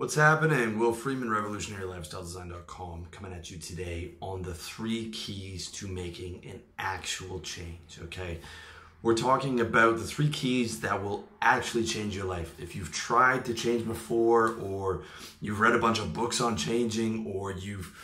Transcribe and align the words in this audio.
What's 0.00 0.14
happening? 0.14 0.78
Will 0.78 0.94
Freeman, 0.94 1.28
RevolutionaryLifestyleDesign.com, 1.28 3.08
coming 3.10 3.34
at 3.34 3.50
you 3.50 3.58
today 3.58 4.12
on 4.22 4.40
the 4.40 4.54
three 4.54 5.10
keys 5.10 5.70
to 5.72 5.88
making 5.88 6.40
an 6.48 6.62
actual 6.78 7.38
change. 7.40 7.98
Okay, 8.04 8.38
we're 9.02 9.14
talking 9.14 9.60
about 9.60 9.98
the 9.98 10.04
three 10.04 10.30
keys 10.30 10.80
that 10.80 11.02
will 11.02 11.28
actually 11.42 11.84
change 11.84 12.16
your 12.16 12.24
life. 12.24 12.54
If 12.58 12.74
you've 12.74 12.90
tried 12.90 13.44
to 13.44 13.52
change 13.52 13.86
before, 13.86 14.54
or 14.54 15.02
you've 15.42 15.60
read 15.60 15.74
a 15.74 15.78
bunch 15.78 15.98
of 15.98 16.14
books 16.14 16.40
on 16.40 16.56
changing, 16.56 17.26
or 17.26 17.52
you've 17.52 17.94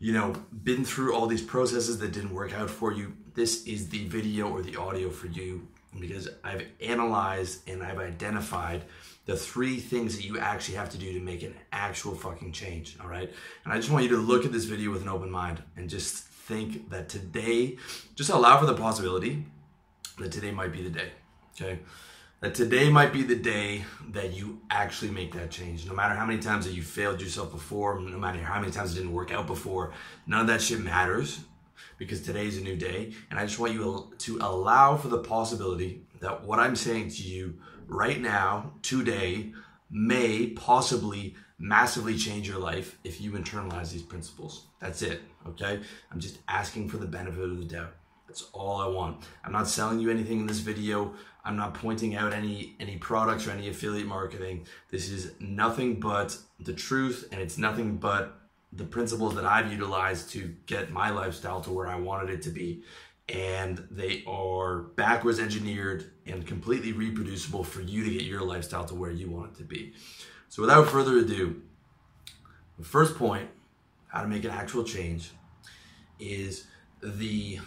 you 0.00 0.14
know 0.14 0.34
been 0.64 0.84
through 0.84 1.14
all 1.14 1.28
these 1.28 1.42
processes 1.42 2.00
that 2.00 2.10
didn't 2.10 2.34
work 2.34 2.54
out 2.54 2.70
for 2.70 2.92
you, 2.92 3.12
this 3.34 3.64
is 3.66 3.88
the 3.90 4.04
video 4.08 4.48
or 4.48 4.62
the 4.62 4.74
audio 4.74 5.10
for 5.10 5.28
you 5.28 5.68
because 6.00 6.28
I've 6.42 6.66
analyzed 6.80 7.68
and 7.68 7.84
I've 7.84 7.98
identified 7.98 8.82
the 9.26 9.36
three 9.36 9.76
things 9.76 10.16
that 10.16 10.24
you 10.24 10.38
actually 10.38 10.76
have 10.76 10.88
to 10.90 10.98
do 10.98 11.12
to 11.12 11.20
make 11.20 11.42
an 11.42 11.54
actual 11.72 12.14
fucking 12.14 12.52
change, 12.52 12.96
all 13.02 13.08
right? 13.08 13.30
And 13.64 13.72
I 13.72 13.76
just 13.76 13.90
want 13.90 14.04
you 14.04 14.10
to 14.10 14.16
look 14.16 14.44
at 14.44 14.52
this 14.52 14.64
video 14.64 14.90
with 14.92 15.02
an 15.02 15.08
open 15.08 15.30
mind 15.30 15.62
and 15.76 15.90
just 15.90 16.24
think 16.24 16.90
that 16.90 17.08
today, 17.08 17.76
just 18.14 18.30
allow 18.30 18.58
for 18.58 18.66
the 18.66 18.74
possibility 18.74 19.44
that 20.18 20.30
today 20.30 20.52
might 20.52 20.72
be 20.72 20.82
the 20.82 20.90
day, 20.90 21.10
okay? 21.60 21.80
That 22.40 22.54
today 22.54 22.88
might 22.88 23.12
be 23.12 23.22
the 23.22 23.34
day 23.34 23.84
that 24.10 24.32
you 24.32 24.60
actually 24.70 25.10
make 25.10 25.32
that 25.34 25.50
change. 25.50 25.86
No 25.86 25.94
matter 25.94 26.14
how 26.14 26.24
many 26.24 26.38
times 26.38 26.64
that 26.66 26.74
you 26.74 26.82
failed 26.82 27.20
yourself 27.20 27.50
before, 27.50 27.98
no 27.98 28.18
matter 28.18 28.38
how 28.38 28.60
many 28.60 28.70
times 28.70 28.92
it 28.92 28.96
didn't 28.96 29.12
work 29.12 29.32
out 29.32 29.48
before, 29.48 29.92
none 30.26 30.42
of 30.42 30.46
that 30.46 30.62
shit 30.62 30.80
matters 30.80 31.40
because 31.98 32.20
today 32.20 32.46
is 32.46 32.58
a 32.58 32.60
new 32.60 32.76
day. 32.76 33.12
And 33.30 33.40
I 33.40 33.46
just 33.46 33.58
want 33.58 33.72
you 33.72 34.12
to 34.18 34.38
allow 34.40 34.96
for 34.96 35.08
the 35.08 35.18
possibility 35.18 36.02
that 36.20 36.44
what 36.44 36.58
I'm 36.58 36.76
saying 36.76 37.10
to 37.10 37.22
you 37.22 37.58
right 37.86 38.20
now, 38.20 38.72
today, 38.82 39.52
may 39.90 40.48
possibly 40.48 41.34
massively 41.58 42.16
change 42.16 42.48
your 42.48 42.58
life 42.58 42.98
if 43.04 43.20
you 43.20 43.32
internalize 43.32 43.92
these 43.92 44.02
principles. 44.02 44.66
That's 44.80 45.02
it, 45.02 45.22
okay? 45.46 45.80
I'm 46.12 46.20
just 46.20 46.38
asking 46.48 46.88
for 46.88 46.98
the 46.98 47.06
benefit 47.06 47.42
of 47.42 47.58
the 47.58 47.64
doubt. 47.64 47.94
That's 48.26 48.48
all 48.52 48.80
I 48.80 48.88
want. 48.88 49.22
I'm 49.44 49.52
not 49.52 49.68
selling 49.68 50.00
you 50.00 50.10
anything 50.10 50.40
in 50.40 50.46
this 50.46 50.58
video. 50.58 51.14
I'm 51.44 51.56
not 51.56 51.74
pointing 51.74 52.16
out 52.16 52.32
any 52.32 52.74
any 52.80 52.96
products 52.96 53.46
or 53.46 53.52
any 53.52 53.68
affiliate 53.68 54.08
marketing. 54.08 54.66
This 54.90 55.10
is 55.10 55.32
nothing 55.38 56.00
but 56.00 56.36
the 56.58 56.72
truth 56.72 57.28
and 57.30 57.40
it's 57.40 57.56
nothing 57.56 57.98
but 57.98 58.40
the 58.72 58.84
principles 58.84 59.36
that 59.36 59.46
I've 59.46 59.72
utilized 59.72 60.30
to 60.30 60.54
get 60.66 60.90
my 60.90 61.10
lifestyle 61.10 61.60
to 61.62 61.70
where 61.70 61.86
I 61.86 61.94
wanted 61.94 62.30
it 62.30 62.42
to 62.42 62.50
be. 62.50 62.82
And 63.28 63.86
they 63.90 64.22
are 64.26 64.82
backwards 64.82 65.40
engineered 65.40 66.12
and 66.26 66.46
completely 66.46 66.92
reproducible 66.92 67.64
for 67.64 67.80
you 67.80 68.04
to 68.04 68.10
get 68.10 68.22
your 68.22 68.42
lifestyle 68.42 68.84
to 68.84 68.94
where 68.94 69.10
you 69.10 69.28
want 69.28 69.52
it 69.52 69.58
to 69.58 69.64
be. 69.64 69.94
So, 70.48 70.62
without 70.62 70.88
further 70.88 71.18
ado, 71.18 71.60
the 72.78 72.84
first 72.84 73.16
point, 73.16 73.48
how 74.08 74.22
to 74.22 74.28
make 74.28 74.44
an 74.44 74.50
actual 74.50 74.84
change, 74.84 75.32
is 76.20 76.66
the 77.02 77.58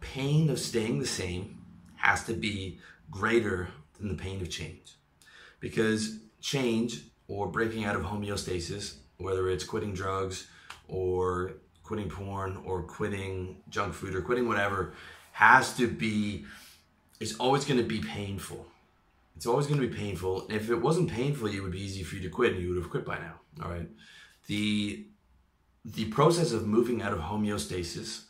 pain 0.00 0.50
of 0.50 0.58
staying 0.58 0.98
the 0.98 1.06
same 1.06 1.58
has 1.96 2.24
to 2.24 2.34
be 2.34 2.78
greater 3.10 3.68
than 3.98 4.08
the 4.08 4.14
pain 4.14 4.40
of 4.42 4.50
change. 4.50 4.96
Because 5.60 6.18
change 6.40 7.04
or 7.28 7.46
breaking 7.46 7.84
out 7.84 7.96
of 7.96 8.02
homeostasis, 8.02 8.96
whether 9.16 9.48
it's 9.48 9.64
quitting 9.64 9.94
drugs, 9.94 10.46
or 10.88 11.54
quitting 11.84 12.08
porn 12.08 12.60
or 12.64 12.82
quitting 12.82 13.56
junk 13.68 13.94
food 13.94 14.14
or 14.14 14.22
quitting 14.22 14.48
whatever 14.48 14.94
has 15.32 15.76
to 15.76 15.86
be 15.86 16.44
it's 17.20 17.36
always 17.36 17.64
going 17.64 17.78
to 17.78 17.86
be 17.86 18.00
painful. 18.00 18.66
It's 19.36 19.46
always 19.46 19.66
going 19.66 19.80
to 19.80 19.86
be 19.86 19.94
painful 19.94 20.46
if 20.50 20.70
it 20.70 20.76
wasn't 20.76 21.10
painful 21.10 21.48
it 21.48 21.60
would 21.60 21.72
be 21.72 21.82
easy 21.82 22.02
for 22.02 22.16
you 22.16 22.22
to 22.22 22.28
quit 22.28 22.52
and 22.52 22.62
you 22.62 22.68
would 22.70 22.78
have 22.78 22.90
quit 22.90 23.04
by 23.04 23.18
now 23.18 23.34
all 23.62 23.70
right? 23.70 23.88
The 24.46 25.06
the 25.84 26.06
process 26.06 26.52
of 26.52 26.66
moving 26.66 27.02
out 27.02 27.12
of 27.12 27.20
homeostasis 27.20 28.24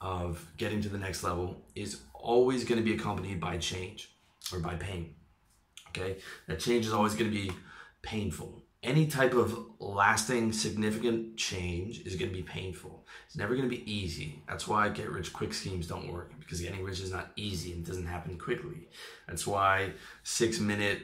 of 0.00 0.46
getting 0.56 0.80
to 0.80 0.88
the 0.88 0.98
next 0.98 1.22
level 1.22 1.62
is 1.74 2.00
always 2.14 2.64
going 2.64 2.78
to 2.78 2.84
be 2.84 2.94
accompanied 2.94 3.40
by 3.40 3.58
change 3.58 4.10
or 4.52 4.60
by 4.60 4.74
pain 4.76 5.14
okay? 5.88 6.18
That 6.46 6.60
change 6.60 6.86
is 6.86 6.92
always 6.92 7.14
going 7.14 7.30
to 7.30 7.36
be 7.36 7.52
painful 8.02 8.62
any 8.82 9.06
type 9.06 9.34
of 9.34 9.58
lasting, 9.78 10.52
significant 10.52 11.36
change 11.36 12.00
is 12.06 12.16
going 12.16 12.30
to 12.30 12.36
be 12.36 12.42
painful. 12.42 13.04
It's 13.26 13.36
never 13.36 13.54
going 13.54 13.68
to 13.68 13.76
be 13.76 13.90
easy. 13.90 14.42
That's 14.48 14.66
why 14.66 14.88
get 14.88 15.10
rich 15.10 15.32
quick 15.32 15.52
schemes 15.52 15.86
don't 15.86 16.10
work 16.10 16.32
because 16.38 16.60
getting 16.60 16.82
rich 16.82 17.00
is 17.00 17.12
not 17.12 17.30
easy 17.36 17.72
and 17.72 17.84
doesn't 17.84 18.06
happen 18.06 18.38
quickly. 18.38 18.88
That's 19.28 19.46
why 19.46 19.92
six 20.22 20.60
minute, 20.60 21.02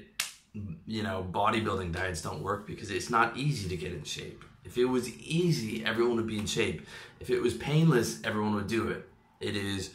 you 0.86 1.02
know, 1.02 1.26
bodybuilding 1.30 1.92
diets 1.92 2.22
don't 2.22 2.42
work 2.42 2.66
because 2.66 2.90
it's 2.90 3.10
not 3.10 3.36
easy 3.36 3.68
to 3.68 3.76
get 3.76 3.92
in 3.92 4.04
shape. 4.04 4.42
If 4.64 4.78
it 4.78 4.86
was 4.86 5.14
easy, 5.18 5.84
everyone 5.84 6.16
would 6.16 6.26
be 6.26 6.38
in 6.38 6.46
shape. 6.46 6.86
If 7.20 7.28
it 7.28 7.40
was 7.40 7.54
painless, 7.54 8.20
everyone 8.24 8.54
would 8.54 8.68
do 8.68 8.88
it. 8.88 9.06
It 9.38 9.54
is 9.54 9.90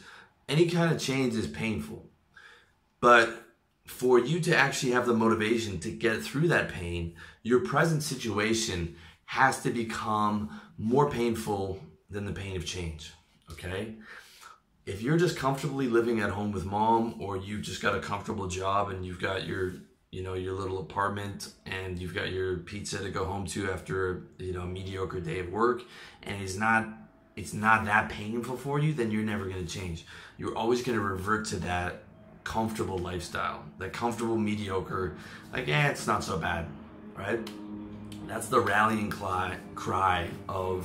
any 0.48 0.68
kind 0.68 0.92
of 0.92 1.00
change 1.00 1.34
is 1.34 1.48
painful. 1.48 2.06
But 3.00 3.42
for 3.84 4.18
you 4.18 4.40
to 4.40 4.56
actually 4.56 4.92
have 4.92 5.06
the 5.06 5.14
motivation 5.14 5.78
to 5.80 5.90
get 5.90 6.22
through 6.22 6.48
that 6.48 6.68
pain, 6.68 7.14
your 7.42 7.60
present 7.60 8.02
situation 8.02 8.96
has 9.26 9.62
to 9.62 9.70
become 9.70 10.60
more 10.78 11.10
painful 11.10 11.80
than 12.10 12.24
the 12.24 12.32
pain 12.32 12.56
of 12.56 12.66
change. 12.66 13.12
Okay? 13.50 13.94
If 14.84 15.02
you're 15.02 15.16
just 15.16 15.36
comfortably 15.36 15.88
living 15.88 16.20
at 16.20 16.30
home 16.30 16.52
with 16.52 16.64
mom 16.64 17.16
or 17.20 17.36
you've 17.36 17.62
just 17.62 17.80
got 17.80 17.94
a 17.94 18.00
comfortable 18.00 18.48
job 18.48 18.90
and 18.90 19.04
you've 19.04 19.20
got 19.20 19.46
your 19.46 19.74
you 20.10 20.22
know 20.22 20.34
your 20.34 20.52
little 20.52 20.78
apartment 20.78 21.52
and 21.64 21.98
you've 21.98 22.14
got 22.14 22.30
your 22.30 22.58
pizza 22.58 22.98
to 22.98 23.08
go 23.08 23.24
home 23.24 23.46
to 23.46 23.70
after 23.70 24.24
you 24.38 24.52
know 24.52 24.60
a 24.60 24.66
mediocre 24.66 25.20
day 25.20 25.38
of 25.38 25.48
work 25.48 25.82
and 26.24 26.42
it's 26.42 26.56
not 26.56 26.86
it's 27.34 27.54
not 27.54 27.86
that 27.86 28.10
painful 28.10 28.56
for 28.56 28.78
you 28.78 28.92
then 28.92 29.10
you're 29.10 29.22
never 29.22 29.46
going 29.46 29.64
to 29.66 29.72
change 29.80 30.04
you're 30.36 30.54
always 30.54 30.82
going 30.82 30.98
to 30.98 31.02
revert 31.02 31.46
to 31.46 31.56
that 31.56 32.02
comfortable 32.44 32.98
lifestyle, 32.98 33.64
that 33.78 33.92
comfortable 33.92 34.36
mediocre, 34.36 35.16
like, 35.52 35.68
eh, 35.68 35.88
it's 35.88 36.06
not 36.06 36.24
so 36.24 36.38
bad, 36.38 36.66
right? 37.16 37.40
That's 38.26 38.48
the 38.48 38.60
rallying 38.60 39.10
cry, 39.10 39.56
cry 39.74 40.28
of 40.48 40.84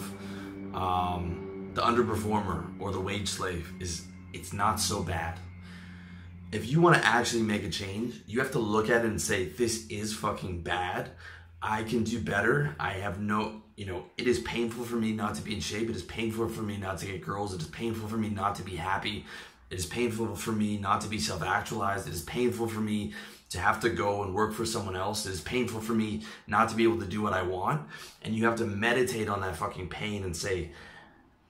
um, 0.73 1.71
the 1.73 1.81
underperformer 1.81 2.65
or 2.79 2.91
the 2.91 2.99
wage 2.99 3.27
slave 3.27 3.71
is 3.79 4.03
it's 4.33 4.53
not 4.53 4.79
so 4.79 5.01
bad. 5.03 5.39
If 6.51 6.69
you 6.69 6.79
want 6.79 6.95
to 6.95 7.05
actually 7.05 7.43
make 7.43 7.63
a 7.63 7.69
change, 7.69 8.21
you 8.25 8.39
have 8.39 8.51
to 8.51 8.59
look 8.59 8.89
at 8.89 9.03
it 9.03 9.07
and 9.07 9.21
say, 9.21 9.45
this 9.45 9.85
is 9.87 10.13
fucking 10.13 10.61
bad. 10.61 11.11
I 11.61 11.83
can 11.83 12.03
do 12.03 12.19
better. 12.19 12.75
I 12.79 12.93
have 12.93 13.19
no, 13.19 13.61
you 13.75 13.85
know, 13.85 14.05
it 14.17 14.27
is 14.27 14.39
painful 14.39 14.85
for 14.85 14.95
me 14.95 15.11
not 15.11 15.35
to 15.35 15.41
be 15.41 15.53
in 15.53 15.59
shape. 15.59 15.89
It 15.89 15.95
is 15.95 16.03
painful 16.03 16.47
for 16.49 16.61
me 16.61 16.77
not 16.77 16.99
to 16.99 17.05
get 17.07 17.21
girls. 17.21 17.53
It 17.53 17.61
is 17.61 17.67
painful 17.67 18.07
for 18.07 18.17
me 18.17 18.29
not 18.29 18.55
to 18.55 18.63
be 18.63 18.75
happy. 18.75 19.25
It 19.69 19.79
is 19.79 19.85
painful 19.85 20.35
for 20.35 20.51
me 20.51 20.77
not 20.77 21.01
to 21.01 21.07
be 21.07 21.19
self 21.19 21.43
actualized. 21.43 22.07
It 22.07 22.13
is 22.13 22.21
painful 22.23 22.67
for 22.67 22.79
me 22.79 23.13
to 23.49 23.59
have 23.59 23.79
to 23.81 23.89
go 23.89 24.23
and 24.23 24.33
work 24.33 24.53
for 24.53 24.65
someone 24.65 24.95
else. 24.95 25.25
It 25.25 25.31
is 25.31 25.41
painful 25.41 25.81
for 25.81 25.93
me 25.93 26.23
not 26.47 26.69
to 26.69 26.75
be 26.75 26.83
able 26.83 26.99
to 26.99 27.05
do 27.05 27.21
what 27.21 27.33
I 27.33 27.43
want. 27.43 27.87
And 28.21 28.35
you 28.35 28.45
have 28.45 28.57
to 28.57 28.65
meditate 28.65 29.29
on 29.29 29.41
that 29.41 29.55
fucking 29.55 29.89
pain 29.89 30.23
and 30.23 30.35
say, 30.35 30.71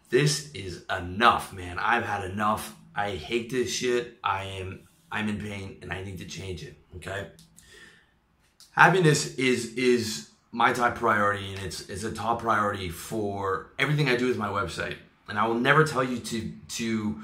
this 0.09 0.51
is 0.53 0.85
enough, 0.89 1.53
man. 1.53 1.79
I've 1.79 2.05
had 2.05 2.23
enough. 2.23 2.75
I 2.95 3.11
hate 3.11 3.49
this 3.49 3.71
shit. 3.71 4.17
I 4.23 4.43
am 4.43 4.87
I'm 5.11 5.29
in 5.29 5.39
pain 5.39 5.77
and 5.81 5.91
I 5.91 6.03
need 6.03 6.17
to 6.19 6.25
change 6.25 6.63
it. 6.63 6.77
Okay. 6.97 7.27
Happiness 8.71 9.35
is 9.35 9.73
is 9.73 10.29
my 10.51 10.73
top 10.73 10.95
priority 10.95 11.53
and 11.53 11.63
it's 11.63 11.89
it's 11.89 12.03
a 12.03 12.11
top 12.11 12.41
priority 12.41 12.89
for 12.89 13.73
everything 13.77 14.09
I 14.09 14.15
do 14.15 14.27
with 14.27 14.37
my 14.37 14.49
website. 14.49 14.95
And 15.29 15.37
I 15.37 15.45
will 15.45 15.55
never 15.55 15.83
tell 15.83 16.03
you 16.03 16.19
to 16.19 16.51
to 16.69 17.21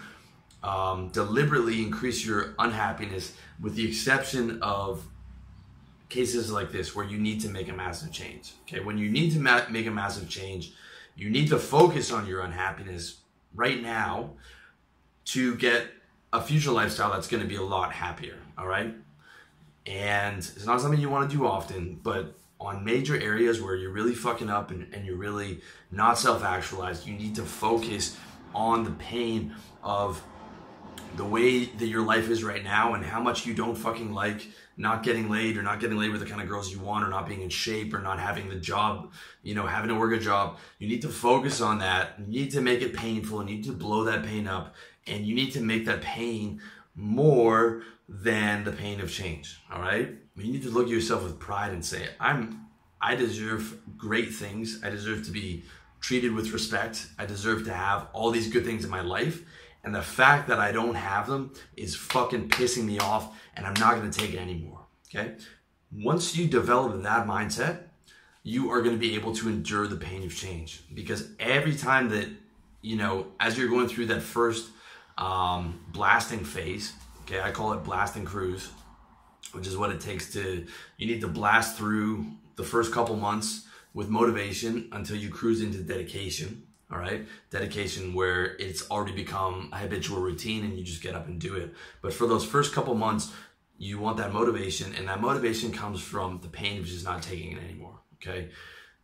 um, 0.63 1.09
deliberately 1.09 1.81
increase 1.81 2.25
your 2.25 2.55
unhappiness, 2.57 3.35
with 3.61 3.75
the 3.75 3.87
exception 3.87 4.59
of 4.61 5.05
cases 6.09 6.51
like 6.51 6.71
this 6.71 6.95
where 6.95 7.05
you 7.05 7.17
need 7.17 7.41
to 7.41 7.49
make 7.49 7.67
a 7.69 7.73
massive 7.73 8.11
change. 8.11 8.53
Okay, 8.63 8.79
when 8.79 8.97
you 8.97 9.09
need 9.09 9.31
to 9.33 9.39
ma- 9.39 9.65
make 9.69 9.85
a 9.87 9.91
massive 9.91 10.29
change, 10.29 10.73
you 11.15 11.29
need 11.29 11.49
to 11.49 11.59
focus 11.59 12.11
on 12.11 12.25
your 12.25 12.41
unhappiness 12.41 13.17
right 13.53 13.81
now 13.81 14.31
to 15.25 15.55
get 15.55 15.87
a 16.31 16.41
future 16.41 16.71
lifestyle 16.71 17.11
that's 17.11 17.27
going 17.27 17.43
to 17.43 17.49
be 17.49 17.55
a 17.55 17.61
lot 17.61 17.91
happier. 17.91 18.37
All 18.57 18.67
right, 18.67 18.93
and 19.85 20.37
it's 20.37 20.65
not 20.65 20.79
something 20.81 20.99
you 20.99 21.09
want 21.09 21.29
to 21.29 21.35
do 21.35 21.45
often, 21.45 21.99
but 22.01 22.37
on 22.59 22.85
major 22.85 23.19
areas 23.19 23.61
where 23.61 23.75
you're 23.75 23.91
really 23.91 24.15
fucking 24.15 24.49
up 24.49 24.71
and, 24.71 24.93
and 24.93 25.05
you're 25.05 25.17
really 25.17 25.59
not 25.91 26.17
self-actualized, 26.17 27.05
you 27.05 27.13
need 27.13 27.35
to 27.35 27.41
focus 27.43 28.17
on 28.55 28.85
the 28.85 28.91
pain 28.91 29.53
of 29.83 30.23
the 31.15 31.25
way 31.25 31.65
that 31.65 31.87
your 31.87 32.03
life 32.03 32.29
is 32.29 32.43
right 32.43 32.63
now 32.63 32.93
and 32.93 33.05
how 33.05 33.21
much 33.21 33.45
you 33.45 33.53
don't 33.53 33.75
fucking 33.75 34.13
like 34.13 34.47
not 34.75 35.03
getting 35.03 35.29
laid 35.29 35.57
or 35.57 35.61
not 35.61 35.79
getting 35.79 35.97
laid 35.97 36.11
with 36.11 36.21
the 36.21 36.25
kind 36.25 36.41
of 36.41 36.47
girls 36.47 36.71
you 36.71 36.79
want 36.79 37.05
or 37.05 37.07
not 37.07 37.27
being 37.27 37.41
in 37.41 37.49
shape 37.49 37.93
or 37.93 37.99
not 37.99 38.19
having 38.19 38.49
the 38.49 38.55
job, 38.55 39.11
you 39.43 39.53
know, 39.53 39.67
having 39.67 39.89
to 39.89 39.95
work 39.95 40.13
a 40.13 40.19
job. 40.19 40.57
You 40.79 40.87
need 40.87 41.03
to 41.03 41.09
focus 41.09 41.61
on 41.61 41.79
that. 41.79 42.15
You 42.27 42.41
need 42.41 42.51
to 42.51 42.61
make 42.61 42.81
it 42.81 42.93
painful. 42.93 43.39
And 43.39 43.49
you 43.49 43.57
need 43.57 43.65
to 43.65 43.73
blow 43.73 44.03
that 44.05 44.25
pain 44.25 44.47
up 44.47 44.73
and 45.05 45.25
you 45.25 45.35
need 45.35 45.51
to 45.51 45.61
make 45.61 45.85
that 45.85 46.01
pain 46.01 46.61
more 46.95 47.83
than 48.09 48.63
the 48.63 48.71
pain 48.71 48.99
of 48.99 49.11
change. 49.11 49.61
All 49.71 49.81
right. 49.81 50.09
You 50.35 50.51
need 50.51 50.63
to 50.63 50.69
look 50.69 50.85
at 50.85 50.91
yourself 50.91 51.23
with 51.23 51.39
pride 51.39 51.71
and 51.71 51.85
say, 51.85 52.07
I'm, 52.19 52.67
I 52.99 53.15
deserve 53.15 53.79
great 53.97 54.33
things. 54.33 54.81
I 54.83 54.89
deserve 54.89 55.25
to 55.25 55.31
be 55.31 55.63
treated 55.99 56.33
with 56.33 56.51
respect. 56.51 57.07
I 57.17 57.25
deserve 57.25 57.65
to 57.65 57.73
have 57.73 58.07
all 58.13 58.31
these 58.31 58.51
good 58.51 58.65
things 58.65 58.83
in 58.83 58.89
my 58.89 59.01
life. 59.01 59.43
And 59.83 59.93
the 59.93 60.01
fact 60.01 60.47
that 60.47 60.59
I 60.59 60.71
don't 60.71 60.95
have 60.95 61.27
them 61.27 61.53
is 61.75 61.95
fucking 61.95 62.49
pissing 62.49 62.85
me 62.85 62.99
off 62.99 63.35
and 63.55 63.65
I'm 63.65 63.73
not 63.73 63.95
gonna 63.95 64.11
take 64.11 64.33
it 64.33 64.39
anymore. 64.39 64.79
Okay? 65.13 65.35
Once 65.91 66.35
you 66.35 66.47
develop 66.47 67.01
that 67.03 67.27
mindset, 67.27 67.79
you 68.43 68.71
are 68.71 68.81
gonna 68.81 68.97
be 68.97 69.15
able 69.15 69.35
to 69.35 69.49
endure 69.49 69.87
the 69.87 69.97
pain 69.97 70.23
of 70.23 70.35
change. 70.35 70.83
Because 70.93 71.29
every 71.39 71.75
time 71.75 72.09
that, 72.09 72.29
you 72.81 72.95
know, 72.95 73.27
as 73.39 73.57
you're 73.57 73.69
going 73.69 73.87
through 73.87 74.07
that 74.07 74.21
first 74.21 74.69
um, 75.17 75.79
blasting 75.89 76.45
phase, 76.45 76.93
okay, 77.21 77.41
I 77.41 77.51
call 77.51 77.73
it 77.73 77.83
blasting 77.83 78.25
cruise, 78.25 78.69
which 79.51 79.67
is 79.67 79.77
what 79.77 79.91
it 79.91 79.99
takes 79.99 80.31
to, 80.33 80.65
you 80.97 81.07
need 81.07 81.21
to 81.21 81.27
blast 81.27 81.77
through 81.77 82.25
the 82.55 82.63
first 82.63 82.93
couple 82.93 83.15
months 83.17 83.67
with 83.93 84.09
motivation 84.09 84.87
until 84.93 85.17
you 85.17 85.29
cruise 85.29 85.61
into 85.61 85.79
dedication 85.79 86.63
all 86.93 86.99
right? 86.99 87.25
Dedication 87.49 88.13
where 88.13 88.55
it's 88.57 88.89
already 88.91 89.15
become 89.15 89.69
a 89.73 89.77
habitual 89.77 90.21
routine 90.21 90.63
and 90.63 90.77
you 90.77 90.83
just 90.83 91.01
get 91.01 91.15
up 91.15 91.27
and 91.27 91.41
do 91.41 91.55
it. 91.55 91.73
But 92.01 92.13
for 92.13 92.27
those 92.27 92.45
first 92.45 92.73
couple 92.73 92.93
months 92.93 93.33
you 93.77 93.99
want 93.99 94.17
that 94.17 94.31
motivation 94.31 94.93
and 94.95 95.07
that 95.07 95.19
motivation 95.19 95.71
comes 95.71 95.99
from 95.99 96.39
the 96.41 96.47
pain 96.47 96.79
of 96.79 96.85
just 96.85 97.03
not 97.03 97.23
taking 97.23 97.53
it 97.53 97.63
anymore 97.63 97.99
okay? 98.25 98.49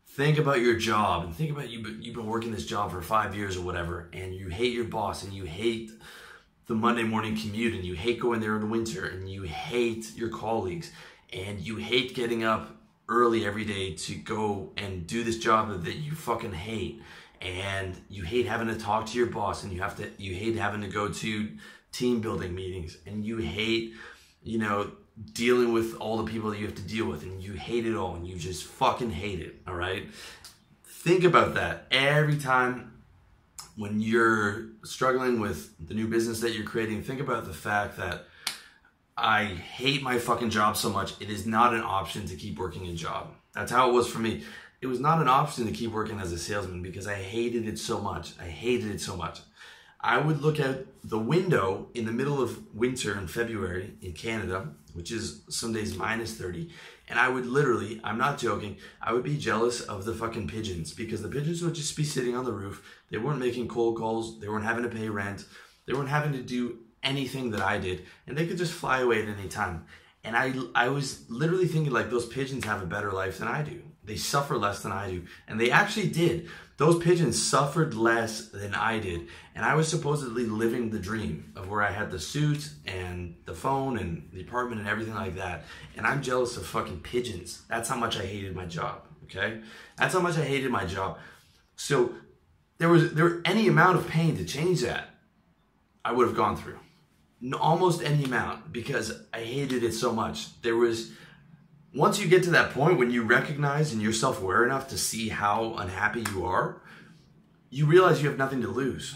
Think 0.06 0.38
about 0.38 0.60
your 0.60 0.76
job 0.76 1.24
and 1.24 1.36
think 1.36 1.52
about 1.52 1.70
you 1.70 1.98
you've 2.00 2.16
been 2.16 2.26
working 2.26 2.52
this 2.52 2.66
job 2.66 2.92
for 2.92 3.02
five 3.02 3.36
years 3.36 3.58
or 3.58 3.62
whatever 3.62 4.10
and 4.12 4.34
you 4.34 4.48
hate 4.48 4.74
your 4.74 4.86
boss 4.86 5.24
and 5.24 5.34
you 5.34 5.44
hate 5.44 5.92
the 6.66 6.76
monday 6.76 7.04
morning 7.04 7.38
commute 7.38 7.74
and 7.74 7.86
you 7.86 7.94
hate 7.94 8.20
going 8.20 8.40
there 8.40 8.56
in 8.56 8.62
the 8.62 8.68
winter 8.68 9.06
and 9.06 9.30
you 9.30 9.44
hate 9.44 10.16
your 10.16 10.30
colleagues 10.30 10.92
and 11.32 11.60
you 11.60 11.78
hate 11.78 12.16
getting 12.16 12.44
up 12.44 12.76
early 13.08 13.46
every 13.46 13.66
day 13.66 13.94
to 13.94 14.16
go 14.16 14.72
and 14.78 15.08
do 15.08 15.24
this 15.24 15.38
job 15.38 15.84
that 15.84 15.96
you 15.96 16.12
fucking 16.14 16.54
hate 16.54 17.02
and 17.42 17.96
you 18.10 18.24
hate 18.24 18.46
having 18.46 18.68
to 18.68 18.76
talk 18.76 19.06
to 19.08 19.18
your 19.18 19.28
boss 19.28 19.64
and 19.64 19.72
you 19.72 19.82
have 19.82 19.96
to 19.96 20.10
you 20.18 20.34
hate 20.34 20.56
having 20.56 20.82
to 20.82 20.88
go 20.88 21.08
to 21.10 21.50
team 21.92 22.20
building 22.20 22.54
meetings 22.54 22.98
and 23.06 23.26
you 23.26 23.38
hate 23.38 23.94
you 24.44 24.58
know 24.58 24.92
dealing 25.34 25.74
with 25.74 25.96
all 25.98 26.18
the 26.18 26.30
people 26.30 26.50
that 26.50 26.60
you 26.60 26.66
have 26.66 26.76
to 26.76 26.82
deal 26.82 27.06
with 27.06 27.24
and 27.24 27.42
you 27.42 27.54
hate 27.54 27.86
it 27.86 27.96
all 27.96 28.16
and 28.16 28.28
you 28.28 28.36
just 28.36 28.64
fucking 28.64 29.12
hate 29.12 29.40
it 29.40 29.62
all 29.68 29.76
right? 29.76 30.08
Think 30.86 31.24
about 31.24 31.56
that. 31.56 31.88
Every 31.92 32.38
time 32.38 33.02
when 33.76 34.02
you're 34.02 34.68
struggling 34.84 35.40
with 35.40 35.74
the 35.88 35.94
new 35.94 36.08
business 36.08 36.42
that 36.42 36.52
you're 36.52 36.66
creating 36.66 37.04
think 37.04 37.22
about 37.22 37.46
the 37.46 37.54
fact 37.54 37.98
that 37.98 38.26
I 39.18 39.46
hate 39.46 40.02
my 40.02 40.18
fucking 40.20 40.50
job 40.50 40.78
so 40.78 40.90
much 40.90 41.20
it 41.22 41.30
is 41.30 41.46
not 41.46 41.74
an 41.74 41.82
option 41.82 42.26
to 42.28 42.36
keep 42.36 42.58
working 42.58 42.88
a 42.88 42.94
job. 42.94 43.34
That's 43.54 43.72
how 43.72 43.90
it 43.90 43.94
was 43.94 44.08
for 44.08 44.20
me 44.20 44.44
it 44.82 44.88
was 44.88 45.00
not 45.00 45.22
an 45.22 45.28
option 45.28 45.66
to 45.66 45.72
keep 45.72 45.92
working 45.92 46.20
as 46.20 46.32
a 46.32 46.38
salesman 46.38 46.82
because 46.82 47.08
I 47.08 47.16
hated 47.16 47.68
it 47.68 47.78
so 47.78 48.00
much. 48.00 48.34
I 48.40 48.46
hated 48.46 48.92
it 48.92 49.02
so 49.02 49.16
much. 49.16 49.40
I 50.02 50.18
would 50.18 50.42
look 50.42 50.62
out 50.62 50.86
the 51.04 51.20
window 51.20 51.90
in 51.94 52.06
the 52.06 52.14
middle 52.14 52.42
of 52.42 52.74
winter 52.74 53.18
in 53.18 53.28
February 53.28 53.96
in 54.02 54.14
Canada, 54.14 54.70
which 54.94 55.12
is 55.12 55.42
some 55.50 55.74
days 55.74 55.98
minus 55.98 56.36
30, 56.36 56.70
and 57.10 57.20
I 57.20 57.28
would 57.28 57.46
literally, 57.46 58.00
I'm 58.02 58.18
not 58.18 58.38
joking, 58.38 58.78
I 59.02 59.12
would 59.12 59.24
be 59.24 59.38
jealous 59.38 59.82
of 59.82 60.06
the 60.06 60.14
fucking 60.14 60.48
pigeons 60.48 60.94
because 60.94 61.22
the 61.22 61.28
pigeons 61.28 61.62
would 61.62 61.76
just 61.76 61.98
be 61.98 62.06
sitting 62.06 62.34
on 62.34 62.46
the 62.46 62.54
roof. 62.54 62.82
They 63.10 63.18
weren't 63.18 63.40
making 63.40 63.68
cold 63.68 63.98
calls, 63.98 64.40
they 64.40 64.48
weren't 64.48 64.64
having 64.64 64.84
to 64.84 64.90
pay 64.90 65.10
rent, 65.10 65.44
they 65.86 65.94
weren't 65.94 66.08
having 66.08 66.32
to 66.32 66.42
do 66.42 66.78
anything 67.04 67.52
that 67.52 67.62
I 67.62 67.78
did, 67.78 68.06
and 68.26 68.38
they 68.38 68.48
could 68.48 68.58
just 68.58 68.74
fly 68.74 69.02
away 69.02 69.22
at 69.22 69.28
any 69.28 69.50
time. 69.50 69.86
And 70.24 70.38
I, 70.38 70.54
I 70.76 70.90
was 70.90 71.30
literally 71.30 71.68
thinking 71.68 71.92
like 71.92 72.10
those 72.10 72.26
pigeons 72.26 72.64
have 72.64 72.82
a 72.82 72.86
better 72.86 73.12
life 73.12 73.40
than 73.40 73.50
I 73.50 73.64
do. 73.64 73.82
They 74.10 74.16
suffer 74.16 74.58
less 74.58 74.82
than 74.82 74.92
I 74.92 75.12
do. 75.12 75.26
And 75.48 75.62
they 75.62 75.70
actually 75.70 76.08
did. 76.10 76.50
Those 76.78 76.98
pigeons 76.98 77.40
suffered 77.40 77.94
less 77.94 78.48
than 78.48 78.74
I 78.74 78.98
did. 78.98 79.28
And 79.54 79.64
I 79.64 79.76
was 79.76 79.88
supposedly 79.88 80.46
living 80.46 80.90
the 80.90 80.98
dream 80.98 81.54
of 81.56 81.70
where 81.70 81.84
I 81.84 81.92
had 81.92 82.10
the 82.10 82.20
suit 82.20 82.72
and 82.88 83.36
the 83.46 83.54
phone 83.54 84.00
and 84.00 84.28
the 84.34 84.42
apartment 84.42 84.82
and 84.82 84.90
everything 84.90 85.14
like 85.14 85.36
that. 85.36 85.66
And 85.96 86.08
I'm 86.08 86.24
jealous 86.24 86.58
of 86.58 86.66
fucking 86.66 87.02
pigeons. 87.02 87.62
That's 87.70 87.88
how 87.88 87.98
much 87.98 88.18
I 88.18 88.26
hated 88.26 88.56
my 88.56 88.66
job. 88.66 89.04
Okay? 89.26 89.62
That's 89.96 90.16
how 90.16 90.22
much 90.22 90.40
I 90.40 90.44
hated 90.44 90.72
my 90.72 90.86
job. 90.86 91.20
So 91.76 92.16
there 92.80 92.90
was 92.90 93.14
there 93.14 93.44
any 93.46 93.68
amount 93.68 94.00
of 94.00 94.08
pain 94.08 94.36
to 94.38 94.44
change 94.44 94.82
that, 94.82 95.10
I 96.04 96.14
would 96.14 96.26
have 96.26 96.36
gone 96.36 96.58
through. 96.58 96.80
Almost 97.60 98.02
any 98.02 98.24
amount 98.24 98.74
because 98.74 99.22
I 99.32 99.42
hated 99.42 99.84
it 99.84 99.94
so 99.94 100.12
much. 100.12 100.60
There 100.64 100.78
was 100.78 101.12
once 101.94 102.20
you 102.20 102.28
get 102.28 102.44
to 102.44 102.52
that 102.52 102.72
point 102.72 102.98
when 102.98 103.12
you 103.12 103.24
recognize 103.24 103.92
and 103.92 104.02
you're 104.02 104.14
self-aware 104.14 104.66
enough 104.66 104.88
to 104.90 104.98
see 104.98 105.30
how 105.30 105.74
unhappy 105.76 106.24
you 106.32 106.46
are, 106.46 106.82
you 107.70 107.86
realize 107.86 108.22
you 108.22 108.30
have 108.30 108.38
nothing 108.38 108.62
to 108.62 108.68
lose. 108.68 109.16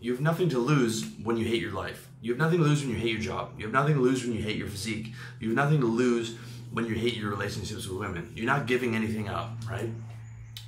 You 0.00 0.12
have 0.12 0.20
nothing 0.20 0.48
to 0.50 0.58
lose 0.58 1.04
when 1.22 1.36
you 1.36 1.44
hate 1.44 1.60
your 1.60 1.72
life. 1.72 2.08
You 2.20 2.32
have 2.32 2.38
nothing 2.38 2.58
to 2.58 2.64
lose 2.64 2.82
when 2.82 2.90
you 2.90 2.96
hate 2.96 3.12
your 3.12 3.20
job. 3.20 3.52
You 3.56 3.64
have 3.64 3.72
nothing 3.72 3.94
to 3.94 4.00
lose 4.00 4.24
when 4.24 4.34
you 4.34 4.42
hate 4.42 4.56
your 4.56 4.68
physique. 4.68 5.12
You 5.40 5.48
have 5.48 5.56
nothing 5.56 5.80
to 5.80 5.86
lose 5.86 6.36
when 6.72 6.86
you 6.86 6.94
hate 6.94 7.14
your 7.14 7.30
relationships 7.30 7.86
with 7.86 7.98
women. 7.98 8.32
You're 8.34 8.46
not 8.46 8.66
giving 8.66 8.94
anything 8.94 9.28
up, 9.28 9.50
right? 9.68 9.90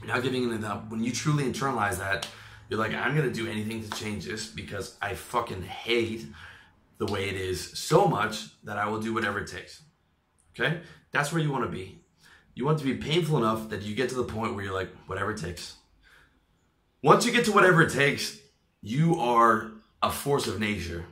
You're 0.01 0.15
not 0.15 0.23
giving 0.23 0.45
anything 0.45 0.65
up. 0.65 0.91
When 0.91 1.03
you 1.03 1.13
truly 1.13 1.45
internalize 1.45 1.99
that, 1.99 2.27
you're 2.69 2.79
like, 2.79 2.95
I'm 2.95 3.17
gonna 3.17 3.33
do 3.33 3.49
anything 3.49 3.83
to 3.83 3.91
change 3.99 4.25
this 4.25 4.47
because 4.47 4.97
I 5.03 5.15
fucking 5.15 5.63
hate 5.63 6.27
the 6.99 7.07
way 7.07 7.29
it 7.29 7.37
is 7.37 7.79
so 7.79 8.07
much 8.07 8.47
that 8.65 8.77
I 8.77 8.89
will 8.89 9.01
do 9.01 9.13
whatever 9.13 9.41
it 9.41 9.49
takes. 9.49 9.83
Okay? 10.61 10.81
That's 11.13 11.33
where 11.33 11.43
you 11.43 11.51
want 11.51 11.65
to 11.65 11.71
be. 11.71 12.01
You 12.55 12.65
want 12.65 12.79
to 12.79 12.85
be 12.85 12.95
painful 12.95 13.39
enough 13.39 13.71
that 13.71 13.83
you 13.83 13.95
get 13.95 14.09
to 14.11 14.15
the 14.15 14.25
point 14.25 14.55
where 14.55 14.65
you're 14.65 14.75
like, 14.75 14.91
whatever 15.07 15.31
it 15.31 15.39
takes. 15.39 15.77
Once 17.03 17.25
you 17.25 17.33
get 17.33 17.45
to 17.47 17.53
whatever 17.53 17.83
it 17.83 17.93
takes, 17.93 18.39
you 18.83 19.19
are 19.19 19.71
a 20.03 20.11
force 20.11 20.47
of 20.47 20.61
nature. 20.61 21.07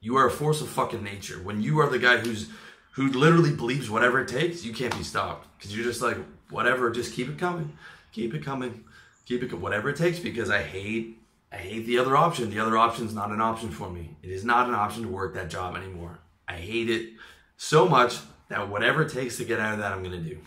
You 0.00 0.16
are 0.16 0.26
a 0.26 0.30
force 0.30 0.60
of 0.60 0.68
fucking 0.68 1.02
nature. 1.02 1.36
When 1.42 1.62
you 1.62 1.80
are 1.80 1.88
the 1.88 1.98
guy 1.98 2.18
who's 2.18 2.48
who 2.92 3.08
literally 3.08 3.50
believes 3.50 3.90
whatever 3.90 4.20
it 4.20 4.28
takes, 4.28 4.64
you 4.64 4.72
can't 4.72 4.96
be 4.96 5.02
stopped 5.02 5.48
because 5.58 5.74
you're 5.74 5.84
just 5.84 6.00
like 6.00 6.16
whatever. 6.50 6.90
Just 6.90 7.14
keep 7.14 7.28
it 7.28 7.38
coming, 7.38 7.76
keep 8.12 8.34
it 8.34 8.44
coming, 8.44 8.84
keep 9.24 9.42
it 9.42 9.52
whatever 9.52 9.88
it 9.88 9.96
takes. 9.96 10.20
Because 10.20 10.50
I 10.50 10.62
hate 10.62 11.18
I 11.50 11.56
hate 11.56 11.86
the 11.86 11.98
other 11.98 12.16
option. 12.16 12.50
The 12.50 12.60
other 12.60 12.76
option 12.76 13.06
is 13.06 13.14
not 13.14 13.30
an 13.30 13.40
option 13.40 13.70
for 13.70 13.90
me. 13.90 14.16
It 14.22 14.30
is 14.30 14.44
not 14.44 14.68
an 14.68 14.74
option 14.74 15.02
to 15.02 15.08
work 15.08 15.34
that 15.34 15.50
job 15.50 15.76
anymore. 15.76 16.20
I 16.46 16.54
hate 16.54 16.90
it 16.90 17.10
so 17.56 17.88
much 17.88 18.18
that 18.54 18.68
whatever 18.68 19.02
it 19.02 19.10
takes 19.10 19.36
to 19.38 19.44
get 19.44 19.58
out 19.58 19.72
of 19.72 19.80
that, 19.80 19.90
I'm 19.90 20.04
going 20.04 20.22
to 20.22 20.28
do. 20.28 20.38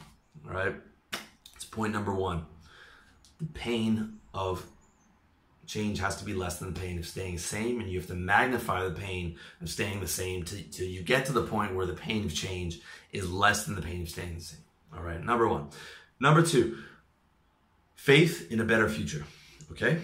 All 0.48 0.56
right. 0.56 0.74
It's 1.56 1.65
point 1.65 1.92
number 1.92 2.13
one. 2.13 2.45
The 3.39 3.48
pain 3.48 4.20
of 4.34 4.65
change 5.65 6.00
has 6.00 6.15
to 6.15 6.25
be 6.25 6.34
less 6.34 6.60
than 6.60 6.74
the 6.74 6.79
pain 6.79 6.98
of 6.98 7.05
staying 7.05 7.38
same, 7.38 7.82
and 7.82 7.89
you 7.89 8.00
have 8.00 8.08
to 8.08 8.15
magnify 8.15 8.86
the 8.86 8.91
pain 8.91 9.36
of 9.62 9.70
staying 9.70 10.00
the 10.00 10.08
same 10.08 10.43
till 10.43 10.88
you 10.88 11.01
get 11.01 11.25
to 11.25 11.34
the 11.34 11.43
point 11.43 11.75
where 11.75 11.86
the 11.86 11.93
pain 11.93 12.24
of 12.24 12.34
change 12.34 12.79
is 13.12 13.29
less 13.29 13.65
than 13.65 13.75
the 13.75 13.82
pain 13.82 14.03
of 14.03 14.10
staying 14.10 14.36
the 14.36 14.41
same. 14.41 14.62
All 14.96 15.03
right. 15.03 15.22
Number 15.22 15.48
one. 15.48 15.67
Number 16.20 16.41
two, 16.41 16.77
faith 17.96 18.50
in 18.50 18.62
a 18.62 18.65
better 18.65 18.88
future. 18.88 19.25
Okay. 19.72 20.00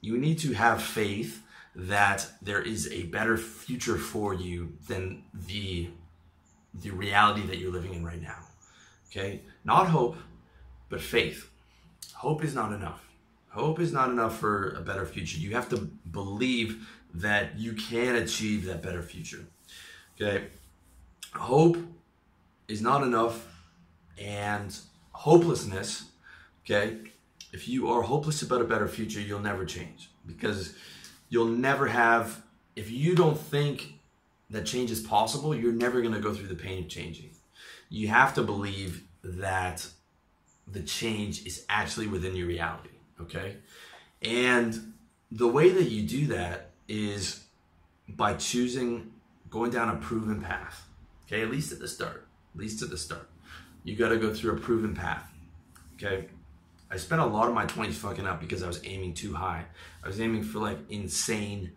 You 0.00 0.18
need 0.18 0.40
to 0.40 0.54
have 0.54 0.82
faith 0.82 1.40
that 1.76 2.26
there 2.42 2.60
is 2.60 2.90
a 2.92 3.04
better 3.04 3.36
future 3.36 3.96
for 3.96 4.34
you 4.34 4.72
than 4.88 5.22
the 5.32 5.90
the 6.82 6.90
reality 6.90 7.46
that 7.46 7.58
you're 7.58 7.72
living 7.72 7.94
in 7.94 8.04
right 8.04 8.20
now. 8.20 8.38
Okay? 9.10 9.42
Not 9.64 9.88
hope, 9.88 10.16
but 10.88 11.00
faith. 11.00 11.50
Hope 12.14 12.44
is 12.44 12.54
not 12.54 12.72
enough. 12.72 13.02
Hope 13.50 13.78
is 13.78 13.92
not 13.92 14.10
enough 14.10 14.38
for 14.38 14.70
a 14.70 14.80
better 14.80 15.06
future. 15.06 15.38
You 15.38 15.54
have 15.54 15.68
to 15.68 15.76
believe 16.10 16.88
that 17.14 17.58
you 17.58 17.74
can 17.74 18.16
achieve 18.16 18.64
that 18.64 18.82
better 18.82 19.02
future. 19.02 19.46
Okay? 20.20 20.46
Hope 21.34 21.76
is 22.68 22.80
not 22.80 23.02
enough, 23.02 23.46
and 24.18 24.76
hopelessness, 25.12 26.04
okay? 26.64 26.98
If 27.52 27.68
you 27.68 27.88
are 27.88 28.02
hopeless 28.02 28.42
about 28.42 28.60
a 28.60 28.64
better 28.64 28.88
future, 28.88 29.20
you'll 29.20 29.40
never 29.40 29.64
change 29.64 30.10
because 30.26 30.74
you'll 31.28 31.46
never 31.46 31.88
have, 31.88 32.42
if 32.76 32.90
you 32.90 33.14
don't 33.14 33.38
think 33.38 33.93
that 34.50 34.66
change 34.66 34.90
is 34.90 35.00
possible, 35.00 35.54
you're 35.54 35.72
never 35.72 36.00
going 36.00 36.14
to 36.14 36.20
go 36.20 36.32
through 36.32 36.48
the 36.48 36.54
pain 36.54 36.84
of 36.84 36.88
changing. 36.88 37.30
You 37.88 38.08
have 38.08 38.34
to 38.34 38.42
believe 38.42 39.04
that 39.22 39.86
the 40.66 40.82
change 40.82 41.46
is 41.46 41.64
actually 41.68 42.06
within 42.06 42.36
your 42.36 42.46
reality, 42.46 42.90
okay? 43.20 43.56
And 44.22 44.94
the 45.30 45.48
way 45.48 45.70
that 45.70 45.90
you 45.90 46.02
do 46.06 46.26
that 46.28 46.70
is 46.88 47.44
by 48.08 48.34
choosing 48.34 49.12
going 49.50 49.70
down 49.70 49.88
a 49.88 49.96
proven 49.96 50.40
path, 50.40 50.86
okay? 51.26 51.42
At 51.42 51.50
least 51.50 51.72
at 51.72 51.78
the 51.78 51.88
start, 51.88 52.26
at 52.54 52.60
least 52.60 52.82
at 52.82 52.90
the 52.90 52.98
start. 52.98 53.28
You 53.82 53.96
got 53.96 54.08
to 54.10 54.16
go 54.16 54.32
through 54.32 54.52
a 54.52 54.60
proven 54.60 54.94
path, 54.94 55.30
okay? 55.94 56.28
I 56.90 56.96
spent 56.96 57.20
a 57.20 57.26
lot 57.26 57.48
of 57.48 57.54
my 57.54 57.66
20s 57.66 57.94
fucking 57.94 58.26
up 58.26 58.40
because 58.40 58.62
I 58.62 58.66
was 58.66 58.80
aiming 58.84 59.14
too 59.14 59.34
high. 59.34 59.64
I 60.02 60.06
was 60.06 60.20
aiming 60.20 60.44
for 60.44 60.60
like 60.60 60.78
insane 60.90 61.72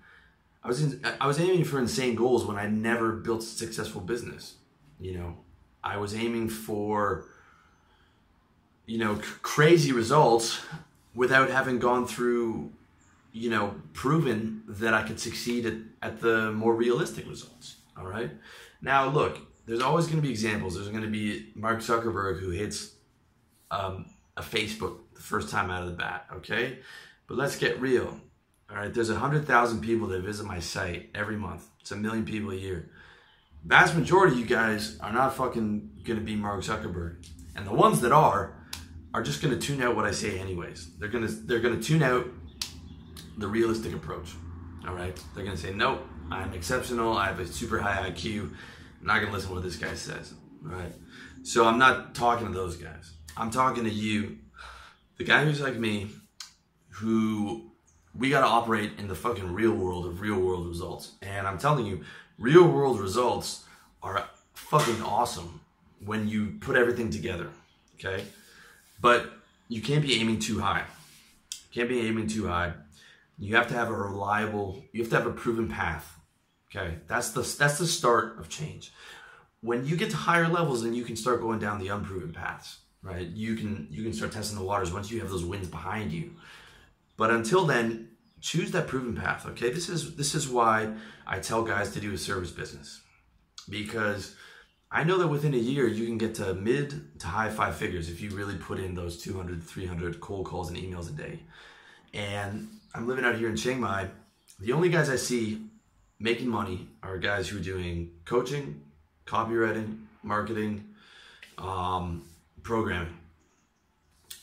I 0.67 0.69
was 0.69 0.83
in, 0.83 1.05
I 1.21 1.27
was 1.27 1.39
aiming 1.39 1.63
for 1.63 1.79
insane 1.79 2.15
goals 2.15 2.45
when 2.45 2.57
I 2.57 2.67
never 2.67 3.13
built 3.13 3.41
a 3.41 3.45
successful 3.45 4.01
business. 4.01 4.55
You 4.99 5.17
know, 5.17 5.37
I 5.81 5.95
was 5.95 6.13
aiming 6.13 6.49
for 6.49 7.25
you 8.85 8.97
know, 8.97 9.21
c- 9.21 9.27
crazy 9.43 9.91
results 9.91 10.61
without 11.13 11.49
having 11.49 11.77
gone 11.77 12.07
through, 12.07 12.71
you 13.31 13.49
know, 13.49 13.75
proven 13.93 14.63
that 14.67 14.93
I 14.93 15.03
could 15.03 15.19
succeed 15.19 15.65
at, 15.65 15.73
at 16.01 16.21
the 16.21 16.51
more 16.51 16.73
realistic 16.73 17.27
results. 17.29 17.75
All 17.97 18.07
right. 18.07 18.31
Now, 18.81 19.09
look, 19.09 19.39
there's 19.65 19.81
always 19.81 20.05
going 20.05 20.17
to 20.17 20.21
be 20.21 20.31
examples. 20.31 20.75
There's 20.75 20.89
going 20.89 21.03
to 21.03 21.09
be 21.09 21.51
Mark 21.53 21.79
Zuckerberg 21.79 22.39
who 22.39 22.49
hits 22.49 22.93
um, 23.69 24.05
a 24.37 24.41
Facebook 24.41 24.99
the 25.13 25.21
first 25.21 25.49
time 25.49 25.69
out 25.69 25.83
of 25.83 25.89
the 25.89 25.95
bat. 25.95 26.25
Okay. 26.35 26.79
But 27.27 27.37
let's 27.37 27.57
get 27.57 27.79
real. 27.81 28.19
All 28.69 28.77
right. 28.77 28.93
There's 28.93 29.09
100,000 29.09 29.81
people 29.81 30.07
that 30.07 30.21
visit 30.23 30.45
my 30.45 30.59
site 30.59 31.09
every 31.15 31.37
month, 31.37 31.67
it's 31.79 31.91
a 31.91 31.95
million 31.95 32.25
people 32.25 32.51
a 32.51 32.55
year. 32.55 32.89
Vast 33.65 33.95
majority 33.95 34.33
of 34.33 34.39
you 34.39 34.45
guys 34.45 34.97
are 34.99 35.11
not 35.11 35.35
fucking 35.35 35.89
to 36.19 36.23
be 36.23 36.35
Mark 36.35 36.61
Zuckerberg. 36.61 37.27
And 37.55 37.65
the 37.65 37.73
ones 37.73 38.01
that 38.01 38.11
are, 38.11 38.55
are 39.13 39.21
just 39.21 39.41
to 39.59 39.59
tune 39.59 39.81
out 39.81 39.95
what 39.95 40.05
I 40.05 40.11
say 40.11 40.39
anyways. 40.39 40.97
They're 40.99 41.09
to 41.27 41.33
they're 41.33 41.59
to 41.77 41.83
tune 41.83 42.03
out 42.03 42.27
the 43.37 43.47
realistic 43.47 43.93
approach. 43.93 44.29
All 44.87 44.93
right? 44.93 45.19
They're 45.35 45.43
to 45.57 45.61
say, 45.61 45.73
"Nope, 45.73 46.05
I'm 46.31 46.53
exceptional. 46.53 47.17
I 47.17 47.27
have 47.27 47.39
a 47.39 47.47
super 47.47 47.79
high 47.79 48.09
IQ. 48.09 48.53
I'm 49.01 49.07
not 49.07 49.19
to 49.27 49.33
listen 49.33 49.49
to 49.49 49.55
what 49.55 49.63
this 49.63 49.75
guy 49.75 49.95
says." 49.95 50.33
All 50.63 50.71
right? 50.71 50.93
So 51.43 51.65
I'm 51.65 51.77
not 51.77 52.15
talking 52.15 52.47
to 52.47 52.53
those 52.53 52.77
guys. 52.77 53.11
I'm 53.35 53.51
talking 53.51 53.83
to 53.83 53.89
you, 53.89 54.37
the 55.17 55.23
guy 55.23 55.43
who's 55.45 55.61
like 55.61 55.75
me, 55.75 56.11
who 56.89 57.66
we 58.17 58.29
got 58.29 58.41
to 58.41 58.47
operate 58.47 58.93
in 58.97 59.07
the 59.07 59.15
fucking 59.15 59.53
real 59.53 59.73
world 59.73 60.05
of 60.05 60.21
real 60.21 60.39
world 60.39 60.67
results. 60.67 61.13
And 61.21 61.47
I'm 61.47 61.57
telling 61.57 61.85
you, 61.85 62.03
real 62.39 62.67
world 62.67 62.99
results 62.99 63.63
are 64.01 64.27
fucking 64.53 65.01
awesome 65.01 65.61
when 66.03 66.27
you 66.27 66.57
put 66.59 66.75
everything 66.75 67.09
together. 67.09 67.49
Okay? 67.95 68.23
But 69.01 69.31
you 69.69 69.81
can't 69.81 70.01
be 70.01 70.19
aiming 70.19 70.39
too 70.39 70.59
high. 70.59 70.85
You 71.51 71.81
can't 71.81 71.89
be 71.89 72.01
aiming 72.01 72.27
too 72.27 72.47
high. 72.47 72.73
You 73.37 73.55
have 73.55 73.67
to 73.67 73.75
have 73.75 73.89
a 73.89 73.93
reliable, 73.93 74.83
you 74.91 75.01
have 75.03 75.11
to 75.11 75.17
have 75.17 75.27
a 75.27 75.31
proven 75.31 75.67
path. 75.67 76.19
Okay? 76.69 76.95
That's 77.07 77.29
the 77.29 77.41
that's 77.41 77.77
the 77.77 77.87
start 77.87 78.39
of 78.39 78.49
change. 78.49 78.91
When 79.61 79.85
you 79.85 79.95
get 79.95 80.09
to 80.11 80.17
higher 80.17 80.47
levels, 80.47 80.83
then 80.83 80.93
you 80.93 81.03
can 81.03 81.15
start 81.15 81.41
going 81.41 81.59
down 81.59 81.79
the 81.79 81.87
unproven 81.87 82.31
paths, 82.31 82.79
right? 83.01 83.27
You 83.27 83.55
can 83.55 83.87
you 83.89 84.03
can 84.03 84.13
start 84.13 84.31
testing 84.31 84.57
the 84.57 84.63
waters 84.63 84.91
once 84.91 85.09
you 85.09 85.19
have 85.19 85.29
those 85.29 85.45
winds 85.45 85.67
behind 85.67 86.11
you. 86.11 86.31
But 87.15 87.31
until 87.31 87.65
then, 87.65 88.06
choose 88.41 88.71
that 88.71 88.87
proven 88.87 89.15
path. 89.15 89.45
Okay, 89.45 89.71
this 89.71 89.89
is 89.89 90.15
this 90.15 90.35
is 90.35 90.47
why 90.47 90.93
I 91.25 91.39
tell 91.39 91.63
guys 91.63 91.91
to 91.91 91.99
do 91.99 92.13
a 92.13 92.17
service 92.17 92.51
business 92.51 93.01
because 93.69 94.35
I 94.91 95.03
know 95.03 95.17
that 95.17 95.27
within 95.27 95.53
a 95.53 95.57
year 95.57 95.87
you 95.87 96.05
can 96.05 96.17
get 96.17 96.35
to 96.35 96.53
mid 96.53 97.19
to 97.19 97.27
high 97.27 97.49
five 97.49 97.75
figures 97.75 98.09
if 98.09 98.21
you 98.21 98.29
really 98.29 98.55
put 98.55 98.79
in 98.79 98.95
those 98.95 99.21
200, 99.21 99.61
300 99.61 100.19
cold 100.21 100.45
calls 100.45 100.69
and 100.69 100.77
emails 100.77 101.09
a 101.09 101.11
day. 101.11 101.39
And 102.13 102.69
I'm 102.95 103.07
living 103.07 103.25
out 103.25 103.35
here 103.35 103.49
in 103.49 103.57
Chiang 103.57 103.81
Mai. 103.81 104.09
The 104.59 104.71
only 104.71 104.89
guys 104.89 105.09
I 105.09 105.17
see 105.17 105.61
making 106.19 106.47
money 106.47 106.87
are 107.03 107.17
guys 107.17 107.49
who 107.49 107.57
are 107.57 107.63
doing 107.63 108.11
coaching, 108.25 108.81
copywriting, 109.25 110.05
marketing, 110.23 110.85
um, 111.57 112.25
programming. 112.63 113.17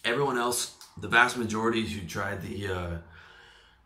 Everyone 0.04 0.36
else, 0.36 0.76
the 0.98 1.08
vast 1.08 1.38
majority 1.38 1.86
who 1.86 2.06
tried 2.06 2.42
the 2.42 2.68
uh, 2.68 2.98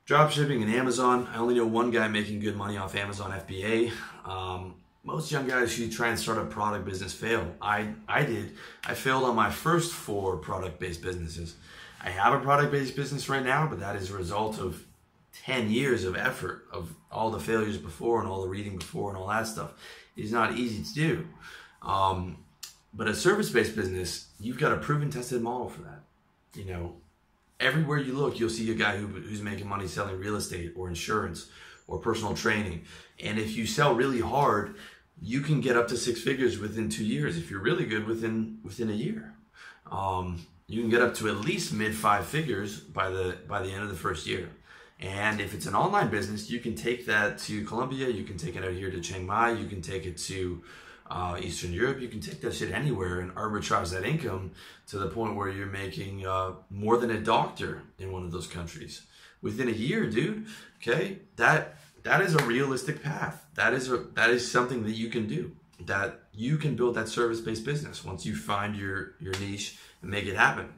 drop 0.08 0.30
shipping 0.30 0.62
and 0.62 0.72
Amazon, 0.72 1.28
I 1.34 1.36
only 1.36 1.54
know 1.54 1.66
one 1.66 1.90
guy 1.90 2.08
making 2.08 2.40
good 2.40 2.56
money 2.56 2.78
off 2.78 2.96
Amazon 2.96 3.30
FBA. 3.30 3.92
Um, 4.24 4.74
most 5.04 5.30
young 5.30 5.46
guys 5.46 5.76
who 5.76 5.90
try 5.90 6.08
and 6.08 6.18
start 6.18 6.38
a 6.38 6.46
product 6.46 6.86
business 6.86 7.12
fail. 7.12 7.54
I, 7.60 7.90
I 8.08 8.24
did. 8.24 8.56
I 8.86 8.94
failed 8.94 9.24
on 9.24 9.36
my 9.36 9.50
first 9.50 9.92
four 9.92 10.38
product 10.38 10.80
based 10.80 11.02
businesses. 11.02 11.56
I 12.02 12.08
have 12.08 12.32
a 12.32 12.38
product 12.38 12.72
based 12.72 12.96
business 12.96 13.28
right 13.28 13.44
now, 13.44 13.66
but 13.66 13.80
that 13.80 13.96
is 13.96 14.10
a 14.10 14.16
result 14.16 14.58
of 14.58 14.82
10 15.44 15.70
years 15.70 16.04
of 16.04 16.16
effort 16.16 16.64
of 16.72 16.94
all 17.12 17.30
the 17.30 17.38
failures 17.38 17.76
before 17.76 18.20
and 18.20 18.28
all 18.28 18.40
the 18.40 18.48
reading 18.48 18.78
before 18.78 19.10
and 19.10 19.18
all 19.18 19.28
that 19.28 19.46
stuff. 19.46 19.74
It 20.16 20.24
is 20.24 20.32
not 20.32 20.56
easy 20.56 20.82
to 20.84 20.94
do. 20.94 21.28
Um, 21.82 22.38
but 22.94 23.08
a 23.08 23.14
service 23.14 23.50
based 23.50 23.76
business, 23.76 24.28
you've 24.40 24.58
got 24.58 24.72
a 24.72 24.78
proven 24.78 25.10
tested 25.10 25.42
model 25.42 25.68
for 25.68 25.82
that. 25.82 26.00
You 26.54 26.64
know, 26.64 26.96
everywhere 27.60 27.98
you 27.98 28.12
look, 28.14 28.38
you'll 28.38 28.50
see 28.50 28.70
a 28.70 28.74
guy 28.74 28.96
who, 28.96 29.06
who's 29.06 29.42
making 29.42 29.68
money 29.68 29.86
selling 29.86 30.18
real 30.18 30.36
estate 30.36 30.72
or 30.76 30.88
insurance 30.88 31.48
or 31.86 31.98
personal 31.98 32.34
training. 32.34 32.84
And 33.22 33.38
if 33.38 33.56
you 33.56 33.66
sell 33.66 33.94
really 33.94 34.20
hard, 34.20 34.76
you 35.20 35.40
can 35.40 35.60
get 35.60 35.76
up 35.76 35.88
to 35.88 35.96
six 35.96 36.20
figures 36.20 36.58
within 36.58 36.88
two 36.88 37.04
years. 37.04 37.36
If 37.36 37.50
you're 37.50 37.60
really 37.60 37.86
good, 37.86 38.06
within 38.06 38.58
within 38.62 38.90
a 38.90 38.94
year, 38.94 39.34
um, 39.90 40.46
you 40.68 40.80
can 40.80 40.90
get 40.90 41.02
up 41.02 41.14
to 41.14 41.28
at 41.28 41.36
least 41.36 41.72
mid 41.72 41.94
five 41.94 42.26
figures 42.26 42.78
by 42.78 43.10
the 43.10 43.38
by 43.48 43.62
the 43.62 43.70
end 43.72 43.82
of 43.82 43.88
the 43.88 43.96
first 43.96 44.26
year. 44.26 44.48
And 45.00 45.40
if 45.40 45.54
it's 45.54 45.66
an 45.66 45.74
online 45.74 46.08
business, 46.08 46.50
you 46.50 46.58
can 46.58 46.74
take 46.74 47.06
that 47.06 47.38
to 47.40 47.64
Colombia. 47.64 48.08
You 48.08 48.24
can 48.24 48.36
take 48.36 48.56
it 48.56 48.64
out 48.64 48.72
here 48.72 48.90
to 48.90 49.00
Chiang 49.00 49.26
Mai. 49.26 49.52
You 49.52 49.66
can 49.66 49.80
take 49.80 50.06
it 50.06 50.18
to 50.18 50.62
uh, 51.10 51.38
Eastern 51.40 51.72
Europe. 51.72 52.00
You 52.00 52.08
can 52.08 52.20
take 52.20 52.40
that 52.42 52.54
shit 52.54 52.72
anywhere 52.72 53.20
and 53.20 53.34
arbitrage 53.34 53.90
that 53.92 54.04
income 54.04 54.52
to 54.88 54.98
the 54.98 55.08
point 55.08 55.36
where 55.36 55.48
you're 55.48 55.66
making 55.66 56.26
uh, 56.26 56.52
more 56.70 56.96
than 56.96 57.10
a 57.10 57.20
doctor 57.20 57.82
in 57.98 58.12
one 58.12 58.24
of 58.24 58.32
those 58.32 58.46
countries 58.46 59.02
within 59.42 59.68
a 59.68 59.72
year, 59.72 60.08
dude. 60.08 60.46
Okay, 60.76 61.18
that 61.36 61.76
that 62.02 62.20
is 62.20 62.34
a 62.34 62.44
realistic 62.44 63.02
path. 63.02 63.44
That 63.54 63.74
is 63.74 63.90
a 63.90 63.98
that 64.14 64.30
is 64.30 64.50
something 64.50 64.84
that 64.84 64.92
you 64.92 65.08
can 65.08 65.26
do. 65.26 65.52
That 65.80 66.22
you 66.32 66.56
can 66.56 66.74
build 66.74 66.96
that 66.96 67.08
service-based 67.08 67.64
business 67.64 68.04
once 68.04 68.26
you 68.26 68.34
find 68.34 68.76
your 68.76 69.14
your 69.20 69.32
niche 69.38 69.78
and 70.02 70.10
make 70.10 70.26
it 70.26 70.36
happen. 70.36 70.72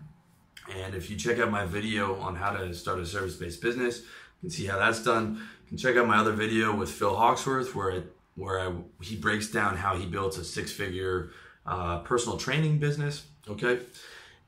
And 0.77 0.95
if 0.95 1.11
you 1.11 1.17
check 1.17 1.39
out 1.39 1.51
my 1.51 1.65
video 1.65 2.21
on 2.21 2.37
how 2.37 2.51
to 2.51 2.73
start 2.75 3.01
a 3.01 3.07
service-based 3.07 3.61
business, 3.61 4.01
you 4.01 4.49
can 4.49 4.51
see 4.51 4.67
how 4.67 4.79
that's 4.79 5.03
done. 5.03 5.37
You 5.65 5.69
can 5.69 5.79
check 5.79 5.97
out 5.97 6.07
my 6.07 6.19
other 6.19 6.33
video 6.33 6.75
with 6.75 6.91
Phil 6.91 7.17
Hawksworth 7.17 7.75
where 7.75 7.91
it 7.91 8.13
where 8.41 8.59
I, 8.59 8.73
he 9.03 9.17
breaks 9.17 9.49
down 9.51 9.77
how 9.77 9.97
he 9.97 10.07
built 10.07 10.39
a 10.39 10.45
six-figure 10.45 11.31
uh, 11.67 11.99
personal 12.01 12.39
training 12.39 12.79
business. 12.79 13.27
Okay, 13.49 13.81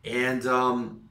and 0.05 0.47
um, 0.47 1.09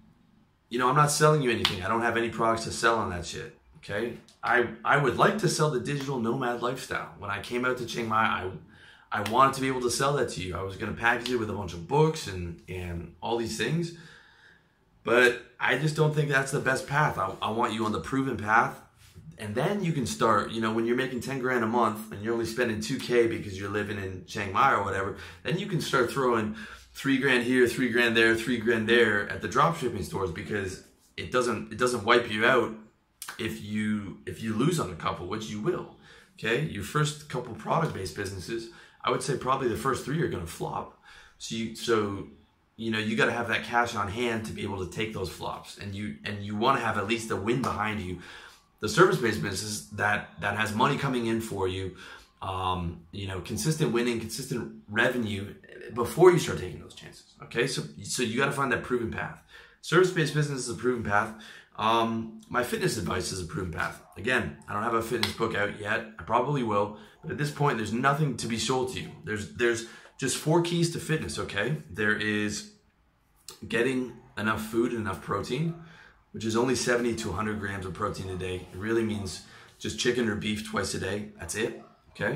you 0.70 0.80
know 0.80 0.90
I'm 0.90 0.96
not 0.96 1.12
selling 1.12 1.42
you 1.42 1.52
anything. 1.52 1.84
I 1.84 1.88
don't 1.88 2.02
have 2.02 2.18
any 2.18 2.30
products 2.30 2.64
to 2.66 2.72
sell 2.72 2.96
on 2.96 3.10
that 3.12 3.26
shit. 3.26 3.56
Okay, 3.78 4.18
I 4.44 4.68
I 4.84 4.98
would 4.98 5.18
like 5.18 5.38
to 5.40 5.50
sell 5.50 5.70
the 5.72 5.80
digital 5.80 6.20
nomad 6.20 6.62
lifestyle. 6.62 7.10
When 7.20 7.32
I 7.32 7.42
came 7.42 7.66
out 7.66 7.78
to 7.78 7.86
Chiang 7.86 8.08
Mai, 8.08 8.16
I 8.16 8.50
I 9.12 9.30
wanted 9.30 9.56
to 9.56 9.62
be 9.62 9.68
able 9.68 9.82
to 9.82 9.92
sell 9.92 10.14
that 10.14 10.30
to 10.30 10.42
you. 10.42 10.56
I 10.56 10.64
was 10.64 10.76
going 10.78 10.94
to 10.94 11.00
package 11.00 11.32
it 11.32 11.38
with 11.38 11.50
a 11.50 11.54
bunch 11.54 11.74
of 11.74 11.88
books 11.88 12.28
and 12.28 12.62
and 12.68 13.14
all 13.22 13.38
these 13.38 13.58
things, 13.58 13.98
but 15.04 15.42
I 15.60 15.78
just 15.78 15.96
don't 15.96 16.14
think 16.16 16.30
that's 16.30 16.52
the 16.52 16.60
best 16.60 16.88
path. 16.88 17.18
I, 17.18 17.34
I 17.42 17.52
want 17.52 17.74
you 17.74 17.86
on 17.86 17.92
the 17.92 18.00
proven 18.00 18.38
path, 18.38 18.80
and 19.38 19.56
then 19.56 19.84
you 19.84 19.92
can 19.92 20.06
start. 20.06 20.52
You 20.52 20.62
know, 20.62 20.74
when 20.74 20.86
you're 20.86 20.96
making 20.96 21.22
ten 21.22 21.40
grand 21.40 21.64
a 21.64 21.68
month 21.68 22.12
and 22.12 22.24
you're 22.24 22.34
only 22.34 22.46
spending 22.46 22.82
two 22.82 22.98
k 22.98 23.28
because 23.28 23.60
you're 23.60 23.70
living 23.70 23.98
in 23.98 24.26
Chiang 24.26 24.54
Mai 24.54 24.74
or 24.74 24.84
whatever, 24.84 25.18
then 25.44 25.58
you 25.58 25.68
can 25.68 25.82
start 25.82 26.12
throwing 26.12 26.56
three 26.94 27.18
grand 27.18 27.44
here, 27.44 27.68
three 27.68 27.90
grand 27.90 28.16
there, 28.16 28.36
three 28.36 28.58
grand 28.58 28.88
there 28.88 29.30
at 29.30 29.42
the 29.42 29.48
drop 29.48 29.78
shipping 29.78 30.04
stores 30.04 30.32
because 30.32 30.84
it 31.18 31.32
doesn't 31.32 31.72
it 31.72 31.78
doesn't 31.78 32.04
wipe 32.04 32.32
you 32.32 32.46
out 32.46 32.74
if 33.40 33.64
you 33.64 34.20
if 34.26 34.42
you 34.42 34.54
lose 34.54 34.80
on 34.80 34.92
a 34.92 34.96
couple, 34.96 35.28
which 35.28 35.50
you 35.50 35.62
will. 35.62 35.96
Okay, 36.38 36.64
your 36.66 36.84
first 36.84 37.30
couple 37.30 37.54
product 37.54 37.94
based 37.94 38.16
businesses, 38.16 38.70
I 39.04 39.12
would 39.12 39.22
say 39.22 39.38
probably 39.38 39.68
the 39.68 39.78
first 39.78 40.06
three 40.06 40.22
are 40.22 40.28
going 40.28 40.46
to 40.46 40.52
flop. 40.52 41.00
So 41.38 41.56
you 41.56 41.76
so 41.76 42.28
you 42.78 42.92
know 42.92 43.00
you 43.00 43.16
got 43.16 43.26
to 43.26 43.32
have 43.32 43.48
that 43.50 43.64
cash 43.64 43.96
on 43.96 44.08
hand 44.08 44.46
to 44.46 44.54
be 44.54 44.64
able 44.64 44.86
to 44.86 44.92
take 44.92 45.14
those 45.14 45.30
flops, 45.30 45.78
and 45.78 45.94
you 45.94 46.18
and 46.26 46.44
you 46.44 46.56
want 46.56 46.80
to 46.80 46.86
have 46.86 46.98
at 46.98 47.08
least 47.08 47.32
a 47.32 47.36
win 47.36 47.62
behind 47.62 48.02
you. 48.02 48.20
The 48.82 48.90
service 48.90 49.18
based 49.18 49.42
business 49.42 49.88
that 49.94 50.30
that 50.42 50.58
has 50.58 50.74
money 50.74 50.98
coming 50.98 51.28
in 51.28 51.40
for 51.40 51.68
you, 51.68 51.96
um, 52.42 53.02
you 53.12 53.28
know, 53.28 53.40
consistent 53.42 53.94
winning, 53.94 54.20
consistent 54.20 54.82
revenue 54.90 55.54
before 55.94 56.32
you 56.32 56.40
start 56.40 56.60
taking 56.60 56.82
those 56.82 56.96
chances. 56.96 57.34
Okay, 57.44 57.68
so 57.68 57.84
so 58.04 58.24
you 58.24 58.38
got 58.38 58.48
to 58.48 58.52
find 58.52 58.72
that 58.72 58.84
proven 58.84 59.12
path. 59.12 59.44
Service 59.82 60.12
based 60.12 60.34
business 60.34 60.62
is 60.62 60.70
a 60.70 60.76
proven 60.76 61.04
path. 61.04 61.34
Um, 61.78 62.42
my 62.50 62.64
fitness 62.64 62.98
advice 62.98 63.32
is 63.32 63.42
a 63.42 63.46
proven 63.46 63.72
path. 63.72 64.02
Again, 64.18 64.58
I 64.68 64.74
don't 64.74 64.84
have 64.84 64.94
a 64.94 65.02
fitness 65.02 65.34
book 65.34 65.56
out 65.56 65.80
yet. 65.80 66.06
I 66.20 66.24
probably 66.24 66.64
will, 66.64 66.98
but 67.22 67.32
at 67.32 67.38
this 67.38 67.52
point, 67.52 67.78
there's 67.78 67.94
nothing 67.94 68.38
to 68.38 68.48
be 68.48 68.60
sold 68.60 68.94
to 68.94 69.00
you. 69.00 69.10
There's 69.24 69.54
there's 69.56 69.86
just 70.18 70.38
four 70.38 70.62
keys 70.62 70.92
to 70.94 71.00
fitness. 71.00 71.40
Okay, 71.40 71.78
there 71.90 72.16
is 72.16 72.72
getting 73.68 74.14
enough 74.38 74.66
food 74.66 74.92
and 74.92 75.02
enough 75.02 75.22
protein, 75.22 75.76
which 76.32 76.46
is 76.46 76.56
only 76.56 76.76
70 76.76 77.16
to 77.16 77.28
100 77.30 77.60
grams 77.60 77.86
of 77.86 77.94
protein 77.94 78.30
a 78.30 78.36
day. 78.36 78.56
It 78.56 78.78
really 78.78 79.04
means 79.04 79.44
just 79.80 80.00
chicken 80.00 80.30
or 80.30 80.36
beef 80.36 80.70
twice 80.70 80.94
a 80.94 81.00
day. 81.00 81.30
That's 81.40 81.56
it. 81.56 81.82
Okay. 82.12 82.34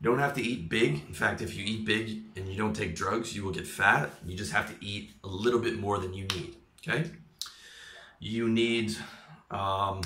You 0.00 0.10
don't 0.10 0.18
have 0.18 0.34
to 0.34 0.42
eat 0.42 0.68
big. 0.68 1.02
In 1.06 1.14
fact, 1.14 1.40
if 1.40 1.54
you 1.54 1.64
eat 1.64 1.84
big 1.84 2.22
and 2.36 2.48
you 2.48 2.56
don't 2.56 2.74
take 2.74 2.96
drugs, 2.96 3.36
you 3.36 3.44
will 3.44 3.52
get 3.52 3.66
fat. 3.66 4.10
You 4.26 4.36
just 4.36 4.52
have 4.52 4.68
to 4.68 4.84
eat 4.84 5.12
a 5.22 5.28
little 5.28 5.60
bit 5.60 5.78
more 5.78 5.98
than 5.98 6.12
you 6.12 6.24
need. 6.24 6.56
Okay 6.86 7.10
you 8.22 8.48
need 8.48 8.96
um, 9.50 10.00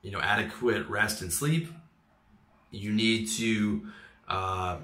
you 0.00 0.10
know 0.10 0.20
adequate 0.20 0.88
rest 0.88 1.20
and 1.20 1.30
sleep 1.30 1.68
you 2.70 2.90
need 2.90 3.28
to 3.28 3.86
uh, 4.26 4.78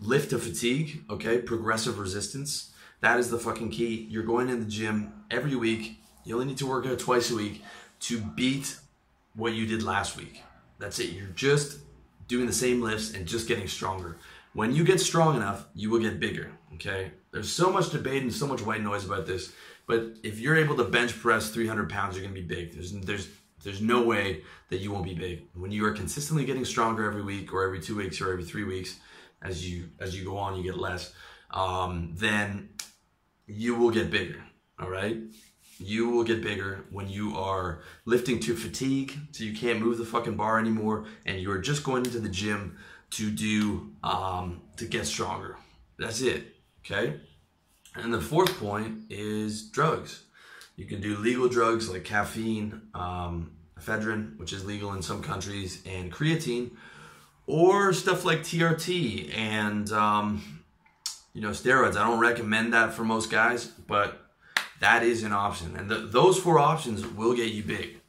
lift 0.00 0.30
to 0.30 0.38
fatigue 0.38 1.04
okay 1.08 1.38
progressive 1.38 1.98
resistance 1.98 2.72
That 3.00 3.18
is 3.18 3.30
the 3.30 3.38
fucking 3.38 3.70
key. 3.70 4.08
You're 4.10 4.24
going 4.24 4.48
in 4.48 4.58
the 4.58 4.70
gym 4.78 5.12
every 5.30 5.54
week. 5.54 6.00
You 6.26 6.34
only 6.34 6.46
need 6.46 6.58
to 6.58 6.66
work 6.66 6.86
out 6.86 6.98
twice 6.98 7.30
a 7.30 7.36
week 7.36 7.62
to 8.00 8.20
beat 8.20 8.76
what 9.36 9.54
you 9.54 9.64
did 9.64 9.84
last 9.84 10.16
week. 10.16 10.42
That's 10.80 10.98
it. 10.98 11.10
You're 11.10 11.28
just 11.28 11.78
doing 12.26 12.46
the 12.46 12.52
same 12.52 12.82
lifts 12.82 13.14
and 13.14 13.26
just 13.26 13.46
getting 13.46 13.68
stronger. 13.68 14.18
When 14.52 14.74
you 14.74 14.82
get 14.82 15.00
strong 15.00 15.36
enough, 15.36 15.66
you 15.72 15.88
will 15.88 16.00
get 16.00 16.18
bigger. 16.18 16.50
Okay. 16.74 17.12
There's 17.30 17.50
so 17.50 17.70
much 17.70 17.90
debate 17.90 18.22
and 18.22 18.32
so 18.32 18.46
much 18.46 18.60
white 18.60 18.82
noise 18.82 19.04
about 19.04 19.26
this, 19.26 19.52
but 19.86 20.16
if 20.24 20.40
you're 20.40 20.56
able 20.56 20.76
to 20.78 20.84
bench 20.84 21.16
press 21.16 21.50
300 21.50 21.88
pounds, 21.88 22.16
you're 22.16 22.24
gonna 22.24 22.34
be 22.34 22.42
big. 22.42 22.72
There's 22.72 22.92
there's 22.92 23.28
there's 23.62 23.80
no 23.80 24.02
way 24.02 24.42
that 24.70 24.78
you 24.78 24.90
won't 24.90 25.04
be 25.04 25.14
big 25.14 25.44
when 25.54 25.70
you 25.70 25.84
are 25.86 25.92
consistently 25.92 26.44
getting 26.44 26.64
stronger 26.64 27.06
every 27.06 27.22
week 27.22 27.52
or 27.52 27.64
every 27.64 27.80
two 27.80 27.96
weeks 27.96 28.20
or 28.20 28.32
every 28.32 28.44
three 28.44 28.64
weeks. 28.64 28.98
As 29.42 29.68
you 29.68 29.90
as 30.00 30.18
you 30.18 30.24
go 30.24 30.36
on, 30.38 30.56
you 30.56 30.64
get 30.64 30.76
less. 30.76 31.12
Um, 31.52 32.14
then 32.16 32.70
you 33.46 33.76
will 33.76 33.90
get 33.90 34.10
bigger. 34.10 34.42
All 34.80 34.90
right 34.90 35.18
you 35.78 36.08
will 36.08 36.24
get 36.24 36.42
bigger 36.42 36.84
when 36.90 37.08
you 37.08 37.36
are 37.36 37.80
lifting 38.04 38.40
to 38.40 38.56
fatigue, 38.56 39.14
so 39.32 39.44
you 39.44 39.54
can't 39.54 39.80
move 39.80 39.98
the 39.98 40.04
fucking 40.04 40.36
bar 40.36 40.58
anymore, 40.58 41.06
and 41.24 41.40
you 41.40 41.50
are 41.50 41.58
just 41.58 41.84
going 41.84 42.04
into 42.04 42.18
the 42.18 42.28
gym 42.28 42.76
to 43.10 43.30
do 43.30 43.90
um, 44.02 44.60
to 44.76 44.86
get 44.86 45.06
stronger. 45.06 45.56
That's 45.98 46.20
it. 46.20 46.56
Okay. 46.84 47.20
And 47.94 48.12
the 48.12 48.20
fourth 48.20 48.58
point 48.58 49.10
is 49.10 49.68
drugs. 49.68 50.24
You 50.76 50.84
can 50.84 51.00
do 51.00 51.16
legal 51.16 51.48
drugs 51.48 51.88
like 51.88 52.04
caffeine, 52.04 52.82
um, 52.94 53.52
ephedrine, 53.80 54.38
which 54.38 54.52
is 54.52 54.64
legal 54.64 54.92
in 54.92 55.02
some 55.02 55.22
countries, 55.22 55.82
and 55.86 56.12
creatine, 56.12 56.70
or 57.46 57.92
stuff 57.92 58.24
like 58.24 58.40
TRT 58.40 59.34
and 59.34 59.90
um, 59.92 60.62
you 61.32 61.40
know 61.40 61.50
steroids. 61.50 61.96
I 61.96 62.06
don't 62.06 62.20
recommend 62.20 62.74
that 62.74 62.92
for 62.92 63.04
most 63.04 63.30
guys, 63.30 63.66
but 63.66 64.25
that 64.80 65.02
is 65.02 65.22
an 65.22 65.32
option. 65.32 65.76
And 65.76 65.90
the, 65.90 65.96
those 65.96 66.38
four 66.38 66.58
options 66.58 67.06
will 67.06 67.34
get 67.34 67.52
you 67.52 67.62
big. 67.62 68.00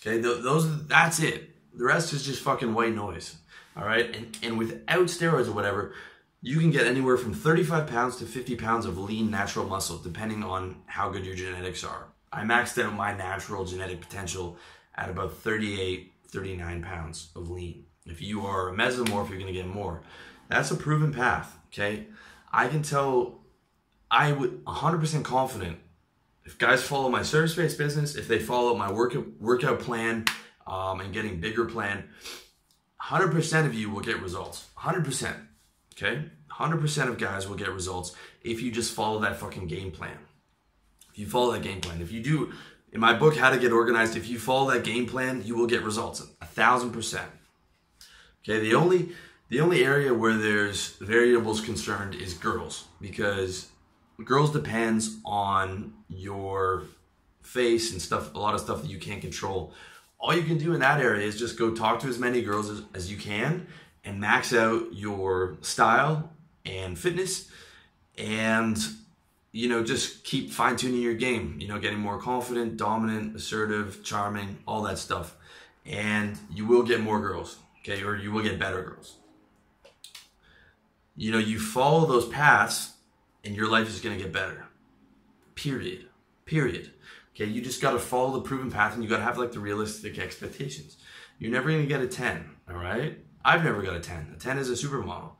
Okay, 0.00 0.22
Th- 0.22 0.42
those 0.42 0.86
that's 0.86 1.20
it. 1.20 1.50
The 1.74 1.84
rest 1.84 2.12
is 2.12 2.24
just 2.24 2.42
fucking 2.42 2.74
white 2.74 2.94
noise. 2.94 3.36
All 3.76 3.84
right, 3.84 4.14
and 4.14 4.36
and 4.42 4.58
without 4.58 5.06
steroids 5.06 5.48
or 5.48 5.52
whatever, 5.52 5.92
you 6.40 6.58
can 6.58 6.70
get 6.70 6.86
anywhere 6.86 7.16
from 7.16 7.34
35 7.34 7.86
pounds 7.86 8.16
to 8.16 8.26
50 8.26 8.56
pounds 8.56 8.86
of 8.86 8.98
lean 8.98 9.30
natural 9.30 9.66
muscle, 9.66 9.98
depending 9.98 10.42
on 10.42 10.82
how 10.86 11.10
good 11.10 11.24
your 11.24 11.34
genetics 11.34 11.84
are. 11.84 12.08
I 12.32 12.42
maxed 12.42 12.82
out 12.82 12.94
my 12.94 13.16
natural 13.16 13.64
genetic 13.64 14.00
potential 14.00 14.58
at 14.96 15.08
about 15.08 15.36
38, 15.36 16.12
39 16.28 16.82
pounds 16.82 17.30
of 17.34 17.50
lean. 17.50 17.84
If 18.06 18.20
you 18.20 18.44
are 18.46 18.68
a 18.68 18.72
mesomorph, 18.72 19.30
you're 19.30 19.38
gonna 19.38 19.52
get 19.52 19.66
more. 19.66 20.02
That's 20.48 20.70
a 20.70 20.76
proven 20.76 21.12
path. 21.12 21.56
Okay, 21.68 22.06
I 22.52 22.68
can 22.68 22.82
tell. 22.82 23.40
I 24.10 24.32
would 24.32 24.64
100% 24.64 25.22
confident 25.22 25.78
if 26.48 26.56
guys 26.56 26.82
follow 26.82 27.10
my 27.10 27.22
service-based 27.22 27.76
business, 27.76 28.14
if 28.14 28.26
they 28.26 28.38
follow 28.38 28.74
my 28.74 28.90
work, 28.90 29.14
workout 29.38 29.80
plan 29.80 30.24
um, 30.66 31.02
and 31.02 31.12
getting 31.12 31.40
bigger 31.40 31.66
plan, 31.66 32.04
100% 33.02 33.66
of 33.66 33.74
you 33.74 33.90
will 33.90 34.00
get 34.00 34.22
results. 34.22 34.66
100%. 34.78 35.36
Okay? 35.92 36.24
100% 36.50 37.08
of 37.08 37.18
guys 37.18 37.46
will 37.46 37.54
get 37.54 37.70
results 37.70 38.16
if 38.40 38.62
you 38.62 38.72
just 38.72 38.94
follow 38.94 39.20
that 39.20 39.36
fucking 39.36 39.66
game 39.66 39.90
plan. 39.90 40.16
If 41.10 41.18
you 41.18 41.26
follow 41.26 41.52
that 41.52 41.62
game 41.62 41.82
plan. 41.82 42.00
If 42.00 42.12
you 42.12 42.22
do, 42.22 42.54
in 42.92 43.00
my 43.00 43.12
book, 43.12 43.36
How 43.36 43.50
to 43.50 43.58
Get 43.58 43.70
Organized, 43.70 44.16
if 44.16 44.26
you 44.26 44.38
follow 44.38 44.70
that 44.70 44.84
game 44.84 45.06
plan, 45.06 45.42
you 45.44 45.54
will 45.54 45.66
get 45.66 45.82
results. 45.82 46.26
A 46.40 46.46
thousand 46.46 46.92
percent. 46.92 47.28
Okay, 48.42 48.58
the 48.58 48.74
only 48.74 49.10
the 49.50 49.60
only 49.60 49.84
area 49.84 50.14
where 50.14 50.38
there's 50.38 50.96
variables 50.96 51.60
concerned 51.60 52.14
is 52.14 52.32
girls 52.32 52.86
because 53.02 53.68
girls 54.24 54.52
depends 54.52 55.16
on 55.24 55.92
your 56.08 56.84
face 57.42 57.92
and 57.92 58.02
stuff, 58.02 58.34
a 58.34 58.38
lot 58.38 58.54
of 58.54 58.60
stuff 58.60 58.82
that 58.82 58.90
you 58.90 58.98
can't 58.98 59.20
control. 59.20 59.72
All 60.20 60.34
you 60.34 60.42
can 60.42 60.58
do 60.58 60.74
in 60.74 60.80
that 60.80 61.00
area 61.00 61.26
is 61.26 61.38
just 61.38 61.58
go 61.58 61.74
talk 61.74 62.00
to 62.00 62.08
as 62.08 62.18
many 62.18 62.42
girls 62.42 62.68
as, 62.68 62.82
as 62.94 63.10
you 63.10 63.16
can 63.16 63.66
and 64.04 64.20
max 64.20 64.52
out 64.52 64.86
your 64.92 65.56
style 65.60 66.30
and 66.64 66.98
fitness 66.98 67.50
and 68.16 68.78
you 69.52 69.68
know 69.68 69.82
just 69.82 70.24
keep 70.24 70.50
fine 70.50 70.76
tuning 70.76 71.00
your 71.00 71.14
game 71.14 71.56
you 71.60 71.68
know 71.68 71.78
getting 71.78 71.98
more 71.98 72.18
confident 72.18 72.76
dominant 72.76 73.34
assertive 73.34 74.02
charming 74.02 74.58
all 74.66 74.82
that 74.82 74.98
stuff 74.98 75.36
and 75.86 76.38
you 76.52 76.66
will 76.66 76.82
get 76.82 77.00
more 77.00 77.20
girls 77.20 77.58
okay 77.80 78.02
or 78.02 78.16
you 78.16 78.30
will 78.30 78.42
get 78.42 78.58
better 78.58 78.82
girls 78.82 79.16
you 81.16 81.30
know 81.30 81.38
you 81.38 81.58
follow 81.58 82.06
those 82.06 82.28
paths 82.28 82.94
and 83.48 83.56
your 83.56 83.66
life 83.66 83.88
is 83.88 84.00
going 84.00 84.14
to 84.14 84.22
get 84.22 84.30
better. 84.30 84.66
Period. 85.54 86.04
Period. 86.44 86.92
Okay, 87.34 87.46
you 87.46 87.62
just 87.62 87.80
got 87.80 87.92
to 87.92 87.98
follow 87.98 88.34
the 88.34 88.42
proven 88.42 88.70
path 88.70 88.92
and 88.92 89.02
you 89.02 89.08
got 89.08 89.16
to 89.16 89.22
have 89.22 89.38
like 89.38 89.52
the 89.52 89.58
realistic 89.58 90.18
expectations. 90.18 90.98
You're 91.38 91.50
never 91.50 91.70
going 91.70 91.80
to 91.80 91.86
get 91.86 92.02
a 92.02 92.06
10, 92.06 92.44
all 92.68 92.76
right? 92.76 93.18
I've 93.42 93.64
never 93.64 93.80
got 93.80 93.96
a 93.96 94.00
10. 94.00 94.34
A 94.36 94.38
10 94.38 94.58
is 94.58 94.68
a 94.68 94.86
supermodel. 94.86 95.30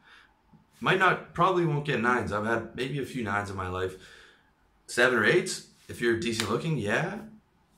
Might 0.81 0.99
not, 0.99 1.35
probably 1.35 1.67
won't 1.67 1.85
get 1.85 2.01
nines. 2.01 2.33
I've 2.33 2.47
had 2.47 2.75
maybe 2.75 2.99
a 2.99 3.05
few 3.05 3.23
nines 3.23 3.51
in 3.51 3.57
my 3.57 3.69
life. 3.69 3.97
Seven 4.87 5.19
or 5.19 5.27
eights, 5.27 5.67
if 5.89 6.01
you're 6.01 6.19
decent 6.19 6.51
looking, 6.51 6.79
yeah. 6.79 7.19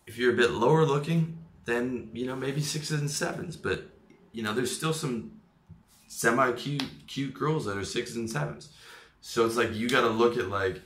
If 0.07 0.17
you're 0.17 0.33
a 0.33 0.37
bit 0.37 0.53
lower 0.53 0.85
looking, 0.85 1.39
then, 1.65 2.11
you 2.13 2.25
know, 2.25 2.37
maybe 2.37 2.61
sixes 2.61 3.01
and 3.01 3.11
sevens. 3.11 3.57
But, 3.57 3.89
you 4.31 4.45
know, 4.45 4.55
there's 4.55 4.77
still 4.77 4.93
some 4.93 5.41
semi 6.07 6.53
cute, 6.53 6.85
cute 7.09 7.35
girls 7.35 7.65
that 7.65 7.77
are 7.77 7.85
sixes 7.85 8.15
and 8.15 8.31
sevens. 8.31 8.69
So 9.21 9.47
it's 9.47 9.57
like 9.57 9.75
you 9.75 9.89
got 9.89 10.03
to 10.03 10.09
look 10.09 10.37
at 10.37 10.49
like, 10.49 10.81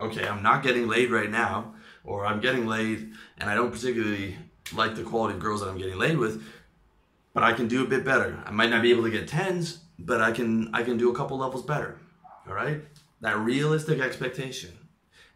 okay, 0.00 0.26
I'm 0.26 0.42
not 0.42 0.62
getting 0.62 0.88
laid 0.88 1.10
right 1.10 1.30
now, 1.30 1.74
or 2.04 2.24
I'm 2.24 2.40
getting 2.40 2.66
laid 2.66 3.12
and 3.38 3.50
I 3.50 3.54
don't 3.54 3.72
particularly 3.72 4.36
like 4.74 4.94
the 4.94 5.02
quality 5.02 5.34
of 5.34 5.40
girls 5.40 5.60
that 5.60 5.68
I'm 5.68 5.78
getting 5.78 5.98
laid 5.98 6.16
with, 6.16 6.42
but 7.34 7.42
I 7.42 7.52
can 7.52 7.68
do 7.68 7.84
a 7.84 7.88
bit 7.88 8.04
better. 8.04 8.42
I 8.46 8.50
might 8.50 8.70
not 8.70 8.82
be 8.82 8.90
able 8.90 9.04
to 9.04 9.10
get 9.10 9.28
tens, 9.28 9.80
but 9.98 10.20
I 10.20 10.32
can 10.32 10.74
I 10.74 10.82
can 10.82 10.96
do 10.96 11.10
a 11.10 11.14
couple 11.14 11.38
levels 11.38 11.62
better. 11.62 11.98
All 12.48 12.54
right, 12.54 12.80
that 13.20 13.38
realistic 13.38 14.00
expectation, 14.00 14.70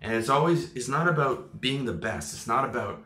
and 0.00 0.14
it's 0.14 0.28
always 0.28 0.72
it's 0.74 0.88
not 0.88 1.08
about 1.08 1.60
being 1.60 1.84
the 1.84 1.92
best. 1.92 2.34
It's 2.34 2.46
not 2.46 2.64
about 2.64 3.04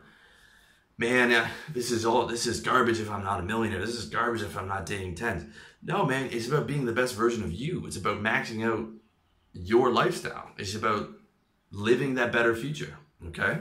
man, 0.96 1.32
uh, 1.32 1.48
this 1.72 1.90
is 1.90 2.04
all 2.04 2.26
this 2.26 2.46
is 2.46 2.60
garbage 2.60 3.00
if 3.00 3.10
I'm 3.10 3.24
not 3.24 3.40
a 3.40 3.42
millionaire. 3.42 3.80
This 3.80 3.96
is 3.96 4.06
garbage 4.06 4.42
if 4.42 4.56
I'm 4.56 4.68
not 4.68 4.86
dating 4.86 5.16
tens. 5.16 5.44
No, 5.82 6.04
man, 6.04 6.28
it's 6.32 6.48
about 6.48 6.66
being 6.66 6.84
the 6.84 6.92
best 6.92 7.14
version 7.14 7.42
of 7.42 7.52
you. 7.52 7.84
It's 7.86 7.96
about 7.96 8.22
maxing 8.22 8.66
out 8.66 8.88
your 9.54 9.90
lifestyle. 9.90 10.50
It's 10.58 10.74
about 10.74 11.08
living 11.70 12.14
that 12.14 12.32
better 12.32 12.54
future. 12.54 12.98
Okay? 13.28 13.58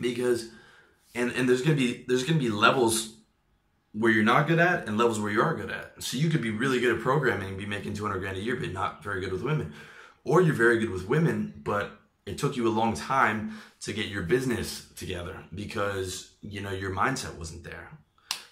Because 0.00 0.50
and 1.14 1.32
and 1.32 1.48
there's 1.48 1.62
gonna 1.62 1.74
be 1.74 2.04
there's 2.06 2.24
gonna 2.24 2.38
be 2.38 2.50
levels 2.50 3.14
where 3.92 4.12
you're 4.12 4.22
not 4.22 4.46
good 4.46 4.58
at 4.58 4.86
and 4.86 4.96
levels 4.96 5.18
where 5.18 5.32
you 5.32 5.42
are 5.42 5.54
good 5.56 5.70
at. 5.70 5.94
So 6.02 6.16
you 6.18 6.28
could 6.28 6.42
be 6.42 6.50
really 6.50 6.78
good 6.78 6.94
at 6.94 7.02
programming 7.02 7.56
be 7.56 7.66
making 7.66 7.94
200 7.94 8.18
grand 8.20 8.36
a 8.36 8.40
year, 8.40 8.54
but 8.54 8.72
not 8.72 9.02
very 9.02 9.20
good 9.20 9.32
with 9.32 9.42
women. 9.42 9.72
Or 10.24 10.42
you're 10.42 10.54
very 10.54 10.78
good 10.78 10.90
with 10.90 11.08
women, 11.08 11.54
but 11.64 11.92
it 12.26 12.36
took 12.36 12.56
you 12.56 12.68
a 12.68 12.70
long 12.70 12.94
time 12.94 13.58
to 13.80 13.92
get 13.92 14.06
your 14.06 14.22
business 14.22 14.86
together 14.94 15.42
because 15.54 16.32
you 16.42 16.60
know 16.60 16.70
your 16.70 16.90
mindset 16.94 17.34
wasn't 17.36 17.64
there. 17.64 17.98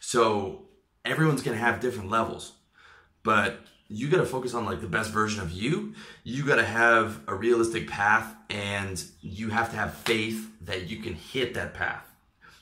So 0.01 0.69
everyone's 1.05 1.43
gonna 1.43 1.59
have 1.59 1.81
different 1.81 2.11
levels, 2.11 2.53
but 3.23 3.61
you 3.89 4.09
got 4.09 4.19
to 4.19 4.27
focus 4.27 4.55
on 4.55 4.65
like 4.65 4.81
the 4.81 4.89
best 4.89 5.11
version 5.11 5.43
of 5.43 5.53
you. 5.53 5.95
You 6.25 6.45
got 6.45 6.57
to 6.57 6.65
have 6.65 7.21
a 7.29 7.35
realistic 7.35 7.89
path 7.89 8.35
and 8.51 9.03
you 9.21 9.51
have 9.51 9.71
to 9.71 9.77
have 9.77 9.95
faith 9.95 10.51
that 10.63 10.89
you 10.89 10.99
can 10.99 11.15
hit 11.15 11.55
that 11.55 11.75
path. 11.75 12.05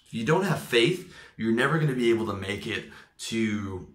If 0.07 0.15
you 0.15 0.25
don't 0.25 0.45
have 0.45 0.61
faith, 0.61 1.13
you're 1.37 1.53
never 1.53 1.79
going 1.79 1.89
to 1.89 1.95
be 1.95 2.11
able 2.11 2.27
to 2.27 2.35
make 2.35 2.67
it 2.67 2.85
to 3.19 3.89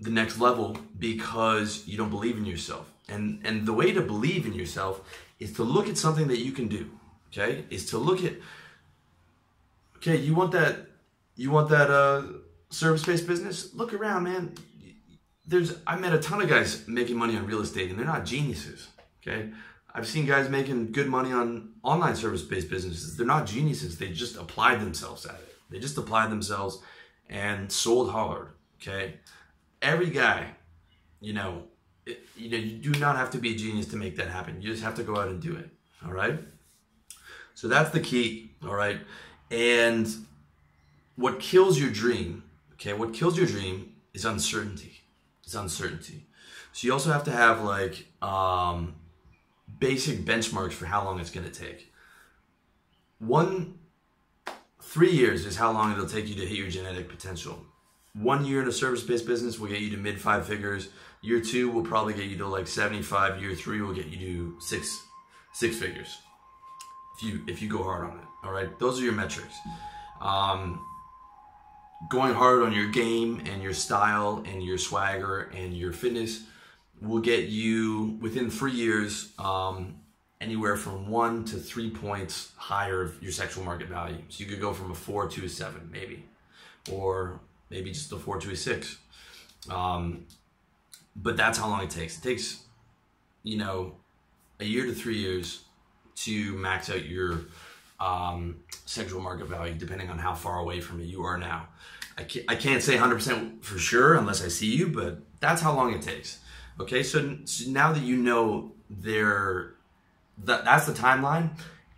the 0.00 0.10
next 0.10 0.38
level 0.38 0.76
because 0.98 1.86
you 1.86 1.96
don't 1.96 2.10
believe 2.10 2.36
in 2.36 2.46
yourself. 2.46 2.90
And 3.08 3.40
and 3.44 3.66
the 3.66 3.72
way 3.72 3.92
to 3.92 4.00
believe 4.00 4.46
in 4.46 4.52
yourself 4.52 5.00
is 5.38 5.52
to 5.54 5.62
look 5.62 5.88
at 5.88 5.96
something 5.96 6.28
that 6.28 6.38
you 6.38 6.52
can 6.52 6.68
do. 6.68 6.90
Okay? 7.28 7.64
Is 7.70 7.90
to 7.90 7.98
look 7.98 8.24
at 8.24 8.34
okay, 9.96 10.16
you 10.16 10.34
want 10.34 10.52
that 10.52 10.86
you 11.36 11.50
want 11.50 11.68
that 11.68 11.90
uh 11.90 12.22
service-based 12.70 13.26
business? 13.26 13.74
Look 13.74 13.92
around, 13.92 14.24
man 14.24 14.54
there's 15.46 15.76
I 15.86 15.96
met 15.96 16.12
a 16.12 16.18
ton 16.18 16.42
of 16.42 16.48
guys 16.48 16.86
making 16.88 17.16
money 17.16 17.36
on 17.36 17.46
real 17.46 17.60
estate 17.60 17.90
and 17.90 17.98
they're 17.98 18.06
not 18.06 18.24
geniuses. 18.24 18.88
Okay. 19.22 19.50
I've 19.94 20.06
seen 20.06 20.26
guys 20.26 20.50
making 20.50 20.92
good 20.92 21.08
money 21.08 21.32
on 21.32 21.70
online 21.82 22.16
service 22.16 22.42
based 22.42 22.68
businesses. 22.68 23.16
They're 23.16 23.26
not 23.26 23.46
geniuses. 23.46 23.96
They 23.98 24.12
just 24.12 24.36
applied 24.36 24.80
themselves 24.80 25.24
at 25.24 25.36
it. 25.36 25.54
They 25.70 25.78
just 25.78 25.96
applied 25.96 26.30
themselves 26.30 26.80
and 27.28 27.70
sold 27.70 28.10
hard. 28.10 28.48
Okay. 28.80 29.14
Every 29.80 30.10
guy, 30.10 30.50
you 31.20 31.32
know, 31.32 31.64
it, 32.04 32.24
you 32.36 32.50
know, 32.50 32.58
you 32.58 32.76
do 32.76 32.98
not 32.98 33.16
have 33.16 33.30
to 33.30 33.38
be 33.38 33.54
a 33.54 33.56
genius 33.56 33.86
to 33.86 33.96
make 33.96 34.16
that 34.16 34.28
happen. 34.28 34.60
You 34.60 34.70
just 34.70 34.82
have 34.82 34.94
to 34.96 35.02
go 35.02 35.16
out 35.16 35.28
and 35.28 35.40
do 35.40 35.56
it. 35.56 35.70
All 36.04 36.12
right. 36.12 36.38
So 37.54 37.68
that's 37.68 37.90
the 37.90 38.00
key. 38.00 38.52
All 38.64 38.74
right. 38.74 38.98
And 39.50 40.08
what 41.14 41.40
kills 41.40 41.80
your 41.80 41.90
dream, 41.90 42.42
okay, 42.74 42.92
what 42.92 43.14
kills 43.14 43.38
your 43.38 43.46
dream 43.46 43.94
is 44.12 44.24
uncertainty 44.24 45.05
is 45.46 45.54
uncertainty. 45.54 46.26
So 46.72 46.86
you 46.86 46.92
also 46.92 47.12
have 47.12 47.24
to 47.24 47.30
have 47.30 47.62
like 47.62 48.06
um, 48.20 48.96
basic 49.78 50.24
benchmarks 50.24 50.72
for 50.72 50.86
how 50.86 51.04
long 51.04 51.20
it's 51.20 51.30
going 51.30 51.50
to 51.50 51.52
take. 51.52 51.92
One, 53.18 53.78
three 54.82 55.12
years 55.12 55.46
is 55.46 55.56
how 55.56 55.72
long 55.72 55.92
it'll 55.92 56.06
take 56.06 56.28
you 56.28 56.34
to 56.34 56.46
hit 56.46 56.58
your 56.58 56.68
genetic 56.68 57.08
potential. 57.08 57.58
One 58.12 58.44
year 58.44 58.62
in 58.62 58.68
a 58.68 58.72
service-based 58.72 59.26
business 59.26 59.58
will 59.58 59.68
get 59.68 59.80
you 59.80 59.90
to 59.90 59.96
mid 59.96 60.20
five 60.20 60.46
figures. 60.46 60.88
Year 61.22 61.40
two 61.40 61.70
will 61.70 61.82
probably 61.82 62.14
get 62.14 62.24
you 62.26 62.36
to 62.38 62.46
like 62.46 62.66
75. 62.66 63.40
Year 63.40 63.54
three 63.54 63.80
will 63.80 63.94
get 63.94 64.06
you 64.06 64.18
to 64.18 64.60
six 64.60 65.02
six 65.52 65.76
figures. 65.76 66.18
If 67.16 67.22
you 67.22 67.42
if 67.46 67.62
you 67.62 67.68
go 67.68 67.82
hard 67.82 68.04
on 68.04 68.18
it. 68.18 68.24
All 68.44 68.52
right. 68.52 68.78
Those 68.78 69.00
are 69.00 69.04
your 69.04 69.12
metrics. 69.12 69.54
Um, 70.20 70.85
going 72.10 72.34
hard 72.34 72.62
on 72.62 72.72
your 72.72 72.88
game 72.88 73.42
and 73.46 73.62
your 73.62 73.72
style 73.72 74.44
and 74.46 74.62
your 74.62 74.78
swagger 74.78 75.50
and 75.54 75.76
your 75.76 75.92
fitness 75.92 76.44
will 77.00 77.20
get 77.20 77.46
you 77.46 78.18
within 78.20 78.50
three 78.50 78.72
years 78.72 79.32
um, 79.38 79.96
anywhere 80.40 80.76
from 80.76 81.08
one 81.08 81.44
to 81.44 81.56
three 81.56 81.90
points 81.90 82.52
higher 82.56 83.02
of 83.02 83.22
your 83.22 83.32
sexual 83.32 83.64
market 83.64 83.88
value. 83.88 84.18
So 84.28 84.44
you 84.44 84.50
could 84.50 84.60
go 84.60 84.72
from 84.72 84.90
a 84.90 84.94
four 84.94 85.28
to 85.28 85.44
a 85.44 85.48
seven, 85.48 85.88
maybe, 85.92 86.24
or 86.90 87.40
maybe 87.70 87.90
just 87.90 88.12
a 88.12 88.16
four 88.16 88.38
to 88.38 88.50
a 88.50 88.56
six. 88.56 88.98
Um, 89.70 90.26
but 91.16 91.36
that's 91.36 91.58
how 91.58 91.68
long 91.68 91.82
it 91.82 91.90
takes. 91.90 92.18
It 92.18 92.22
takes, 92.22 92.62
you 93.42 93.56
know, 93.56 93.96
a 94.60 94.64
year 94.64 94.84
to 94.86 94.92
three 94.92 95.18
years 95.18 95.64
to 96.16 96.54
max 96.54 96.90
out 96.90 97.04
your 97.06 97.42
um, 98.00 98.56
sexual 98.84 99.20
market 99.20 99.46
value, 99.46 99.74
depending 99.74 100.10
on 100.10 100.18
how 100.18 100.34
far 100.34 100.58
away 100.58 100.80
from 100.80 101.00
it 101.00 101.04
you 101.04 101.22
are 101.22 101.38
now. 101.38 101.68
I 102.18 102.24
can't, 102.24 102.44
I 102.48 102.54
can't 102.54 102.82
say 102.82 102.96
100% 102.96 103.62
for 103.62 103.78
sure 103.78 104.14
unless 104.14 104.44
I 104.44 104.48
see 104.48 104.74
you, 104.74 104.88
but 104.88 105.18
that's 105.40 105.60
how 105.60 105.74
long 105.74 105.92
it 105.92 106.02
takes. 106.02 106.38
Okay, 106.80 107.02
so, 107.02 107.38
so 107.44 107.70
now 107.70 107.92
that 107.92 108.02
you 108.02 108.16
know 108.16 108.72
there, 108.88 109.74
that, 110.44 110.64
that's 110.64 110.86
the 110.86 110.92
timeline, 110.92 111.50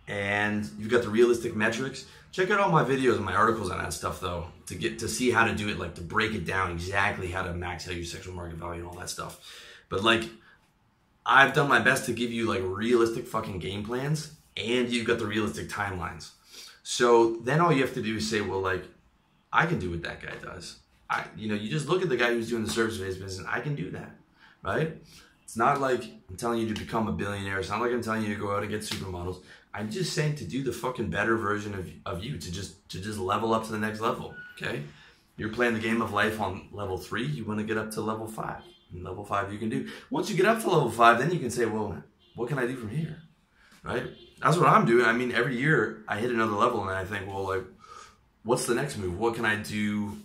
and 0.07 0.69
you've 0.77 0.89
got 0.89 1.03
the 1.03 1.09
realistic 1.09 1.55
metrics. 1.55 2.05
Check 2.31 2.49
out 2.51 2.59
all 2.59 2.71
my 2.71 2.83
videos 2.83 3.15
and 3.15 3.25
my 3.25 3.33
articles 3.33 3.71
on 3.71 3.77
that 3.79 3.93
stuff 3.93 4.19
though 4.19 4.47
to 4.67 4.75
get 4.75 4.99
to 4.99 5.07
see 5.07 5.31
how 5.31 5.45
to 5.45 5.55
do 5.55 5.69
it, 5.69 5.79
like 5.79 5.95
to 5.95 6.01
break 6.01 6.33
it 6.33 6.45
down 6.45 6.71
exactly 6.71 7.31
how 7.31 7.43
to 7.43 7.53
max 7.53 7.87
out 7.87 7.95
your 7.95 8.05
sexual 8.05 8.33
market 8.33 8.57
value 8.57 8.81
and 8.81 8.89
all 8.89 8.99
that 8.99 9.09
stuff. 9.09 9.39
But 9.89 10.03
like, 10.03 10.23
I've 11.25 11.53
done 11.53 11.67
my 11.67 11.79
best 11.79 12.05
to 12.05 12.13
give 12.13 12.31
you 12.31 12.47
like 12.47 12.61
realistic 12.63 13.27
fucking 13.27 13.59
game 13.59 13.83
plans, 13.83 14.31
and 14.59 14.89
you've 14.89 15.07
got 15.07 15.19
the 15.19 15.25
realistic 15.25 15.69
timelines. 15.69 16.31
So 16.83 17.37
then 17.37 17.61
all 17.61 17.71
you 17.71 17.81
have 17.81 17.93
to 17.93 18.01
do 18.01 18.17
is 18.17 18.29
say, 18.29 18.41
well, 18.41 18.61
like, 18.61 18.83
I 19.51 19.65
can 19.65 19.79
do 19.79 19.89
what 19.91 20.03
that 20.03 20.21
guy 20.21 20.35
does. 20.41 20.79
I, 21.09 21.25
you 21.35 21.47
know, 21.47 21.55
you 21.55 21.69
just 21.69 21.87
look 21.87 22.01
at 22.01 22.09
the 22.09 22.17
guy 22.17 22.29
who's 22.29 22.49
doing 22.49 22.63
the 22.63 22.69
service-based 22.69 23.19
business. 23.19 23.47
I 23.49 23.61
can 23.61 23.75
do 23.75 23.89
that, 23.91 24.11
right? 24.63 24.97
It's 25.43 25.57
not 25.57 25.81
like 25.81 26.03
I'm 26.29 26.37
telling 26.37 26.59
you 26.59 26.71
to 26.71 26.79
become 26.79 27.07
a 27.07 27.11
billionaire. 27.11 27.59
It's 27.59 27.69
not 27.69 27.81
like 27.81 27.91
I'm 27.91 28.03
telling 28.03 28.23
you 28.23 28.33
to 28.35 28.39
go 28.39 28.55
out 28.55 28.61
and 28.61 28.69
get 28.69 28.81
supermodels. 28.81 29.41
I'm 29.73 29.89
just 29.89 30.13
saying 30.13 30.35
to 30.35 30.45
do 30.45 30.63
the 30.63 30.71
fucking 30.71 31.09
better 31.09 31.37
version 31.37 31.73
of, 31.73 31.89
of 32.05 32.23
you 32.23 32.37
to 32.37 32.51
just 32.51 32.87
to 32.89 32.99
just 32.99 33.17
level 33.17 33.53
up 33.53 33.65
to 33.65 33.71
the 33.71 33.79
next 33.79 33.99
level. 33.99 34.35
Okay, 34.55 34.83
you're 35.37 35.49
playing 35.49 35.73
the 35.73 35.79
game 35.79 36.01
of 36.03 36.13
life 36.13 36.39
on 36.39 36.69
level 36.71 36.97
three. 36.97 37.25
You 37.25 37.45
want 37.45 37.59
to 37.59 37.65
get 37.65 37.77
up 37.77 37.89
to 37.91 38.01
level 38.01 38.27
five. 38.27 38.61
And 38.91 39.03
level 39.03 39.23
five 39.23 39.51
you 39.51 39.57
can 39.57 39.69
do. 39.69 39.89
Once 40.11 40.29
you 40.29 40.37
get 40.37 40.45
up 40.45 40.61
to 40.61 40.69
level 40.69 40.91
five, 40.91 41.17
then 41.19 41.31
you 41.31 41.39
can 41.39 41.49
say, 41.49 41.65
well, 41.65 42.03
what 42.35 42.49
can 42.49 42.59
I 42.59 42.67
do 42.67 42.75
from 42.75 42.89
here? 42.89 43.21
Right? 43.83 44.05
That's 44.41 44.57
what 44.57 44.67
I'm 44.67 44.85
doing. 44.85 45.05
I 45.05 45.13
mean, 45.13 45.31
every 45.31 45.57
year 45.57 46.03
I 46.07 46.19
hit 46.19 46.31
another 46.31 46.53
level 46.53 46.81
and 46.81 46.91
I 46.91 47.05
think, 47.05 47.27
well, 47.27 47.47
like, 47.47 47.65
what's 48.43 48.65
the 48.65 48.75
next 48.75 48.97
move? 48.97 49.19
What 49.19 49.35
can 49.35 49.45
I 49.45 49.57
do 49.57 50.17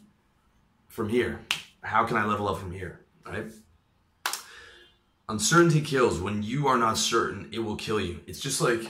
from 0.88 1.08
here? 1.08 1.40
How 1.82 2.04
can 2.04 2.16
I 2.16 2.24
level 2.24 2.48
up 2.48 2.58
from 2.58 2.72
here? 2.72 3.00
Right? 3.26 3.50
Uncertainty 5.28 5.80
kills. 5.80 6.20
When 6.20 6.42
you 6.42 6.68
are 6.68 6.78
not 6.78 6.98
certain, 6.98 7.48
it 7.52 7.58
will 7.58 7.76
kill 7.76 8.00
you. 8.00 8.20
It's 8.26 8.40
just 8.40 8.60
like 8.60 8.86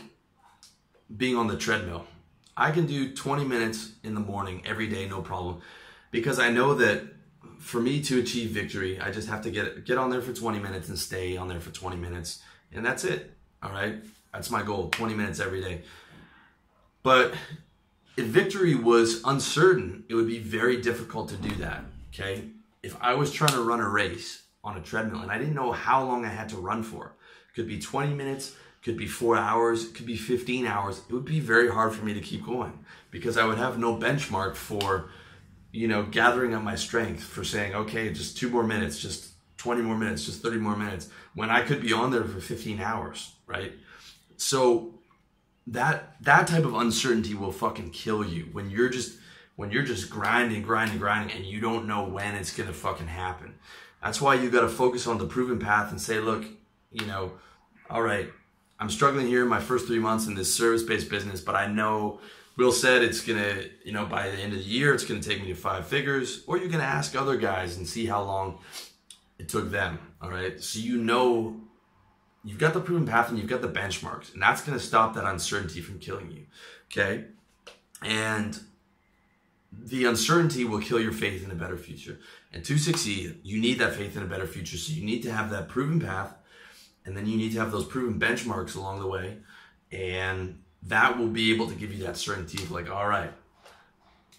being 1.17 1.37
on 1.37 1.47
the 1.47 1.57
treadmill. 1.57 2.07
I 2.57 2.71
can 2.71 2.87
do 2.87 3.15
20 3.15 3.45
minutes 3.45 3.93
in 4.03 4.15
the 4.15 4.21
morning 4.21 4.63
every 4.65 4.89
day, 4.89 5.09
no 5.09 5.23
problem, 5.23 5.61
because 6.11 6.39
I 6.39 6.51
know 6.51 6.75
that 6.75 7.03
for 7.59 7.81
me 7.81 8.01
to 8.03 8.21
achieve 8.21 8.51
victory, 8.51 9.01
I 9.01 9.11
just 9.11 9.29
have 9.29 9.43
to 9.43 9.51
get 9.51 9.85
get 9.85 9.99
on 9.99 10.11
there 10.11 10.21
for 10.23 10.33
20 10.33 10.59
minutes 10.61 10.89
and 10.89 10.99
stay 10.99 11.37
on 11.37 11.49
there 11.49 11.61
for 11.61 11.71
20 11.71 11.97
minutes, 11.97 12.43
and 12.73 12.85
that's 12.85 13.05
it. 13.05 13.33
All 13.63 13.71
right, 13.71 13.97
that's 14.35 14.51
my 14.51 14.63
goal, 14.63 14.91
20 14.91 15.15
minutes 15.15 15.39
every 15.39 15.61
day. 15.61 15.83
But 17.05 17.35
if 18.17 18.27
victory 18.27 18.75
was 18.75 19.23
uncertain, 19.25 20.05
it 20.09 20.15
would 20.15 20.27
be 20.27 20.41
very 20.41 20.81
difficult 20.81 21.29
to 21.29 21.37
do 21.37 21.55
that. 21.57 21.85
Okay, 22.13 22.45
if 22.83 22.97
I 23.01 23.15
was 23.15 23.33
trying 23.33 23.53
to 23.53 23.63
run 23.63 23.81
a 23.81 23.89
race 23.89 24.43
on 24.63 24.77
a 24.77 24.81
treadmill 24.81 25.21
and 25.21 25.31
I 25.31 25.39
didn't 25.39 25.55
know 25.55 25.73
how 25.73 26.05
long 26.05 26.25
I 26.25 26.29
had 26.29 26.49
to 26.51 26.57
run 26.57 26.83
for, 26.83 27.15
could 27.55 27.69
be 27.69 27.79
20 27.79 28.15
minutes, 28.15 28.55
could 28.83 28.97
be 28.97 29.07
four 29.07 29.37
hours, 29.37 29.89
could 29.89 30.07
be 30.07 30.17
15 30.17 30.67
hours. 30.67 31.03
It 31.09 31.13
would 31.13 31.25
be 31.25 31.41
very 31.41 31.71
hard 31.71 31.95
for 31.95 32.05
me 32.05 32.15
to 32.15 32.21
keep 32.21 32.45
going 32.45 32.85
because 33.11 33.37
I 33.37 33.47
would 33.47 33.59
have 33.59 33.79
no 33.79 33.97
benchmark 33.97 34.57
for, 34.57 35.11
you 35.73 35.89
know, 35.89 36.03
gathering 36.03 36.55
up 36.55 36.63
my 36.63 36.75
strength 36.75 37.23
for 37.23 37.45
saying, 37.45 37.75
okay, 37.75 38.13
just 38.13 38.37
two 38.37 38.49
more 38.51 38.65
minutes, 38.65 38.99
just 38.99 39.31
20 39.59 39.83
more 39.83 39.97
minutes, 39.97 40.25
just 40.25 40.43
30 40.43 40.59
more 40.59 40.77
minutes, 40.77 41.09
when 41.35 41.51
I 41.51 41.63
could 41.63 41.81
be 41.81 41.93
on 41.93 42.11
there 42.11 42.25
for 42.25 42.41
15 42.41 42.81
hours, 42.81 43.33
right? 43.47 43.73
So 44.45 44.93
that 45.69 46.23
that 46.23 46.47
type 46.47 46.67
of 46.67 46.75
uncertainty 46.75 47.33
will 47.33 47.51
fucking 47.51 47.93
kill 47.93 48.23
you 48.23 48.51
when 48.53 48.69
you're 48.69 48.91
just 48.91 49.17
when 49.57 49.71
you're 49.71 49.85
just 49.85 50.11
grinding, 50.11 50.61
grinding, 50.63 50.99
grinding, 50.99 51.35
and 51.35 51.47
you 51.47 51.61
don't 51.61 51.87
know 51.87 52.05
when 52.05 52.35
it's 52.35 52.55
gonna 52.55 52.75
fucking 52.75 53.07
happen. 53.07 53.55
That's 54.03 54.21
why 54.21 54.35
you 54.35 54.51
gotta 54.51 54.69
focus 54.69 55.07
on 55.07 55.17
the 55.17 55.25
proven 55.25 55.59
path 55.59 55.91
and 55.91 55.99
say, 55.99 56.21
look, 56.21 56.45
you 56.93 57.07
know, 57.07 57.33
all 57.89 58.03
right, 58.03 58.31
I'm 58.79 58.91
struggling 58.91 59.29
here 59.29 59.43
in 59.43 59.49
my 59.49 59.61
first 59.61 59.87
three 59.87 59.99
months 59.99 60.27
in 60.27 60.35
this 60.35 60.55
service-based 60.55 61.09
business, 61.09 61.41
but 61.41 61.55
I 61.55 61.67
know 61.67 62.21
Will 62.59 62.71
said 62.71 63.03
it's 63.03 63.23
gonna, 63.23 63.63
you 63.83 63.93
know, 63.93 64.05
by 64.05 64.29
the 64.29 64.37
end 64.37 64.53
of 64.53 64.59
the 64.59 64.65
year, 64.67 64.93
it's 64.93 65.07
gonna 65.07 65.23
take 65.23 65.41
me 65.41 65.49
to 65.49 65.55
five 65.55 65.87
figures. 65.87 66.45
Or 66.47 66.59
you're 66.59 66.69
gonna 66.69 66.85
ask 66.85 67.17
other 67.17 67.39
guys 67.39 67.79
and 67.79 67.89
see 67.89 68.05
how 68.05 68.23
long 68.23 68.59
it 69.39 69.49
took 69.49 69.71
them. 69.71 69.99
All 70.21 70.31
right, 70.31 70.63
so 70.63 70.81
you 70.81 70.99
know 70.99 71.63
you've 72.45 72.59
got 72.59 72.75
the 72.75 72.81
proven 72.81 73.07
path 73.07 73.31
and 73.31 73.39
you've 73.39 73.49
got 73.49 73.63
the 73.63 73.69
benchmarks, 73.69 74.33
and 74.33 74.43
that's 74.43 74.63
going 74.63 74.79
to 74.79 74.85
stop 74.85 75.15
that 75.15 75.25
uncertainty 75.25 75.81
from 75.81 75.99
killing 75.99 76.31
you. 76.31 76.47
Okay, 76.93 77.25
and 78.03 78.61
the 79.73 80.05
uncertainty 80.05 80.65
will 80.65 80.81
kill 80.81 81.01
your 81.01 81.13
faith 81.13 81.45
in 81.45 81.51
a 81.51 81.55
better 81.55 81.77
future. 81.77 82.21
And 82.53 82.65
to 82.65 82.79
succeed, 82.79 83.41
you 83.43 83.61
need 83.61 83.79
that 83.81 83.95
faith 83.95 84.17
in 84.17 84.23
a 84.23 84.27
better 84.27 84.47
future. 84.47 84.77
So 84.77 84.93
you 84.93 85.05
need 85.05 85.23
to 85.25 85.33
have 85.33 85.51
that 85.51 85.69
proven 85.69 85.99
path, 85.99 86.35
and 87.05 87.17
then 87.17 87.27
you 87.27 87.37
need 87.37 87.53
to 87.53 87.59
have 87.59 87.73
those 87.73 87.85
proven 87.85 88.21
benchmarks 88.21 88.77
along 88.77 89.01
the 89.01 89.09
way, 89.09 89.39
and 89.91 90.61
that 90.85 91.19
will 91.19 91.29
be 91.29 91.53
able 91.53 91.67
to 91.69 91.75
give 91.75 91.93
you 91.93 92.05
that 92.05 92.17
certainty 92.17 92.63
of 92.63 92.71
like, 92.71 92.91
all 92.91 93.09
right, 93.09 93.33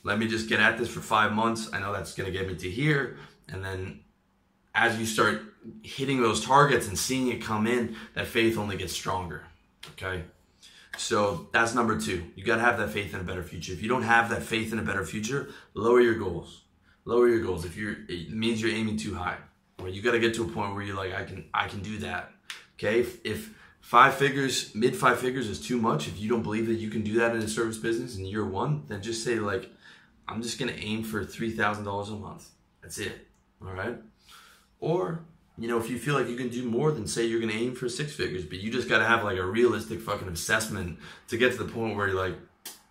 let 0.04 0.20
me 0.20 0.28
just 0.28 0.48
get 0.48 0.60
at 0.60 0.78
this 0.78 0.88
for 0.88 1.02
five 1.02 1.34
months. 1.34 1.70
I 1.74 1.80
know 1.80 1.92
that's 1.92 2.14
going 2.14 2.32
to 2.32 2.38
get 2.38 2.48
me 2.48 2.56
to 2.56 2.70
here, 2.70 3.18
and 3.50 3.66
then 3.66 4.02
as 4.76 5.00
you 5.00 5.06
start 5.06 5.42
hitting 5.84 6.22
those 6.22 6.44
targets 6.44 6.88
and 6.88 6.98
seeing 6.98 7.28
it 7.28 7.42
come 7.42 7.68
in, 7.68 7.96
that 8.14 8.28
faith 8.28 8.58
only 8.58 8.78
gets 8.78 8.94
stronger. 8.94 9.46
Okay. 9.92 10.24
So 10.98 11.48
that's 11.52 11.76
number 11.76 12.00
two. 12.00 12.24
You 12.36 12.44
got 12.44 12.56
to 12.56 12.62
have 12.62 12.78
that 12.78 12.90
faith 12.90 13.14
in 13.14 13.20
a 13.20 13.24
better 13.24 13.44
future. 13.44 13.74
If 13.74 13.82
you 13.82 13.90
don't 13.90 14.04
have 14.04 14.30
that 14.30 14.44
faith 14.44 14.72
in 14.72 14.80
a 14.80 14.84
better 14.84 15.06
future, 15.06 15.50
lower 15.74 16.00
your 16.00 16.16
goals. 16.16 16.64
Lower 17.06 17.28
your 17.28 17.42
goals. 17.42 17.66
If 17.66 17.78
you're, 17.78 17.96
it 18.08 18.32
means 18.32 18.62
you're 18.62 18.72
aiming 18.72 18.98
too 18.98 19.16
high. 19.16 19.38
Or 19.80 19.90
you 19.90 20.02
got 20.02 20.14
to 20.14 20.20
get 20.20 20.34
to 20.36 20.44
a 20.44 20.48
point 20.48 20.74
where 20.74 20.84
you're 20.84 20.96
like, 20.96 21.14
I 21.14 21.24
can, 21.24 21.46
I 21.54 21.68
can 21.68 21.82
do 21.82 21.98
that. 22.00 22.32
Okay. 22.78 23.02
If, 23.02 23.26
if 23.26 23.54
five 23.82 24.16
figures, 24.16 24.74
mid 24.74 24.96
five 24.96 25.20
figures 25.20 25.50
is 25.50 25.60
too 25.60 25.78
much, 25.78 26.08
if 26.08 26.20
you 26.20 26.30
don't 26.30 26.44
believe 26.44 26.68
that 26.68 26.76
you 26.76 26.90
can 26.90 27.04
do 27.04 27.20
that 27.20 27.36
in 27.36 27.42
a 27.42 27.48
service 27.48 27.78
business 27.78 28.18
in 28.18 28.26
year 28.26 28.46
one, 28.46 28.84
then 28.88 29.02
just 29.02 29.24
say 29.24 29.36
like, 29.36 29.70
I'm 30.28 30.42
just 30.42 30.58
going 30.60 30.74
to 30.74 30.80
aim 30.80 31.04
for 31.04 31.24
$3,000 31.24 32.08
a 32.08 32.12
month. 32.12 32.50
That's 32.82 32.98
it. 32.98 33.28
All 33.62 33.72
right. 33.72 33.98
Or, 34.80 35.26
you 35.58 35.68
know, 35.68 35.78
if 35.78 35.90
you 35.90 35.98
feel 35.98 36.16
like 36.16 36.28
you 36.28 36.36
can 36.36 36.50
do 36.50 36.64
more 36.64 36.92
than 36.92 37.08
say 37.08 37.26
you're 37.26 37.40
to 37.40 37.52
aim 37.52 37.76
for 37.76 37.88
six 37.88 38.14
figures, 38.14 38.44
but 38.46 38.60
you 38.60 38.72
just 38.72 38.90
got 38.90 39.00
to 39.00 39.06
have 39.06 39.24
like 39.24 39.38
a 39.38 39.46
realistic 39.46 40.02
fucking 40.02 40.28
assessment 40.28 41.00
to 41.30 41.38
get 41.38 41.54
to 41.54 41.64
the 41.64 41.72
point 41.72 41.96
where 41.96 42.08
you're 42.08 42.20
like, 42.20 42.36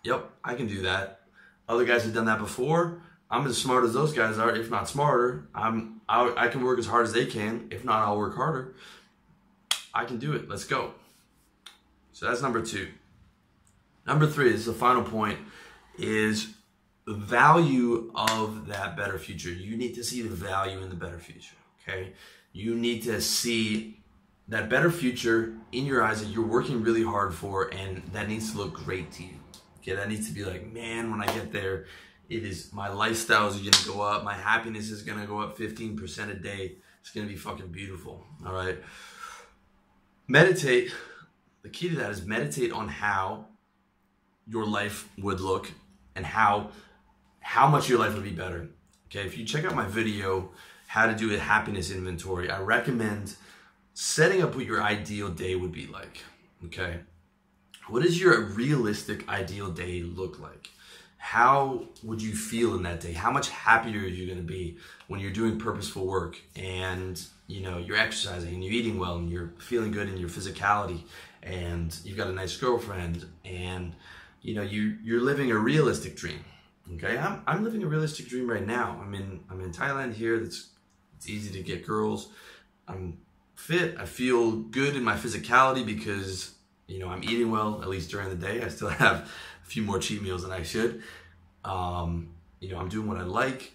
yep, 0.02 0.30
I 0.42 0.54
can 0.54 0.66
do 0.66 0.82
that. 0.82 1.20
Other 1.68 1.84
guys 1.84 2.04
have 2.04 2.14
done 2.14 2.26
that 2.26 2.38
before. 2.38 3.02
I'm 3.30 3.46
as 3.46 3.58
smart 3.58 3.84
as 3.84 3.92
those 3.92 4.12
guys 4.12 4.38
are, 4.38 4.54
if 4.54 4.70
not 4.70 4.88
smarter. 4.88 5.46
I'm 5.54 6.00
I, 6.08 6.32
I 6.36 6.48
can 6.48 6.62
work 6.62 6.78
as 6.78 6.86
hard 6.86 7.06
as 7.06 7.12
they 7.12 7.26
can. 7.26 7.68
If 7.70 7.84
not, 7.84 8.02
I'll 8.02 8.18
work 8.18 8.36
harder. 8.36 8.74
I 9.92 10.04
can 10.04 10.18
do 10.18 10.32
it. 10.34 10.48
Let's 10.48 10.64
go. 10.64 10.92
So 12.12 12.26
that's 12.26 12.42
number 12.42 12.62
two. 12.62 12.88
Number 14.06 14.26
three 14.26 14.52
is 14.52 14.66
the 14.66 14.72
final 14.72 15.02
point 15.02 15.38
is 15.98 16.54
the 17.06 17.14
value 17.14 18.10
of 18.14 18.66
that 18.66 18.96
better 18.96 19.18
future. 19.18 19.50
You 19.50 19.76
need 19.76 19.94
to 19.94 20.04
see 20.04 20.22
the 20.22 20.34
value 20.34 20.80
in 20.82 20.88
the 20.88 20.94
better 20.94 21.18
future. 21.18 21.56
Okay. 21.82 22.12
You 22.54 22.74
need 22.74 23.02
to 23.02 23.20
see 23.20 24.00
that 24.48 24.70
better 24.70 24.90
future 24.90 25.54
in 25.72 25.84
your 25.84 26.02
eyes 26.02 26.22
that 26.22 26.30
you're 26.30 26.46
working 26.46 26.82
really 26.82 27.04
hard 27.04 27.34
for, 27.34 27.74
and 27.74 28.02
that 28.12 28.28
needs 28.28 28.52
to 28.52 28.58
look 28.58 28.72
great 28.72 29.12
to 29.12 29.24
you. 29.24 29.34
Okay. 29.80 29.94
That 29.94 30.08
needs 30.08 30.26
to 30.28 30.34
be 30.34 30.46
like, 30.46 30.72
man, 30.72 31.10
when 31.10 31.20
I 31.20 31.26
get 31.26 31.52
there, 31.52 31.84
it 32.30 32.42
is 32.42 32.72
my 32.72 32.88
lifestyle 32.88 33.48
is 33.48 33.60
to 33.60 33.88
go 33.92 34.00
up. 34.00 34.24
My 34.24 34.32
happiness 34.32 34.90
is 34.90 35.02
to 35.04 35.26
go 35.26 35.40
up 35.40 35.58
15% 35.58 36.30
a 36.30 36.34
day. 36.34 36.76
It's 37.00 37.10
to 37.12 37.26
be 37.26 37.36
fucking 37.36 37.68
beautiful. 37.68 38.24
All 38.46 38.54
right. 38.54 38.78
Meditate 40.26 40.90
the 41.64 41.70
key 41.70 41.88
to 41.88 41.96
that 41.96 42.10
is 42.10 42.24
meditate 42.24 42.72
on 42.72 42.88
how 42.88 43.46
your 44.46 44.66
life 44.66 45.08
would 45.18 45.40
look 45.40 45.72
and 46.14 46.24
how 46.24 46.70
how 47.40 47.66
much 47.66 47.88
your 47.88 47.98
life 47.98 48.14
would 48.14 48.22
be 48.22 48.30
better. 48.30 48.68
Okay, 49.06 49.26
if 49.26 49.36
you 49.36 49.44
check 49.44 49.64
out 49.64 49.74
my 49.74 49.86
video, 49.86 50.50
how 50.94 51.06
to 51.06 51.12
do 51.12 51.34
a 51.34 51.38
happiness 51.40 51.90
inventory, 51.90 52.48
I 52.48 52.60
recommend 52.60 53.34
setting 53.94 54.42
up 54.42 54.54
what 54.54 54.64
your 54.64 54.80
ideal 54.80 55.28
day 55.28 55.56
would 55.56 55.72
be 55.72 55.88
like. 55.88 56.18
Okay, 56.66 57.00
what 57.88 58.04
does 58.04 58.20
your 58.20 58.40
realistic 58.42 59.28
ideal 59.28 59.72
day 59.72 60.02
look 60.02 60.38
like? 60.38 60.70
How 61.16 61.88
would 62.04 62.22
you 62.22 62.32
feel 62.32 62.76
in 62.76 62.84
that 62.84 63.00
day? 63.00 63.12
How 63.12 63.32
much 63.32 63.48
happier 63.48 64.02
are 64.02 64.06
you 64.06 64.26
going 64.26 64.38
to 64.38 64.44
be 64.44 64.76
when 65.08 65.18
you're 65.18 65.32
doing 65.32 65.58
purposeful 65.58 66.06
work 66.06 66.38
and 66.54 67.20
you 67.48 67.62
know 67.62 67.78
you're 67.78 67.96
exercising 67.96 68.54
and 68.54 68.62
you're 68.62 68.72
eating 68.72 68.96
well 68.96 69.16
and 69.16 69.28
you're 69.28 69.52
feeling 69.58 69.90
good 69.90 70.08
in 70.08 70.16
your 70.16 70.28
physicality 70.28 71.00
and 71.42 71.98
you've 72.04 72.16
got 72.16 72.28
a 72.28 72.32
nice 72.32 72.56
girlfriend 72.56 73.26
and 73.44 73.94
you 74.42 74.54
know 74.54 74.62
you 74.62 74.96
you're 75.02 75.20
living 75.20 75.50
a 75.50 75.58
realistic 75.58 76.16
dream 76.16 76.44
okay 76.94 77.18
i'm, 77.18 77.42
I'm 77.46 77.64
living 77.64 77.82
a 77.82 77.86
realistic 77.86 78.28
dream 78.28 78.48
right 78.48 78.66
now 78.66 78.98
i'm 79.02 79.12
in 79.14 79.40
i'm 79.50 79.60
in 79.60 79.72
thailand 79.72 80.14
here 80.14 80.38
that's 80.38 80.70
it's 81.24 81.30
easy 81.30 81.52
to 81.52 81.62
get 81.62 81.86
girls. 81.86 82.28
I'm 82.86 83.18
fit. 83.54 83.96
I 83.98 84.04
feel 84.04 84.52
good 84.52 84.94
in 84.94 85.02
my 85.02 85.14
physicality 85.14 85.84
because 85.84 86.54
you 86.86 86.98
know 86.98 87.08
i'm 87.08 87.24
eating 87.24 87.50
well 87.50 87.80
at 87.82 87.88
least 87.88 88.10
during 88.10 88.28
the 88.28 88.36
day. 88.36 88.62
I 88.62 88.68
still 88.68 88.88
have 89.04 89.16
a 89.16 89.66
few 89.66 89.82
more 89.82 89.98
cheat 89.98 90.22
meals 90.22 90.42
than 90.42 90.52
i 90.52 90.62
should. 90.62 91.02
Um, 91.64 92.34
you 92.60 92.70
know 92.70 92.78
i'm 92.78 92.88
doing 92.88 93.08
what 93.08 93.16
i 93.16 93.22
like. 93.22 93.72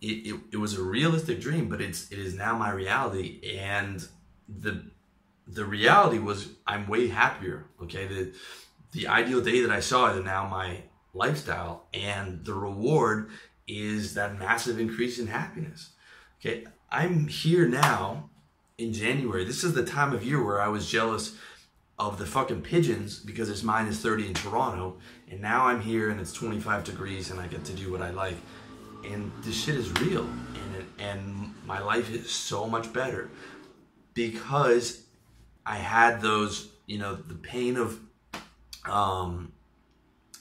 It, 0.00 0.26
it, 0.28 0.40
it 0.52 0.56
was 0.56 0.74
a 0.74 0.82
realistic 0.82 1.40
dream 1.40 1.68
but 1.68 1.80
it's 1.80 2.10
it 2.10 2.18
is 2.18 2.34
now 2.34 2.56
my 2.56 2.70
reality. 2.70 3.40
And 3.58 4.06
the 4.48 4.90
the 5.46 5.64
reality 5.64 6.18
was 6.18 6.48
I'm 6.66 6.88
way 6.88 7.08
happier. 7.08 7.66
Okay, 7.82 8.06
the 8.06 8.32
the 8.90 9.06
ideal 9.06 9.40
day 9.40 9.60
that 9.60 9.70
I 9.70 9.80
saw 9.80 10.08
is 10.10 10.24
now 10.24 10.48
my 10.48 10.82
lifestyle, 11.14 11.86
and 11.94 12.44
the 12.44 12.54
reward 12.54 13.30
is 13.68 14.14
that 14.14 14.38
massive 14.38 14.80
increase 14.80 15.18
in 15.18 15.28
happiness. 15.28 15.90
Okay, 16.40 16.64
I'm 16.90 17.28
here 17.28 17.68
now 17.68 18.30
in 18.78 18.94
January. 18.94 19.44
This 19.44 19.62
is 19.62 19.74
the 19.74 19.84
time 19.84 20.14
of 20.14 20.24
year 20.24 20.42
where 20.42 20.60
I 20.60 20.68
was 20.68 20.90
jealous 20.90 21.36
of 21.98 22.16
the 22.16 22.24
fucking 22.24 22.62
pigeons 22.62 23.18
because 23.18 23.50
it's 23.50 23.62
minus 23.62 24.00
30 24.00 24.28
in 24.28 24.34
Toronto, 24.34 24.96
and 25.30 25.40
now 25.40 25.66
I'm 25.66 25.82
here 25.82 26.08
and 26.08 26.18
it's 26.18 26.32
25 26.32 26.84
degrees 26.84 27.30
and 27.30 27.38
I 27.38 27.46
get 27.46 27.62
to 27.66 27.74
do 27.74 27.92
what 27.92 28.00
I 28.00 28.10
like. 28.10 28.36
And 29.04 29.30
this 29.42 29.62
shit 29.62 29.74
is 29.74 29.92
real, 30.00 30.22
and 30.24 30.86
and 30.98 31.54
my 31.66 31.78
life 31.78 32.10
is 32.10 32.30
so 32.30 32.66
much 32.66 32.92
better 32.92 33.30
because 34.14 35.02
I 35.64 35.76
had 35.76 36.20
those, 36.20 36.70
you 36.86 36.98
know, 36.98 37.14
the 37.14 37.34
pain 37.34 37.76
of 37.76 38.00
um, 38.86 39.52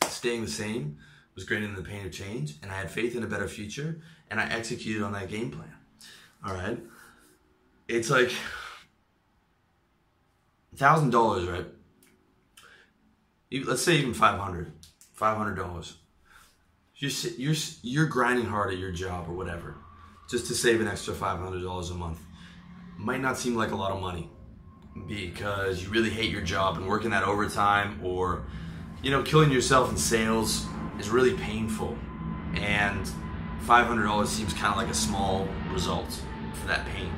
staying 0.07 0.45
the 0.45 0.51
same 0.51 0.97
was 1.35 1.43
greater 1.43 1.67
than 1.67 1.75
the 1.75 1.83
pain 1.83 2.05
of 2.05 2.11
change, 2.11 2.55
and 2.63 2.71
I 2.71 2.75
had 2.75 2.89
faith 2.89 3.15
in 3.15 3.23
a 3.23 3.27
better 3.27 3.47
future, 3.47 4.01
and 4.31 4.39
I 4.39 4.49
executed 4.49 5.03
on 5.03 5.11
that 5.11 5.29
game 5.29 5.51
plan. 5.51 5.76
All 6.45 6.53
right, 6.53 6.79
it's 7.87 8.09
like 8.09 8.31
thousand 10.75 11.09
dollars, 11.09 11.47
right? 11.47 11.65
Let's 13.65 13.81
say 13.81 13.97
even 13.97 14.13
five 14.13 14.39
hundred, 14.39 14.71
five 15.13 15.37
hundred 15.37 15.55
dollars. 15.55 15.97
You're 16.95 17.11
you're 17.37 17.55
you're 17.81 18.05
grinding 18.05 18.45
hard 18.45 18.73
at 18.73 18.79
your 18.79 18.91
job 18.91 19.29
or 19.29 19.33
whatever, 19.33 19.75
just 20.29 20.47
to 20.47 20.53
save 20.53 20.81
an 20.81 20.87
extra 20.87 21.13
five 21.13 21.39
hundred 21.39 21.63
dollars 21.63 21.89
a 21.89 21.95
month. 21.95 22.19
Might 22.97 23.21
not 23.21 23.37
seem 23.37 23.55
like 23.55 23.71
a 23.71 23.75
lot 23.75 23.91
of 23.91 24.01
money, 24.01 24.29
because 25.07 25.83
you 25.83 25.89
really 25.89 26.09
hate 26.09 26.31
your 26.31 26.41
job 26.41 26.77
and 26.77 26.87
working 26.87 27.11
that 27.11 27.23
overtime 27.23 27.99
or 28.03 28.45
you 29.03 29.11
know 29.11 29.21
killing 29.23 29.51
yourself 29.51 29.91
in 29.91 29.97
sales 29.97 30.65
is 30.99 31.09
really 31.09 31.33
painful 31.33 31.97
and 32.55 33.09
$500 33.65 34.27
seems 34.27 34.53
kind 34.53 34.71
of 34.71 34.77
like 34.77 34.89
a 34.89 34.93
small 34.93 35.47
result 35.71 36.21
for 36.53 36.67
that 36.67 36.85
pain 36.87 37.11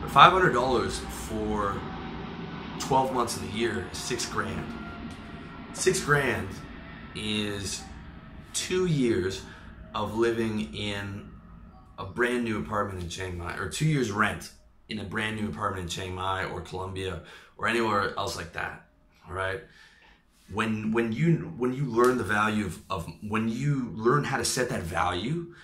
but 0.00 0.10
$500 0.10 0.90
for 0.90 1.80
12 2.78 3.12
months 3.12 3.36
of 3.36 3.42
the 3.42 3.58
year 3.58 3.86
is 3.92 3.98
six 3.98 4.26
grand 4.26 4.66
six 5.72 6.00
grand 6.00 6.48
is 7.14 7.82
two 8.52 8.86
years 8.86 9.42
of 9.94 10.16
living 10.16 10.74
in 10.74 11.28
a 11.98 12.04
brand 12.04 12.44
new 12.44 12.58
apartment 12.58 13.02
in 13.02 13.08
Chiang 13.08 13.38
Mai 13.38 13.56
or 13.56 13.68
two 13.68 13.86
years 13.86 14.10
rent 14.10 14.52
in 14.88 14.98
a 14.98 15.04
brand 15.04 15.36
new 15.36 15.48
apartment 15.48 15.84
in 15.84 15.88
Chiang 15.88 16.14
Mai 16.14 16.44
or 16.44 16.60
Colombia 16.60 17.22
or 17.56 17.68
anywhere 17.68 18.14
else 18.18 18.36
like 18.36 18.52
that. 18.54 18.86
All 19.28 19.34
right. 19.34 19.60
When 20.52 20.92
when 20.92 21.12
you 21.12 21.52
when 21.56 21.72
you 21.72 21.84
learn 21.84 22.18
the 22.18 22.24
value 22.24 22.66
of, 22.66 22.82
of 22.90 23.12
when 23.26 23.48
you 23.48 23.92
learn 23.94 24.24
how 24.24 24.36
to 24.36 24.44
set 24.44 24.68
that 24.70 24.82
value, 24.82 25.54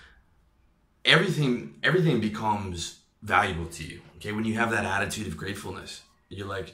everything 1.03 1.75
everything 1.83 2.21
becomes 2.21 2.99
valuable 3.21 3.65
to 3.65 3.83
you. 3.83 4.01
Okay. 4.17 4.31
When 4.31 4.45
you 4.45 4.55
have 4.55 4.71
that 4.71 4.85
attitude 4.85 5.27
of 5.27 5.37
gratefulness, 5.37 6.01
you're 6.29 6.47
like, 6.47 6.73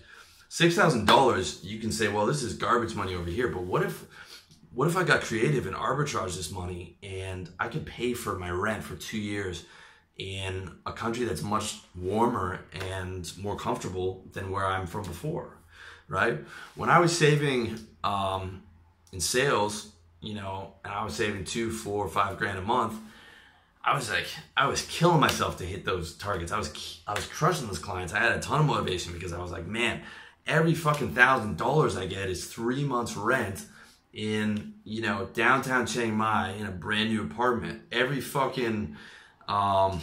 six 0.49 0.75
thousand 0.75 1.05
dollars, 1.05 1.63
you 1.63 1.79
can 1.79 1.91
say, 1.91 2.07
well, 2.07 2.25
this 2.25 2.43
is 2.43 2.53
garbage 2.53 2.95
money 2.95 3.15
over 3.15 3.29
here. 3.29 3.47
But 3.47 3.63
what 3.63 3.83
if 3.83 4.05
what 4.73 4.87
if 4.87 4.95
I 4.97 5.03
got 5.03 5.21
creative 5.21 5.65
and 5.67 5.75
arbitrage 5.75 6.35
this 6.35 6.51
money 6.51 6.97
and 7.03 7.49
I 7.59 7.67
could 7.67 7.85
pay 7.85 8.13
for 8.13 8.37
my 8.37 8.49
rent 8.49 8.83
for 8.83 8.95
two 8.95 9.19
years? 9.19 9.65
in 10.17 10.69
a 10.85 10.93
country 10.93 11.25
that's 11.25 11.41
much 11.41 11.81
warmer 11.95 12.59
and 12.93 13.31
more 13.37 13.55
comfortable 13.55 14.23
than 14.33 14.51
where 14.51 14.65
I'm 14.65 14.85
from 14.85 15.03
before, 15.03 15.57
right? 16.07 16.39
When 16.75 16.89
I 16.89 16.99
was 16.99 17.17
saving 17.17 17.79
um, 18.03 18.63
in 19.11 19.19
sales, 19.19 19.91
you 20.21 20.33
know, 20.33 20.73
and 20.83 20.93
I 20.93 21.03
was 21.03 21.15
saving 21.15 21.45
two, 21.45 21.71
four, 21.71 22.07
five 22.07 22.37
grand 22.37 22.57
a 22.57 22.61
month, 22.61 22.95
I 23.83 23.95
was 23.95 24.09
like, 24.09 24.27
I 24.55 24.67
was 24.67 24.83
killing 24.83 25.19
myself 25.19 25.57
to 25.57 25.65
hit 25.65 25.83
those 25.83 26.13
targets. 26.13 26.51
I 26.51 26.57
was, 26.57 27.01
I 27.05 27.13
was 27.13 27.25
crushing 27.25 27.67
those 27.67 27.79
clients. 27.79 28.13
I 28.13 28.19
had 28.19 28.31
a 28.31 28.39
ton 28.39 28.61
of 28.61 28.65
motivation 28.65 29.13
because 29.13 29.33
I 29.33 29.41
was 29.41 29.51
like, 29.51 29.67
man, 29.67 30.01
every 30.47 30.73
fucking 30.73 31.13
thousand 31.13 31.57
dollars 31.57 31.97
I 31.97 32.05
get 32.05 32.29
is 32.29 32.45
three 32.45 32.85
months 32.85 33.17
rent 33.17 33.65
in, 34.13 34.75
you 34.85 35.01
know, 35.01 35.27
downtown 35.33 35.85
Chiang 35.85 36.15
Mai 36.15 36.51
in 36.51 36.65
a 36.65 36.71
brand 36.71 37.09
new 37.09 37.23
apartment. 37.23 37.81
Every 37.91 38.21
fucking 38.21 38.95
um, 39.47 39.99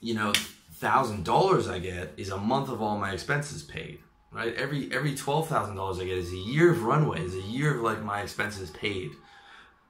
you 0.00 0.14
know, 0.14 0.32
thousand 0.74 1.24
dollars 1.24 1.68
I 1.68 1.78
get 1.78 2.12
is 2.16 2.30
a 2.30 2.36
month 2.36 2.68
of 2.68 2.82
all 2.82 2.98
my 2.98 3.12
expenses 3.12 3.62
paid. 3.62 3.98
Right? 4.34 4.54
Every 4.56 4.92
every 4.92 5.14
twelve 5.14 5.48
thousand 5.48 5.76
dollars 5.76 6.00
I 6.00 6.06
get 6.06 6.18
is 6.18 6.32
a 6.32 6.36
year 6.36 6.72
of 6.72 6.82
runway, 6.82 7.20
is 7.24 7.36
a 7.36 7.40
year 7.40 7.76
of 7.76 7.82
like 7.82 8.02
my 8.02 8.22
expenses 8.22 8.70
paid. 8.70 9.12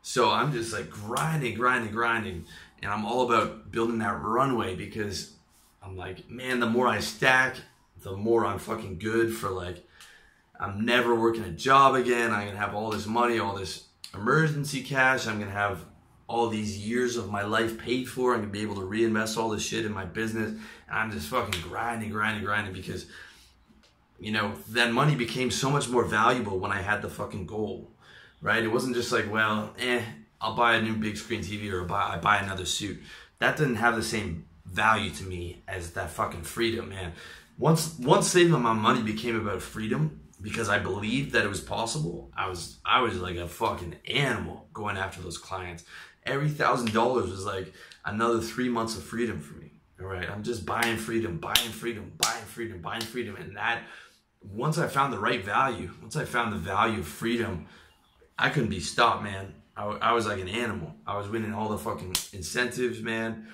So 0.03 0.31
I'm 0.31 0.53
just 0.53 0.73
like 0.73 0.91
grinding, 0.91 1.55
grinding, 1.55 1.93
grinding, 1.93 2.45
and 2.83 2.93
I'm 2.93 3.07
all 3.07 3.23
about 3.23 3.73
building 3.73 3.99
that 4.01 4.21
runway 4.21 4.75
because 4.75 5.33
I'm 5.83 5.97
like, 5.97 6.29
man, 6.31 6.61
the 6.61 6.69
more 6.69 6.87
I 6.87 7.01
stack, 7.01 7.57
the 8.03 8.15
more 8.15 8.45
I'm 8.45 8.59
fucking 8.59 8.99
good 8.99 9.35
for 9.35 9.49
like 9.49 9.83
I'm 10.61 10.85
never 10.85 11.15
working 11.15 11.45
a 11.45 11.51
job 11.51 11.95
again. 11.95 12.31
I'm 12.31 12.47
gonna 12.47 12.59
have 12.59 12.75
all 12.75 12.91
this 12.91 13.07
money, 13.07 13.39
all 13.39 13.55
this 13.57 13.85
emergency 14.13 14.83
cash. 14.83 15.27
I'm 15.27 15.39
gonna 15.39 15.51
have 15.51 15.85
all 16.29 16.49
these 16.49 16.79
years 16.87 17.17
of 17.17 17.31
my 17.31 17.43
life 17.43 17.79
paid 17.79 18.09
for. 18.09 18.35
I'm 18.35 18.41
gonna 18.41 18.53
be 18.53 18.63
able 18.63 18.77
to 18.77 18.85
reinvest 18.85 19.37
all 19.39 19.49
this 19.49 19.65
shit 19.65 19.85
in 19.85 19.93
my 19.93 20.05
business. 20.05 20.51
And 20.51 20.61
I'm 20.91 21.11
just 21.11 21.29
fucking 21.29 21.63
grinding, 21.63 22.11
grinding, 22.11 22.45
grinding 22.45 22.73
because, 22.73 23.07
you 24.19 24.33
know, 24.33 24.55
that 24.71 24.93
money 24.93 25.15
became 25.15 25.51
so 25.51 25.71
much 25.71 25.89
more 25.89 26.05
valuable 26.05 26.59
when 26.59 26.73
I 26.73 26.81
had 26.81 27.03
the 27.03 27.09
fucking 27.09 27.47
goal, 27.47 27.91
right? 28.41 28.63
It 28.63 28.69
wasn't 28.69 28.97
just 28.97 29.13
like, 29.13 29.31
well, 29.31 29.75
eh, 29.79 30.03
I'll 30.41 30.55
buy 30.55 30.77
a 30.77 30.83
new 30.83 30.95
big 30.95 31.17
screen 31.17 31.41
TV 31.41 31.71
or 31.73 31.85
buy, 31.85 32.15
I 32.15 32.19
buy 32.19 32.39
another 32.39 32.65
suit. 32.65 33.01
That 33.39 33.57
didn't 33.57 33.77
have 33.77 33.97
the 33.97 34.03
same 34.03 34.47
value 34.65 35.11
to 35.11 35.25
me 35.25 35.63
as 35.69 35.93
that 35.93 36.11
fucking 36.11 36.43
freedom, 36.43 36.89
man. 36.91 37.13
Once 37.59 37.97
once 38.01 38.29
saving 38.29 38.61
my 38.61 38.73
money 38.73 39.03
became 39.03 39.37
about 39.37 39.63
freedom, 39.63 40.21
because 40.43 40.69
I 40.69 40.79
believed 40.79 41.33
that 41.33 41.45
it 41.45 41.49
was 41.49 41.61
possible, 41.61 42.31
I 42.37 42.49
was 42.49 42.79
I 42.85 43.01
was 43.01 43.19
like 43.19 43.37
a 43.37 43.47
fucking 43.47 43.97
animal 44.09 44.67
going 44.73 44.97
after 44.97 45.23
those 45.23 45.39
clients 45.39 45.85
every 46.27 46.49
thousand 46.49 46.93
dollars 46.93 47.31
was 47.31 47.45
like 47.45 47.73
another 48.05 48.41
three 48.41 48.69
months 48.69 48.97
of 48.97 49.03
freedom 49.03 49.41
for 49.41 49.55
me. 49.55 49.71
All 50.01 50.07
right, 50.07 50.29
I'm 50.29 50.43
just 50.43 50.67
buying 50.67 50.97
freedom, 50.97 51.39
buying 51.39 51.71
freedom, 51.71 52.13
buying 52.19 52.45
freedom, 52.45 52.81
buying 52.81 53.01
freedom, 53.01 53.37
and 53.37 53.57
that 53.57 53.83
once 54.53 54.79
I 54.79 54.87
found 54.87 55.13
the 55.13 55.19
right 55.19 55.45
value, 55.45 55.91
once 56.01 56.17
I 56.17 56.25
found 56.25 56.53
the 56.53 56.59
value 56.59 57.01
of 57.01 57.07
freedom, 57.07 57.67
I 58.39 58.51
couldn't 58.51 58.71
be 58.71 58.81
stopped, 58.81 59.23
man. 59.23 59.55
I, 59.77 59.85
I 59.87 60.13
was 60.13 60.27
like 60.27 60.41
an 60.41 60.49
animal. 60.49 60.95
I 61.07 61.17
was 61.17 61.29
winning 61.29 61.55
all 61.55 61.69
the 61.69 61.79
fucking 61.79 62.15
incentives, 62.33 63.01
man. 63.01 63.49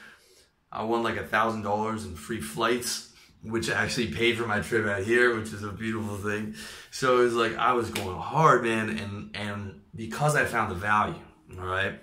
I 0.73 0.85
won 0.85 1.03
like 1.03 1.17
a 1.17 1.27
thousand 1.27 1.63
dollars 1.63 2.05
in 2.05 2.15
free 2.15 2.41
flights, 2.41 3.13
which 3.43 3.71
actually 3.71 4.09
paid 4.09 4.37
for 4.37 4.47
my 4.47 4.61
trip 4.61 4.87
out 4.87 5.03
here, 5.03 5.37
which 5.37 5.53
is 5.53 5.63
a 5.63 5.73
beautiful 5.73 6.17
thing. 6.17 6.55
So 6.91 7.21
it 7.21 7.25
was 7.25 7.35
like 7.35 7.57
I 7.57 7.73
was 7.73 7.91
going 7.91 8.19
hard, 8.19 8.63
man, 8.63 8.91
and 8.91 9.35
and 9.35 9.81
because 9.95 10.37
I 10.37 10.45
found 10.45 10.71
the 10.71 10.77
value, 10.77 11.15
all 11.59 11.65
right 11.67 11.99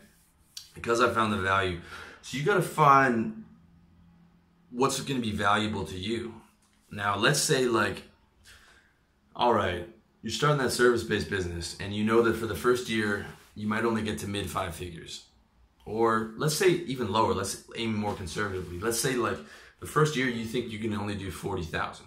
because 0.77 1.01
I 1.01 1.09
found 1.09 1.33
the 1.33 1.37
value. 1.37 1.81
So 2.21 2.37
you 2.37 2.43
got 2.43 2.55
to 2.55 2.61
find 2.61 3.43
what's 4.71 5.01
going 5.01 5.19
to 5.19 5.27
be 5.27 5.35
valuable 5.35 5.85
to 5.85 5.97
you. 5.97 6.35
Now, 6.91 7.17
let's 7.17 7.39
say 7.39 7.65
like 7.65 8.03
all 9.37 9.53
right, 9.53 9.87
you're 10.23 10.31
starting 10.31 10.57
that 10.57 10.71
service 10.71 11.03
based 11.03 11.29
business 11.29 11.77
and 11.79 11.95
you 11.95 12.03
know 12.03 12.23
that 12.23 12.35
for 12.35 12.47
the 12.47 12.55
first 12.55 12.89
year, 12.89 13.27
you 13.53 13.67
might 13.67 13.85
only 13.85 14.01
get 14.01 14.17
to 14.19 14.27
mid 14.27 14.49
five 14.49 14.75
figures. 14.75 15.25
Or 15.85 16.33
let's 16.37 16.55
say 16.55 16.69
even 16.69 17.11
lower, 17.11 17.33
let's 17.33 17.63
aim 17.77 17.93
more 17.93 18.15
conservatively. 18.15 18.79
Let's 18.79 18.99
say 18.99 19.13
like 19.13 19.37
the 19.79 19.85
first 19.85 20.15
year 20.15 20.27
you 20.27 20.43
think 20.43 20.71
you 20.71 20.79
can 20.79 20.93
only 20.95 21.15
do 21.15 21.29
40,000 21.29 22.05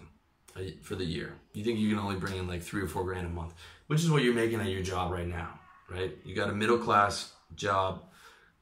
uh, 0.55 0.61
for 0.81 0.95
the 0.95 1.05
year. 1.05 1.33
You 1.53 1.63
think 1.63 1.79
you 1.79 1.89
can 1.89 1.99
only 1.99 2.17
bring 2.17 2.35
in 2.35 2.47
like 2.47 2.61
three 2.61 2.81
or 2.81 2.87
four 2.87 3.05
grand 3.05 3.25
a 3.25 3.29
month, 3.29 3.53
which 3.87 4.01
is 4.01 4.11
what 4.11 4.23
you're 4.23 4.33
making 4.33 4.59
at 4.59 4.67
your 4.67 4.83
job 4.83 5.11
right 5.11 5.27
now, 5.27 5.57
right? 5.89 6.15
You 6.25 6.35
got 6.35 6.49
a 6.49 6.53
middle 6.53 6.77
class 6.77 7.31
job, 7.55 8.03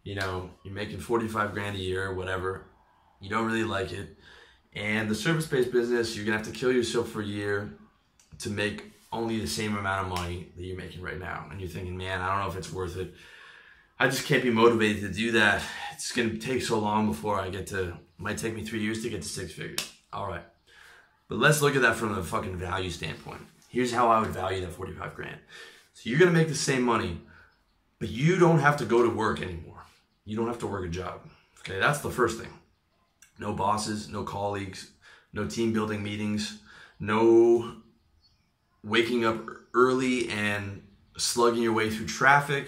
you 0.04 0.14
know, 0.14 0.52
you're 0.64 0.76
making 0.76 1.00
45 1.00 1.54
grand 1.54 1.76
a 1.76 1.80
year, 1.80 2.14
whatever. 2.14 2.66
You 3.20 3.32
don't 3.32 3.48
really 3.48 3.64
like 3.64 3.92
it. 3.92 4.16
And 4.74 5.10
the 5.10 5.16
service 5.16 5.48
based 5.48 5.72
business, 5.72 6.16
you're 6.16 6.24
gonna 6.24 6.38
have 6.38 6.46
to 6.46 6.54
kill 6.54 6.72
yourself 6.72 7.10
for 7.10 7.22
a 7.22 7.26
year 7.26 7.74
to 8.40 8.50
make 8.50 8.92
only 9.12 9.40
the 9.40 9.48
same 9.48 9.76
amount 9.76 10.06
of 10.06 10.18
money 10.18 10.50
that 10.56 10.64
you're 10.64 10.78
making 10.78 11.02
right 11.02 11.20
now. 11.20 11.48
And 11.50 11.60
you're 11.60 11.70
thinking, 11.70 11.98
man, 11.98 12.22
I 12.22 12.32
don't 12.32 12.46
know 12.46 12.52
if 12.52 12.58
it's 12.58 12.72
worth 12.72 12.98
it. 12.98 13.14
I 14.00 14.08
just 14.08 14.26
can't 14.26 14.44
be 14.44 14.50
motivated 14.50 15.02
to 15.02 15.10
do 15.10 15.32
that. 15.32 15.62
It's 15.94 16.12
gonna 16.12 16.38
take 16.38 16.62
so 16.62 16.80
long 16.80 17.08
before 17.08 17.40
I 17.40 17.50
get 17.50 17.68
to, 17.68 17.98
might 18.18 18.38
take 18.38 18.56
me 18.56 18.64
three 18.64 18.82
years 18.82 19.04
to 19.04 19.10
get 19.10 19.22
to 19.22 19.28
six 19.28 19.52
figures. 19.52 19.92
All 20.14 20.28
right. 20.28 20.44
But 21.28 21.40
let's 21.40 21.62
look 21.62 21.76
at 21.76 21.82
that 21.82 21.96
from 21.96 22.18
a 22.18 22.24
fucking 22.24 22.58
value 22.58 22.90
standpoint. 22.90 23.42
Here's 23.68 23.92
how 23.92 24.10
I 24.10 24.20
would 24.20 24.30
value 24.30 24.62
that 24.62 24.72
45 24.72 25.16
grand. 25.16 25.40
So 25.94 26.10
you're 26.10 26.20
gonna 26.20 26.32
make 26.32 26.48
the 26.48 26.56
same 26.56 26.84
money, 26.84 27.20
but 28.00 28.10
you 28.10 28.38
don't 28.40 28.60
have 28.60 28.78
to 28.78 28.86
go 28.86 29.04
to 29.04 29.10
work 29.10 29.42
anymore. 29.42 29.84
You 30.24 30.38
don't 30.38 30.48
have 30.48 30.60
to 30.60 30.68
work 30.68 30.86
a 30.86 30.90
job. 30.90 31.22
Okay, 31.60 31.80
that's 31.80 32.00
the 32.00 32.10
first 32.10 32.40
thing. 32.40 32.54
No 33.38 33.54
bosses, 33.54 34.10
no 34.10 34.24
colleagues, 34.24 34.92
no 35.34 35.46
team 35.46 35.74
building 35.74 36.02
meetings, 36.02 36.60
no 37.00 37.76
waking 38.84 39.26
up 39.26 39.46
early 39.74 40.30
and 40.30 40.82
slugging 41.18 41.64
your 41.64 41.74
way 41.74 41.90
through 41.90 42.08
traffic. 42.08 42.68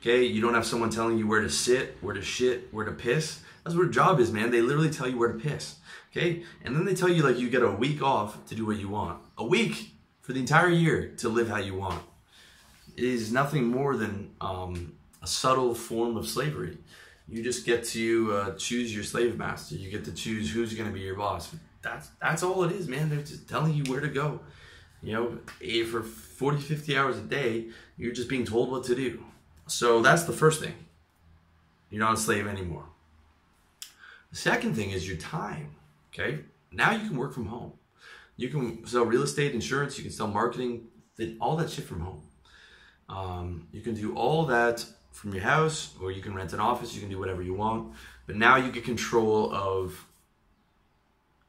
Okay, 0.00 0.24
you 0.24 0.40
don't 0.40 0.54
have 0.54 0.66
someone 0.66 0.90
telling 0.90 1.16
you 1.16 1.26
where 1.28 1.40
to 1.40 1.50
sit, 1.50 1.96
where 2.00 2.14
to 2.14 2.22
shit, 2.22 2.72
where 2.74 2.84
to 2.84 2.92
piss. 2.92 3.40
That's 3.62 3.76
what 3.76 3.86
a 3.86 3.90
job 3.90 4.18
is, 4.18 4.32
man. 4.32 4.50
They 4.50 4.60
literally 4.60 4.90
tell 4.90 5.08
you 5.08 5.16
where 5.16 5.32
to 5.32 5.38
piss. 5.38 5.76
Okay, 6.10 6.42
and 6.64 6.74
then 6.74 6.84
they 6.84 6.94
tell 6.94 7.08
you 7.08 7.22
like 7.22 7.38
you 7.38 7.48
get 7.48 7.62
a 7.62 7.70
week 7.70 8.02
off 8.02 8.44
to 8.46 8.54
do 8.54 8.66
what 8.66 8.78
you 8.78 8.88
want. 8.88 9.20
A 9.38 9.44
week 9.44 9.92
for 10.20 10.32
the 10.32 10.40
entire 10.40 10.68
year 10.68 11.12
to 11.18 11.28
live 11.28 11.48
how 11.48 11.58
you 11.58 11.74
want. 11.74 12.02
It 12.96 13.04
is 13.04 13.32
nothing 13.32 13.68
more 13.68 13.96
than 13.96 14.30
um, 14.40 14.94
a 15.22 15.26
subtle 15.26 15.74
form 15.74 16.16
of 16.16 16.28
slavery. 16.28 16.78
You 17.28 17.42
just 17.42 17.64
get 17.64 17.84
to 17.84 18.32
uh, 18.34 18.50
choose 18.56 18.94
your 18.94 19.04
slave 19.04 19.38
master. 19.38 19.76
You 19.76 19.90
get 19.90 20.04
to 20.04 20.12
choose 20.12 20.50
who's 20.50 20.74
going 20.74 20.88
to 20.88 20.92
be 20.92 21.00
your 21.00 21.14
boss. 21.14 21.54
That's 21.80 22.10
that's 22.20 22.42
all 22.42 22.64
it 22.64 22.72
is, 22.72 22.88
man. 22.88 23.08
They're 23.08 23.20
just 23.20 23.48
telling 23.48 23.72
you 23.72 23.84
where 23.84 24.00
to 24.00 24.08
go. 24.08 24.40
You 25.02 25.12
know, 25.12 25.38
eh, 25.62 25.84
for 25.84 26.02
40, 26.02 26.62
50 26.62 26.96
hours 26.96 27.18
a 27.18 27.22
day, 27.22 27.66
you're 27.96 28.12
just 28.12 28.28
being 28.28 28.44
told 28.44 28.70
what 28.70 28.84
to 28.84 28.94
do. 28.94 29.24
So 29.66 30.00
that's 30.00 30.24
the 30.24 30.32
first 30.32 30.60
thing. 30.62 30.74
You're 31.90 32.00
not 32.00 32.14
a 32.14 32.16
slave 32.16 32.46
anymore. 32.46 32.84
The 34.30 34.36
second 34.36 34.74
thing 34.74 34.90
is 34.90 35.06
your 35.06 35.18
time. 35.18 35.74
Okay. 36.12 36.40
Now 36.70 36.92
you 36.92 37.08
can 37.08 37.16
work 37.16 37.34
from 37.34 37.46
home. 37.46 37.72
You 38.36 38.48
can 38.48 38.86
sell 38.86 39.04
real 39.04 39.22
estate, 39.22 39.54
insurance, 39.54 39.98
you 39.98 40.04
can 40.04 40.12
sell 40.12 40.26
marketing, 40.26 40.88
all 41.40 41.56
that 41.56 41.70
shit 41.70 41.84
from 41.84 42.00
home. 42.00 42.22
Um, 43.08 43.68
you 43.72 43.82
can 43.82 43.94
do 43.94 44.14
all 44.14 44.46
that 44.46 44.84
from 45.10 45.34
your 45.34 45.42
house, 45.42 45.94
or 46.00 46.10
you 46.10 46.22
can 46.22 46.34
rent 46.34 46.54
an 46.54 46.60
office, 46.60 46.94
you 46.94 47.00
can 47.00 47.10
do 47.10 47.18
whatever 47.18 47.42
you 47.42 47.52
want. 47.52 47.92
But 48.26 48.36
now 48.36 48.56
you 48.56 48.72
get 48.72 48.84
control 48.84 49.52
of 49.52 50.06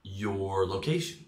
your 0.04 0.68
location 0.68 1.26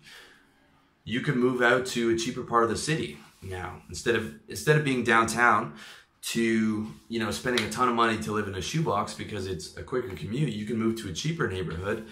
you 1.06 1.22
can 1.22 1.38
move 1.38 1.62
out 1.62 1.86
to 1.86 2.10
a 2.10 2.18
cheaper 2.18 2.44
part 2.44 2.64
of 2.64 2.70
the 2.70 2.78
city 2.78 3.18
now 3.42 3.82
instead 3.88 4.16
of 4.16 4.34
instead 4.50 4.76
of 4.76 4.84
being 4.84 5.04
downtown 5.04 5.74
to 6.22 6.92
you 7.08 7.20
know 7.20 7.32
spending 7.32 7.64
a 7.66 7.70
ton 7.70 7.88
of 7.88 7.96
money 7.96 8.18
to 8.18 8.34
live 8.34 8.48
in 8.48 8.56
a 8.56 8.62
shoebox 8.62 9.14
because 9.14 9.48
it's 9.48 9.78
a 9.78 9.84
quicker 9.84 10.10
commute 10.10 10.52
you 10.52 10.66
can 10.66 10.78
move 10.78 11.00
to 11.00 11.08
a 11.08 11.14
cheaper 11.14 11.48
neighborhood 11.48 12.06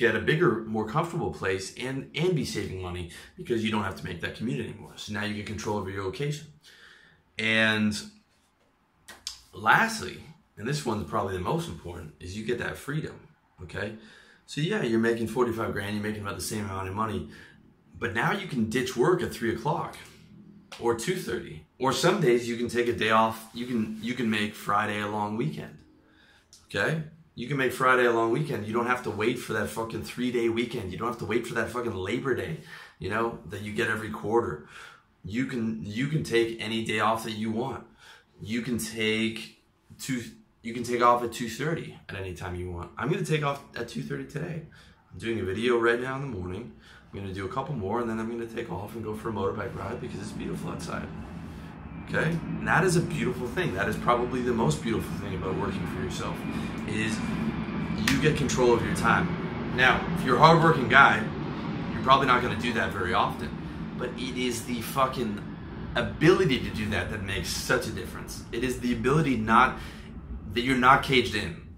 get 0.00 0.16
a 0.16 0.18
bigger 0.18 0.64
more 0.64 0.88
comfortable 0.88 1.30
place 1.30 1.74
and 1.76 2.10
and 2.14 2.34
be 2.34 2.44
saving 2.44 2.80
money 2.80 3.10
because 3.36 3.62
you 3.62 3.70
don't 3.70 3.84
have 3.84 3.94
to 3.94 4.04
make 4.04 4.22
that 4.22 4.34
commute 4.34 4.64
anymore. 4.64 4.92
So 4.96 5.12
now 5.12 5.24
you 5.24 5.34
get 5.34 5.44
control 5.44 5.76
over 5.76 5.90
your 5.90 6.04
location. 6.04 6.46
And 7.38 7.94
lastly 9.52 10.18
and 10.56 10.66
this 10.66 10.86
one's 10.86 11.08
probably 11.08 11.34
the 11.34 11.42
most 11.42 11.68
important 11.68 12.14
is 12.18 12.36
you 12.36 12.46
get 12.46 12.58
that 12.58 12.78
freedom 12.78 13.14
okay? 13.62 13.94
So 14.46 14.62
yeah 14.62 14.82
you're 14.82 15.00
making 15.00 15.28
45 15.28 15.72
grand 15.72 15.94
you're 15.94 16.02
making 16.02 16.22
about 16.22 16.36
the 16.36 16.42
same 16.42 16.64
amount 16.64 16.88
of 16.88 16.94
money 16.94 17.28
but 18.00 18.14
now 18.14 18.32
you 18.32 18.48
can 18.48 18.68
ditch 18.68 18.96
work 18.96 19.22
at 19.22 19.32
three 19.32 19.54
o'clock 19.54 19.96
or 20.80 20.96
two 20.96 21.16
thirty. 21.16 21.66
Or 21.78 21.92
some 21.92 22.20
days 22.20 22.48
you 22.48 22.56
can 22.56 22.68
take 22.68 22.88
a 22.88 22.92
day 22.92 23.10
off. 23.10 23.48
You 23.54 23.66
can 23.66 23.98
you 24.02 24.14
can 24.14 24.28
make 24.28 24.54
Friday 24.54 25.00
a 25.00 25.06
long 25.06 25.36
weekend. 25.36 25.78
Okay? 26.66 27.02
You 27.34 27.46
can 27.46 27.56
make 27.56 27.72
Friday 27.72 28.06
a 28.06 28.12
long 28.12 28.32
weekend. 28.32 28.66
You 28.66 28.72
don't 28.72 28.86
have 28.86 29.02
to 29.04 29.10
wait 29.10 29.38
for 29.38 29.52
that 29.52 29.68
fucking 29.68 30.02
three 30.02 30.32
day 30.32 30.48
weekend. 30.48 30.90
You 30.92 30.98
don't 30.98 31.08
have 31.08 31.18
to 31.18 31.24
wait 31.26 31.46
for 31.46 31.54
that 31.54 31.70
fucking 31.70 31.94
Labor 31.94 32.34
Day, 32.34 32.58
you 32.98 33.08
know, 33.08 33.38
that 33.50 33.62
you 33.62 33.72
get 33.72 33.88
every 33.88 34.10
quarter. 34.10 34.66
You 35.24 35.46
can 35.46 35.84
you 35.84 36.08
can 36.08 36.24
take 36.24 36.60
any 36.60 36.84
day 36.84 37.00
off 37.00 37.24
that 37.24 37.32
you 37.32 37.50
want. 37.50 37.86
You 38.40 38.62
can 38.62 38.78
take 38.78 39.62
two 39.98 40.22
you 40.62 40.74
can 40.74 40.82
take 40.82 41.02
off 41.02 41.22
at 41.22 41.30
2.30 41.30 41.96
at 42.08 42.16
any 42.16 42.34
time 42.34 42.54
you 42.54 42.70
want. 42.70 42.90
I'm 42.98 43.10
gonna 43.10 43.24
take 43.24 43.42
off 43.44 43.62
at 43.74 43.88
2.30 43.88 44.30
today. 44.30 44.62
I'm 45.12 45.18
doing 45.18 45.40
a 45.40 45.42
video 45.42 45.76
right 45.76 46.00
now 46.00 46.16
in 46.16 46.22
the 46.22 46.38
morning. 46.38 46.72
I'm 47.12 47.18
gonna 47.18 47.34
do 47.34 47.44
a 47.44 47.48
couple 47.48 47.74
more 47.74 48.00
and 48.00 48.08
then 48.08 48.20
I'm 48.20 48.30
gonna 48.30 48.46
take 48.46 48.70
off 48.70 48.94
and 48.94 49.02
go 49.02 49.14
for 49.14 49.30
a 49.30 49.32
motorbike 49.32 49.74
ride 49.76 50.00
because 50.00 50.20
it's 50.20 50.32
beautiful 50.32 50.70
outside. 50.70 51.08
Okay? 52.08 52.30
And 52.30 52.66
that 52.66 52.84
is 52.84 52.96
a 52.96 53.00
beautiful 53.00 53.48
thing. 53.48 53.74
That 53.74 53.88
is 53.88 53.96
probably 53.96 54.42
the 54.42 54.52
most 54.52 54.82
beautiful 54.82 55.12
thing 55.18 55.34
about 55.34 55.56
working 55.56 55.84
for 55.88 56.02
yourself 56.02 56.36
is 56.88 57.18
you 58.10 58.22
get 58.22 58.36
control 58.36 58.72
of 58.72 58.84
your 58.84 58.94
time. 58.94 59.74
Now, 59.76 60.04
if 60.16 60.24
you're 60.24 60.36
a 60.36 60.40
hardworking 60.40 60.88
guy, 60.88 61.22
you're 61.92 62.02
probably 62.02 62.28
not 62.28 62.40
gonna 62.42 62.60
do 62.60 62.72
that 62.74 62.92
very 62.92 63.12
often. 63.12 63.50
But 63.98 64.10
it 64.10 64.36
is 64.36 64.64
the 64.64 64.80
fucking 64.80 65.42
ability 65.96 66.60
to 66.60 66.70
do 66.70 66.88
that 66.90 67.10
that 67.10 67.24
makes 67.24 67.48
such 67.48 67.88
a 67.88 67.90
difference. 67.90 68.44
It 68.52 68.62
is 68.62 68.78
the 68.78 68.92
ability 68.92 69.36
not 69.36 69.76
that 70.54 70.60
you're 70.60 70.76
not 70.76 71.02
caged 71.02 71.34
in 71.34 71.69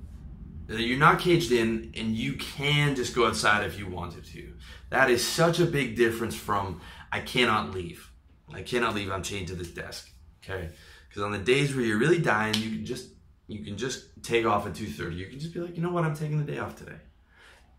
you're 0.78 0.98
not 0.98 1.18
caged 1.18 1.52
in 1.52 1.92
and 1.96 2.16
you 2.16 2.34
can 2.34 2.94
just 2.94 3.14
go 3.14 3.26
outside 3.26 3.66
if 3.66 3.78
you 3.78 3.86
wanted 3.86 4.24
to. 4.26 4.52
That 4.90 5.10
is 5.10 5.26
such 5.26 5.60
a 5.60 5.64
big 5.64 5.96
difference 5.96 6.34
from 6.34 6.80
I 7.10 7.20
cannot 7.20 7.72
leave. 7.72 8.10
I 8.52 8.62
cannot 8.62 8.94
leave. 8.94 9.10
I'm 9.10 9.22
chained 9.22 9.48
to 9.48 9.54
this 9.54 9.70
desk. 9.70 10.10
Okay, 10.42 10.70
because 11.08 11.22
on 11.22 11.32
the 11.32 11.38
days 11.38 11.74
where 11.74 11.84
you're 11.84 11.98
really 11.98 12.18
dying, 12.18 12.54
you 12.54 12.70
can 12.70 12.84
just 12.84 13.08
you 13.48 13.64
can 13.64 13.76
just 13.76 14.22
take 14.22 14.44
off 14.44 14.66
at 14.66 14.74
2:30. 14.74 15.16
You 15.16 15.26
can 15.26 15.38
just 15.38 15.54
be 15.54 15.60
like, 15.60 15.76
you 15.76 15.82
know 15.82 15.90
what, 15.90 16.04
I'm 16.04 16.16
taking 16.16 16.44
the 16.44 16.50
day 16.50 16.58
off 16.58 16.76
today. 16.76 16.98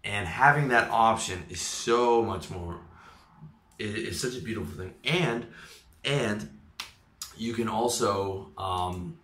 And 0.03 0.27
having 0.27 0.69
that 0.69 0.89
option 0.91 1.43
is 1.49 1.61
so 1.61 2.23
much 2.23 2.49
more. 2.49 2.79
It 3.79 3.95
is 3.95 4.19
such 4.19 4.35
a 4.35 4.41
beautiful 4.41 4.73
thing, 4.75 4.93
and 5.03 5.47
and 6.03 6.59
you 7.37 7.53
can 7.53 7.67
also 7.67 8.51
um, 8.57 9.17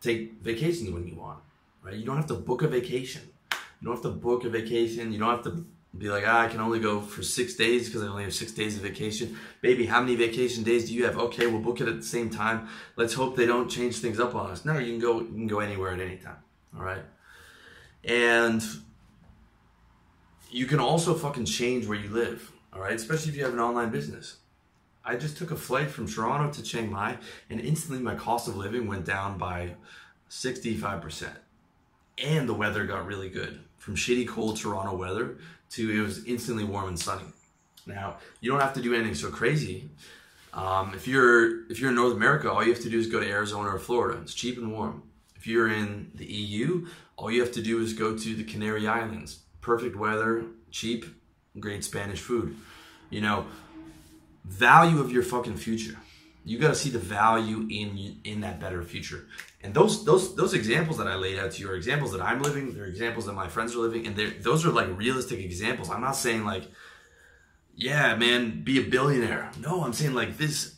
take 0.00 0.40
vacations 0.40 0.90
when 0.90 1.06
you 1.06 1.14
want 1.14 1.40
right? 1.84 1.94
You 1.94 2.04
don't 2.04 2.16
have 2.16 2.26
to 2.28 2.34
book 2.34 2.62
a 2.62 2.68
vacation. 2.68 3.22
You 3.52 3.86
don't 3.88 3.94
have 3.94 4.02
to 4.02 4.10
book 4.10 4.44
a 4.44 4.48
vacation. 4.48 5.12
You 5.12 5.18
don't 5.18 5.30
have 5.30 5.44
to 5.44 5.66
be 5.96 6.08
like, 6.08 6.24
ah, 6.26 6.40
I 6.40 6.48
can 6.48 6.60
only 6.60 6.80
go 6.80 7.00
for 7.00 7.22
six 7.22 7.54
days 7.54 7.86
because 7.86 8.02
I 8.02 8.08
only 8.08 8.24
have 8.24 8.34
six 8.34 8.50
days 8.50 8.76
of 8.76 8.82
vacation. 8.82 9.38
Baby, 9.60 9.86
how 9.86 10.00
many 10.00 10.16
vacation 10.16 10.64
days 10.64 10.88
do 10.88 10.94
you 10.94 11.04
have? 11.04 11.16
Okay, 11.16 11.46
we'll 11.46 11.60
book 11.60 11.80
it 11.80 11.86
at 11.86 11.96
the 11.96 12.06
same 12.06 12.30
time. 12.30 12.68
Let's 12.96 13.14
hope 13.14 13.36
they 13.36 13.46
don't 13.46 13.68
change 13.68 13.98
things 13.98 14.18
up 14.18 14.34
on 14.34 14.50
us. 14.50 14.64
No, 14.64 14.78
you 14.78 14.92
can 14.92 14.98
go. 15.00 15.20
You 15.20 15.26
can 15.26 15.46
go 15.46 15.60
anywhere 15.60 15.92
at 15.92 16.00
any 16.00 16.16
time. 16.16 16.38
All 16.76 16.82
right, 16.82 17.04
and 18.02 18.60
you 20.50 20.66
can 20.66 20.80
also 20.80 21.14
fucking 21.14 21.44
change 21.44 21.86
where 21.86 21.98
you 21.98 22.08
live. 22.08 22.50
All 22.72 22.80
right, 22.80 22.94
especially 22.94 23.30
if 23.30 23.36
you 23.36 23.44
have 23.44 23.52
an 23.52 23.60
online 23.60 23.90
business. 23.90 24.38
I 25.04 25.14
just 25.14 25.36
took 25.36 25.52
a 25.52 25.56
flight 25.56 25.90
from 25.90 26.08
Toronto 26.08 26.50
to 26.54 26.62
Chiang 26.62 26.90
Mai, 26.90 27.18
and 27.50 27.60
instantly 27.60 28.02
my 28.02 28.16
cost 28.16 28.48
of 28.48 28.56
living 28.56 28.88
went 28.88 29.04
down 29.04 29.38
by 29.38 29.76
sixty-five 30.28 31.00
percent 31.00 31.36
and 32.18 32.48
the 32.48 32.54
weather 32.54 32.86
got 32.86 33.06
really 33.06 33.28
good 33.28 33.60
from 33.78 33.96
shitty 33.96 34.26
cold 34.26 34.56
Toronto 34.56 34.96
weather 34.96 35.36
to 35.70 35.90
it 35.90 36.00
was 36.00 36.24
instantly 36.24 36.64
warm 36.64 36.88
and 36.88 36.98
sunny. 36.98 37.26
Now 37.86 38.16
you 38.40 38.50
don't 38.50 38.60
have 38.60 38.74
to 38.74 38.82
do 38.82 38.94
anything 38.94 39.14
so 39.14 39.30
crazy. 39.30 39.90
Um, 40.52 40.92
if 40.94 41.08
you're 41.08 41.70
if 41.70 41.80
you're 41.80 41.90
in 41.90 41.96
North 41.96 42.14
America, 42.14 42.50
all 42.50 42.62
you 42.62 42.72
have 42.72 42.82
to 42.82 42.90
do 42.90 42.98
is 42.98 43.08
go 43.08 43.20
to 43.20 43.28
Arizona 43.28 43.68
or 43.74 43.78
Florida. 43.78 44.20
It's 44.22 44.34
cheap 44.34 44.56
and 44.56 44.72
warm. 44.72 45.02
If 45.36 45.46
you're 45.46 45.70
in 45.70 46.10
the 46.14 46.24
EU, 46.24 46.86
all 47.16 47.30
you 47.30 47.40
have 47.42 47.52
to 47.52 47.62
do 47.62 47.80
is 47.80 47.92
go 47.92 48.16
to 48.16 48.34
the 48.34 48.44
Canary 48.44 48.86
Islands. 48.86 49.40
Perfect 49.60 49.96
weather, 49.96 50.44
cheap, 50.70 51.04
great 51.58 51.84
Spanish 51.84 52.20
food. 52.20 52.56
You 53.10 53.20
know, 53.20 53.46
value 54.44 55.00
of 55.00 55.12
your 55.12 55.22
fucking 55.22 55.56
future 55.56 55.98
you 56.44 56.58
got 56.58 56.68
to 56.68 56.74
see 56.74 56.90
the 56.90 56.98
value 56.98 57.66
in 57.70 58.20
in 58.24 58.42
that 58.42 58.60
better 58.60 58.82
future. 58.82 59.26
And 59.64 59.72
those 59.72 60.04
those 60.04 60.36
those 60.36 60.52
examples 60.52 60.98
that 60.98 61.08
I 61.08 61.14
laid 61.14 61.38
out 61.38 61.52
to 61.52 61.60
you 61.62 61.70
are 61.70 61.74
examples 61.74 62.12
that 62.12 62.20
I'm 62.20 62.42
living. 62.42 62.74
They're 62.74 62.84
examples 62.84 63.24
that 63.26 63.32
my 63.32 63.48
friends 63.48 63.74
are 63.74 63.78
living, 63.78 64.06
and 64.06 64.16
those 64.42 64.64
are 64.66 64.70
like 64.70 64.96
realistic 64.96 65.40
examples. 65.40 65.88
I'm 65.88 66.02
not 66.02 66.16
saying 66.16 66.44
like 66.44 66.64
yeah, 67.76 68.14
man, 68.14 68.62
be 68.62 68.78
a 68.78 68.88
billionaire. 68.88 69.50
No, 69.60 69.82
I'm 69.82 69.92
saying 69.92 70.14
like 70.14 70.36
this, 70.36 70.76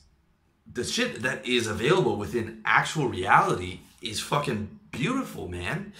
the 0.72 0.84
shit 0.84 1.22
that 1.22 1.47
is 1.47 1.66
available 1.66 2.16
within 2.16 2.62
actual 2.64 3.09
reality 3.09 3.80
is 4.01 4.20
fucking 4.20 4.78
beautiful, 4.93 5.49
man. 5.49 5.93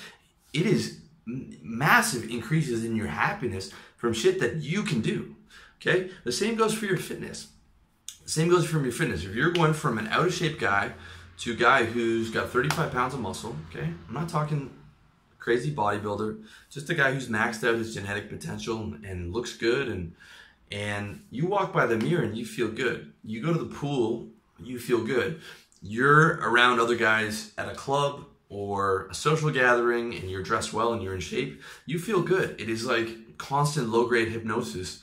It 0.53 0.67
is 0.67 1.01
massive 1.27 2.31
increases 2.31 2.85
in 2.85 2.97
your 2.97 3.09
happiness 3.09 3.73
from 3.97 4.15
shit 4.15 4.41
that 4.41 4.57
you 4.57 4.85
can 4.85 5.01
do. 5.01 5.35
Okay? 5.81 6.11
The 6.25 6.33
same 6.33 6.55
goes 6.55 6.73
for 6.73 6.87
your 6.87 6.97
fitness. 6.97 7.49
The 8.25 8.31
same 8.31 8.49
goes 8.49 8.67
for 8.67 8.81
your 8.81 8.93
fitness. 8.93 9.25
If 9.25 9.35
you're 9.35 9.53
going 9.53 9.75
from 9.75 9.99
an 9.99 10.07
out 10.09 10.27
of 10.27 10.35
shape 10.35 10.59
guy 10.59 10.93
to 11.39 11.53
a 11.53 11.57
guy 11.57 11.85
who's 11.85 12.31
got 12.31 12.51
35 12.51 12.93
pounds 12.93 13.15
of 13.15 13.21
muscle, 13.21 13.57
okay? 13.71 13.89
I'm 14.09 14.15
not 14.15 14.29
talking 14.29 14.71
crazy 15.39 15.75
bodybuilder, 15.75 16.43
just 16.71 16.91
a 16.91 16.95
guy 16.95 17.13
who's 17.13 17.29
maxed 17.29 17.67
out 17.67 17.77
his 17.77 17.95
genetic 17.95 18.29
potential 18.29 18.79
and, 18.79 19.05
and 19.05 19.33
looks 19.33 19.57
good 19.57 19.89
and 19.89 20.15
and 20.73 21.23
you 21.31 21.47
walk 21.47 21.73
by 21.73 21.87
the 21.87 21.97
mirror 21.97 22.25
and 22.25 22.37
you 22.37 22.45
feel 22.45 22.67
good. 22.67 23.13
You 23.23 23.41
go 23.41 23.53
to 23.53 23.59
the 23.59 23.73
pool, 23.73 24.27
you 24.59 24.81
feel 24.81 25.05
good. 25.05 25.41
You're 25.81 26.39
around 26.39 26.81
other 26.81 26.97
guys 26.97 27.53
at 27.57 27.69
a 27.69 27.75
club 27.75 28.25
or 28.49 29.07
a 29.09 29.15
social 29.15 29.51
gathering 29.51 30.15
and 30.17 30.29
you're 30.29 30.43
dressed 30.43 30.73
well 30.73 30.93
and 30.93 31.03
you're 31.03 31.15
in 31.15 31.21
shape, 31.21 31.63
you 31.85 32.01
feel 32.01 32.23
good. 32.23 32.61
It 32.61 32.69
is 32.69 32.85
like 32.85 33.39
constant 33.39 33.89
low 33.89 34.07
grade 34.07 34.29
hypnosis 34.29 35.01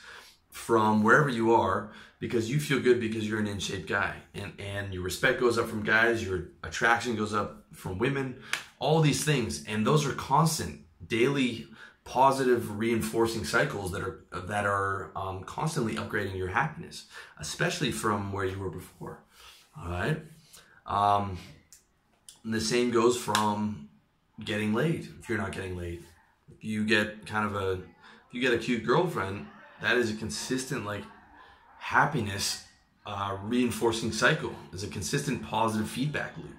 from 0.50 1.02
wherever 1.02 1.28
you 1.28 1.54
are 1.54 1.90
because 2.20 2.50
you 2.50 2.60
feel 2.60 2.80
good 2.80 3.00
because 3.00 3.28
you're 3.28 3.40
an 3.40 3.46
in 3.46 3.58
shape 3.58 3.86
guy. 3.86 4.16
And, 4.34 4.52
and 4.58 4.92
your 4.92 5.02
respect 5.02 5.40
goes 5.40 5.58
up 5.58 5.68
from 5.68 5.82
guys, 5.82 6.24
your 6.24 6.48
attraction 6.62 7.16
goes 7.16 7.34
up 7.34 7.64
from 7.72 7.98
women, 7.98 8.36
all 8.78 9.00
these 9.00 9.24
things. 9.24 9.64
And 9.66 9.86
those 9.86 10.06
are 10.06 10.12
constant, 10.12 10.80
daily, 11.06 11.66
positive 12.04 12.78
reinforcing 12.78 13.44
cycles 13.44 13.92
that 13.92 14.02
are 14.02 14.24
that 14.46 14.66
are 14.66 15.10
um, 15.16 15.42
constantly 15.44 15.94
upgrading 15.94 16.36
your 16.36 16.48
happiness, 16.48 17.06
especially 17.38 17.90
from 17.90 18.32
where 18.32 18.44
you 18.44 18.58
were 18.58 18.70
before. 18.70 19.22
All 19.78 19.88
right. 19.88 20.22
Um, 20.86 21.38
the 22.44 22.60
same 22.60 22.90
goes 22.90 23.16
from 23.16 23.88
getting 24.44 24.74
laid. 24.74 25.08
If 25.18 25.28
you're 25.28 25.38
not 25.38 25.52
getting 25.52 25.76
laid, 25.76 26.04
you 26.60 26.84
get 26.84 27.26
kind 27.26 27.46
of 27.46 27.56
a, 27.56 27.72
if 27.72 28.32
you 28.32 28.40
get 28.40 28.52
a 28.52 28.58
cute 28.58 28.84
girlfriend, 28.84 29.46
that 29.80 29.96
is 29.96 30.10
a 30.10 30.14
consistent 30.14 30.84
like 30.84 31.04
happiness 31.84 32.64
uh, 33.06 33.36
reinforcing 33.42 34.12
cycle. 34.12 34.54
Is 34.72 34.82
a 34.82 34.88
consistent 34.88 35.42
positive 35.42 35.88
feedback 35.88 36.36
loop, 36.36 36.56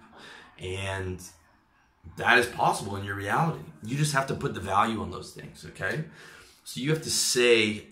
and 0.59 1.21
that 2.17 2.38
is 2.38 2.45
possible 2.47 2.95
in 2.95 3.03
your 3.03 3.15
reality. 3.15 3.63
You 3.84 3.97
just 3.97 4.13
have 4.13 4.28
to 4.28 4.36
put 4.36 4.53
the 4.53 4.59
value 4.59 5.01
on 5.01 5.11
those 5.11 5.32
things. 5.32 5.65
Okay, 5.71 6.05
so 6.63 6.82
you 6.82 6.89
have 6.91 7.01
to 7.03 7.11
say 7.11 7.88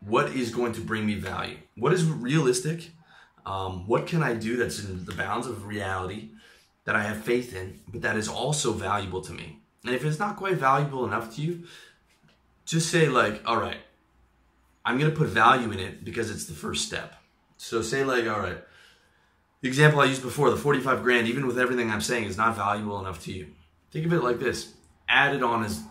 what 0.00 0.30
is 0.30 0.50
going 0.50 0.72
to 0.72 0.80
bring 0.80 1.06
me 1.06 1.14
value. 1.14 1.58
What 1.76 1.92
is 1.92 2.04
realistic? 2.04 2.90
Um, 3.44 3.86
what 3.88 4.06
can 4.06 4.22
I 4.22 4.34
do 4.34 4.56
that's 4.56 4.84
in 4.84 5.04
the 5.04 5.14
bounds 5.14 5.46
of 5.46 5.66
reality? 5.66 6.28
that 6.84 6.96
I 6.96 7.02
have 7.02 7.18
faith 7.18 7.54
in, 7.54 7.80
but 7.88 8.02
that 8.02 8.16
is 8.16 8.28
also 8.28 8.72
valuable 8.72 9.20
to 9.22 9.32
me. 9.32 9.60
And 9.84 9.94
if 9.94 10.04
it's 10.04 10.18
not 10.18 10.36
quite 10.36 10.56
valuable 10.56 11.04
enough 11.04 11.34
to 11.36 11.42
you, 11.42 11.64
just 12.64 12.90
say, 12.90 13.08
like, 13.08 13.42
all 13.46 13.56
right, 13.56 13.78
I'm 14.84 14.98
going 14.98 15.10
to 15.10 15.16
put 15.16 15.28
value 15.28 15.70
in 15.70 15.78
it 15.78 16.04
because 16.04 16.30
it's 16.30 16.46
the 16.46 16.54
first 16.54 16.86
step. 16.86 17.14
So 17.56 17.82
say, 17.82 18.04
like, 18.04 18.26
all 18.26 18.40
right, 18.40 18.58
the 19.60 19.68
example 19.68 20.00
I 20.00 20.06
used 20.06 20.22
before, 20.22 20.50
the 20.50 20.56
45 20.56 21.02
grand, 21.02 21.28
even 21.28 21.46
with 21.46 21.58
everything 21.58 21.90
I'm 21.90 22.00
saying, 22.00 22.24
is 22.24 22.36
not 22.36 22.56
valuable 22.56 22.98
enough 22.98 23.22
to 23.24 23.32
you. 23.32 23.48
Think 23.92 24.06
of 24.06 24.12
it 24.12 24.24
like 24.24 24.40
this 24.40 24.74
add 25.08 25.34
it 25.34 25.42
on 25.42 25.62
as 25.62 25.82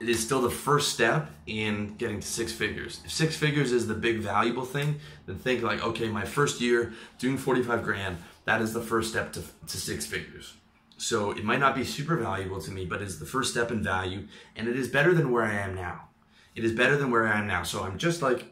it 0.00 0.08
is 0.08 0.24
still 0.24 0.40
the 0.40 0.50
first 0.50 0.94
step 0.94 1.30
in 1.46 1.94
getting 1.96 2.20
to 2.20 2.26
six 2.26 2.52
figures. 2.52 3.00
If 3.04 3.12
six 3.12 3.36
figures 3.36 3.72
is 3.72 3.86
the 3.86 3.94
big 3.94 4.20
valuable 4.20 4.64
thing, 4.64 5.00
then 5.26 5.36
think 5.36 5.62
like, 5.62 5.84
okay, 5.84 6.08
my 6.08 6.24
first 6.24 6.60
year 6.60 6.94
doing 7.18 7.36
45 7.36 7.82
grand, 7.82 8.16
that 8.46 8.62
is 8.62 8.72
the 8.72 8.80
first 8.80 9.10
step 9.10 9.32
to, 9.34 9.42
to 9.66 9.76
six 9.76 10.06
figures. 10.06 10.54
So 10.96 11.32
it 11.32 11.44
might 11.44 11.60
not 11.60 11.74
be 11.74 11.84
super 11.84 12.16
valuable 12.16 12.60
to 12.62 12.70
me, 12.70 12.86
but 12.86 13.02
it's 13.02 13.18
the 13.18 13.26
first 13.26 13.50
step 13.50 13.70
in 13.70 13.82
value, 13.82 14.26
and 14.56 14.68
it 14.68 14.76
is 14.78 14.88
better 14.88 15.12
than 15.12 15.30
where 15.30 15.44
I 15.44 15.54
am 15.54 15.74
now. 15.74 16.09
It 16.54 16.64
is 16.64 16.72
better 16.72 16.96
than 16.96 17.10
where 17.10 17.26
I 17.26 17.38
am 17.38 17.46
now. 17.46 17.62
So 17.62 17.82
I'm 17.82 17.98
just 17.98 18.22
like, 18.22 18.46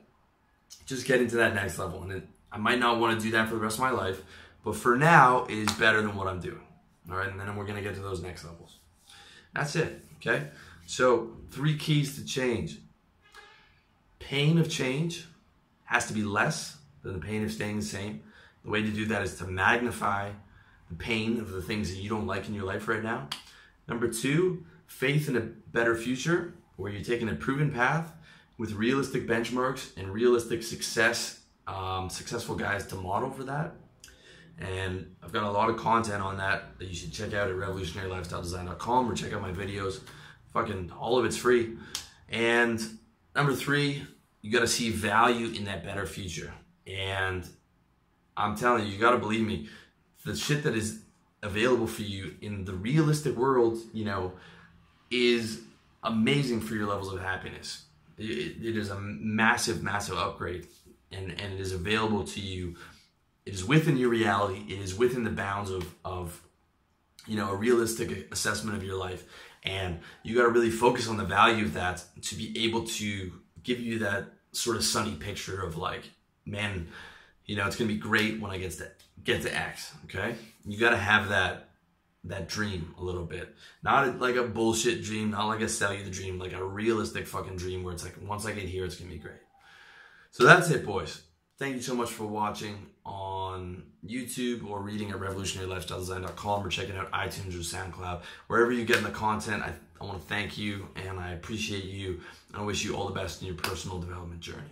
just 0.87 1.07
getting 1.07 1.29
to 1.29 1.37
that 1.37 1.55
next 1.55 1.79
level, 1.79 2.03
and 2.03 2.13
it, 2.13 2.27
I 2.51 2.59
might 2.59 2.79
not 2.79 2.99
want 2.99 3.19
to 3.19 3.25
do 3.25 3.33
that 3.33 3.49
for 3.49 3.55
the 3.55 3.61
rest 3.61 3.77
of 3.77 3.81
my 3.81 3.91
life, 3.91 4.23
but 4.65 4.77
for 4.77 4.97
now, 4.97 5.45
it 5.45 5.57
is 5.57 5.73
better 5.73 6.01
than 6.01 6.17
what 6.17 6.27
I'm 6.27 6.41
doing. 6.41 6.63
All 7.11 7.17
right, 7.17 7.31
and 7.31 7.41
then 7.41 7.55
we're 7.57 7.67
gonna 7.67 7.83
get 7.83 7.95
to 7.95 8.01
those 8.01 8.23
next 8.23 8.45
levels. 8.45 8.79
That's 9.55 9.77
it. 9.77 10.05
Okay. 10.17 10.49
So 10.87 11.37
three 11.51 11.77
keys 11.77 12.17
to 12.17 12.25
change. 12.25 12.79
Pain 14.19 14.59
of 14.59 14.69
change 14.69 15.27
has 15.85 16.07
to 16.07 16.13
be 16.13 16.23
less 16.23 16.77
than 17.03 17.15
the 17.15 17.19
pain 17.19 17.45
of 17.45 17.53
staying 17.53 17.77
the 17.77 17.85
same. 17.85 18.23
The 18.65 18.71
way 18.71 18.83
to 18.83 18.91
do 18.91 19.07
that 19.07 19.23
is 19.23 19.37
to 19.39 19.47
magnify 19.47 20.33
the 20.91 20.97
pain 20.97 21.41
of 21.41 21.51
the 21.51 21.63
things 21.63 21.91
that 21.91 21.99
you 21.99 22.09
don't 22.09 22.27
like 22.27 22.49
in 22.49 22.55
your 22.55 22.65
life 22.65 22.89
right 22.89 23.03
now. 23.03 23.29
Number 23.87 24.09
two, 24.09 24.65
faith 24.87 25.29
in 25.29 25.37
a 25.37 25.41
better 25.41 25.95
future 25.95 26.55
where 26.79 26.93
you're 26.93 27.03
taking 27.03 27.29
a 27.29 27.35
proven 27.35 27.71
path 27.71 28.13
with 28.57 28.73
realistic 28.73 29.27
benchmarks 29.27 29.97
and 29.97 30.13
realistic 30.13 30.63
success, 30.63 31.41
um, 31.67 32.09
successful 32.09 32.55
guys 32.55 32.87
to 32.87 32.95
model 32.95 33.31
for 33.31 33.43
that. 33.45 33.75
And 34.59 35.15
I've 35.23 35.33
got 35.33 35.43
a 35.43 35.51
lot 35.51 35.71
of 35.71 35.77
content 35.77 36.23
on 36.23 36.37
that 36.39 36.79
that 36.79 36.87
you 36.87 36.95
should 36.95 37.13
check 37.13 37.35
out 37.35 37.49
at 37.49 37.57
revolutionarylifestyledesign.com 37.57 39.11
or 39.11 39.15
check 39.15 39.33
out 39.33 39.43
my 39.43 39.53
videos. 39.53 40.01
Fucking 40.53 40.93
all 40.99 41.19
of 41.19 41.25
it's 41.25 41.37
free. 41.37 41.77
And 42.29 42.81
number 43.35 43.55
three, 43.55 44.07
you 44.41 44.53
got 44.53 44.61
to 44.61 44.69
see 44.69 44.91
value 44.91 45.49
in 45.49 45.65
that 45.65 45.85
better 45.85 46.07
future. 46.07 46.53
And 46.87 47.45
I'm 48.37 48.57
telling 48.57 48.87
you, 48.87 48.93
you 48.93 48.99
got 48.99 49.13
to 49.13 49.19
believe 49.19 49.47
me. 49.47 49.69
The 50.25 50.37
shit 50.37 50.63
that 50.63 50.77
is 50.77 51.01
available 51.43 51.87
for 51.87 52.03
you 52.03 52.37
in 52.41 52.65
the 52.65 52.75
realistic 52.75 53.37
world, 53.37 53.79
you 53.93 54.05
know, 54.05 54.33
is 55.11 55.61
amazing 56.09 56.61
for 56.61 56.75
your 56.75 56.87
levels 56.87 57.13
of 57.13 57.21
happiness. 57.21 57.85
it, 58.19 58.57
it 58.63 58.77
is 58.77 58.91
a 58.91 58.99
massive, 58.99 59.83
massive 59.83 60.19
upgrade, 60.19 60.67
and 61.13 61.31
and 61.31 61.55
it 61.55 61.61
is 61.61 61.73
available 61.73 62.25
to 62.25 62.41
you. 62.41 62.77
It 63.47 63.55
is 63.55 63.65
within 63.65 63.97
your 63.97 64.09
reality. 64.09 64.65
It 64.69 64.81
is 64.81 64.95
within 64.97 65.25
the 65.25 65.31
bounds 65.31 65.71
of 65.71 65.95
of 66.05 66.43
you 67.27 67.37
know 67.37 67.51
a 67.53 67.57
realistic 67.57 68.33
assessment 68.33 68.77
of 68.77 68.83
your 68.83 68.97
life, 68.97 69.25
and 69.63 70.01
you 70.23 70.35
got 70.35 70.43
to 70.43 70.49
really 70.49 70.71
focus 70.71 71.09
on 71.09 71.17
the 71.17 71.25
value 71.25 71.65
of 71.65 71.75
that 71.75 72.05
to 72.23 72.35
be 72.35 72.65
able 72.65 72.85
to 72.85 73.33
give 73.63 73.81
you 73.81 74.01
that 74.01 74.27
sort 74.53 74.77
of 74.77 74.85
sunny 74.85 75.15
picture 75.15 75.63
of 75.63 75.77
like, 75.77 76.11
man, 76.47 76.89
you 77.45 77.55
know, 77.55 77.67
it's 77.67 77.77
gonna 77.77 77.89
be 77.89 77.99
great 77.99 78.41
when 78.41 78.51
I 78.51 78.59
get 78.59 78.73
to 78.73 78.91
get 79.23 79.43
to 79.43 79.55
X. 79.55 79.93
Okay, 80.05 80.35
you 80.65 80.79
got 80.79 80.91
to 80.91 80.97
have 80.97 81.29
that 81.29 81.68
that 82.25 82.49
dream 82.49 82.95
a 82.99 83.03
little 83.03 83.25
bit, 83.25 83.55
not 83.83 84.19
like 84.21 84.37
a 84.37 84.43
bullshit 84.43 85.03
dream, 85.03 85.31
not 85.31 85.47
like 85.47 85.61
a 85.61 85.69
sell 85.69 85.95
you 85.95 86.05
the 86.05 86.11
dream, 86.11 86.39
like 86.39 86.53
a 86.53 86.65
realistic 86.65 87.27
fucking 87.27 87.57
dream 87.57 87.83
where 87.83 87.95
it's 87.95 88.05
like 88.05 88.17
once 88.23 88.47
I 88.47 88.53
get 88.53 88.65
here, 88.65 88.85
it's 88.85 88.97
gonna 88.97 89.11
be 89.11 89.19
great. 89.19 89.41
So 90.31 90.45
that's 90.45 90.71
it, 90.71 90.85
boys. 90.85 91.23
Thank 91.59 91.75
you 91.75 91.83
so 91.83 91.95
much 91.95 92.11
for 92.11 92.25
watching 92.25 92.87
on 93.05 93.83
YouTube 94.07 94.69
or 94.69 94.81
reading 94.81 95.11
at 95.11 95.17
revolutionarylifestyledesign.com 95.17 96.65
or 96.65 96.69
checking 96.69 96.97
out 96.97 97.11
iTunes 97.11 97.55
or 97.55 97.65
SoundCloud. 97.65 98.23
Wherever 98.47 98.71
you 98.71 98.85
get 98.85 98.99
in 98.99 99.05
the 99.05 99.11
content, 99.11 99.63
I, 99.63 99.73
I 100.01 100.05
want 100.05 100.21
to 100.21 100.27
thank 100.27 100.57
you 100.57 100.89
and 100.95 101.19
I 101.19 101.33
appreciate 101.33 101.85
you. 101.85 102.21
I 102.55 102.63
wish 102.63 102.85
you 102.85 102.95
all 102.95 103.09
the 103.09 103.15
best 103.15 103.41
in 103.41 103.49
your 103.49 103.57
personal 103.57 103.99
development 103.99 104.41
journey. 104.41 104.63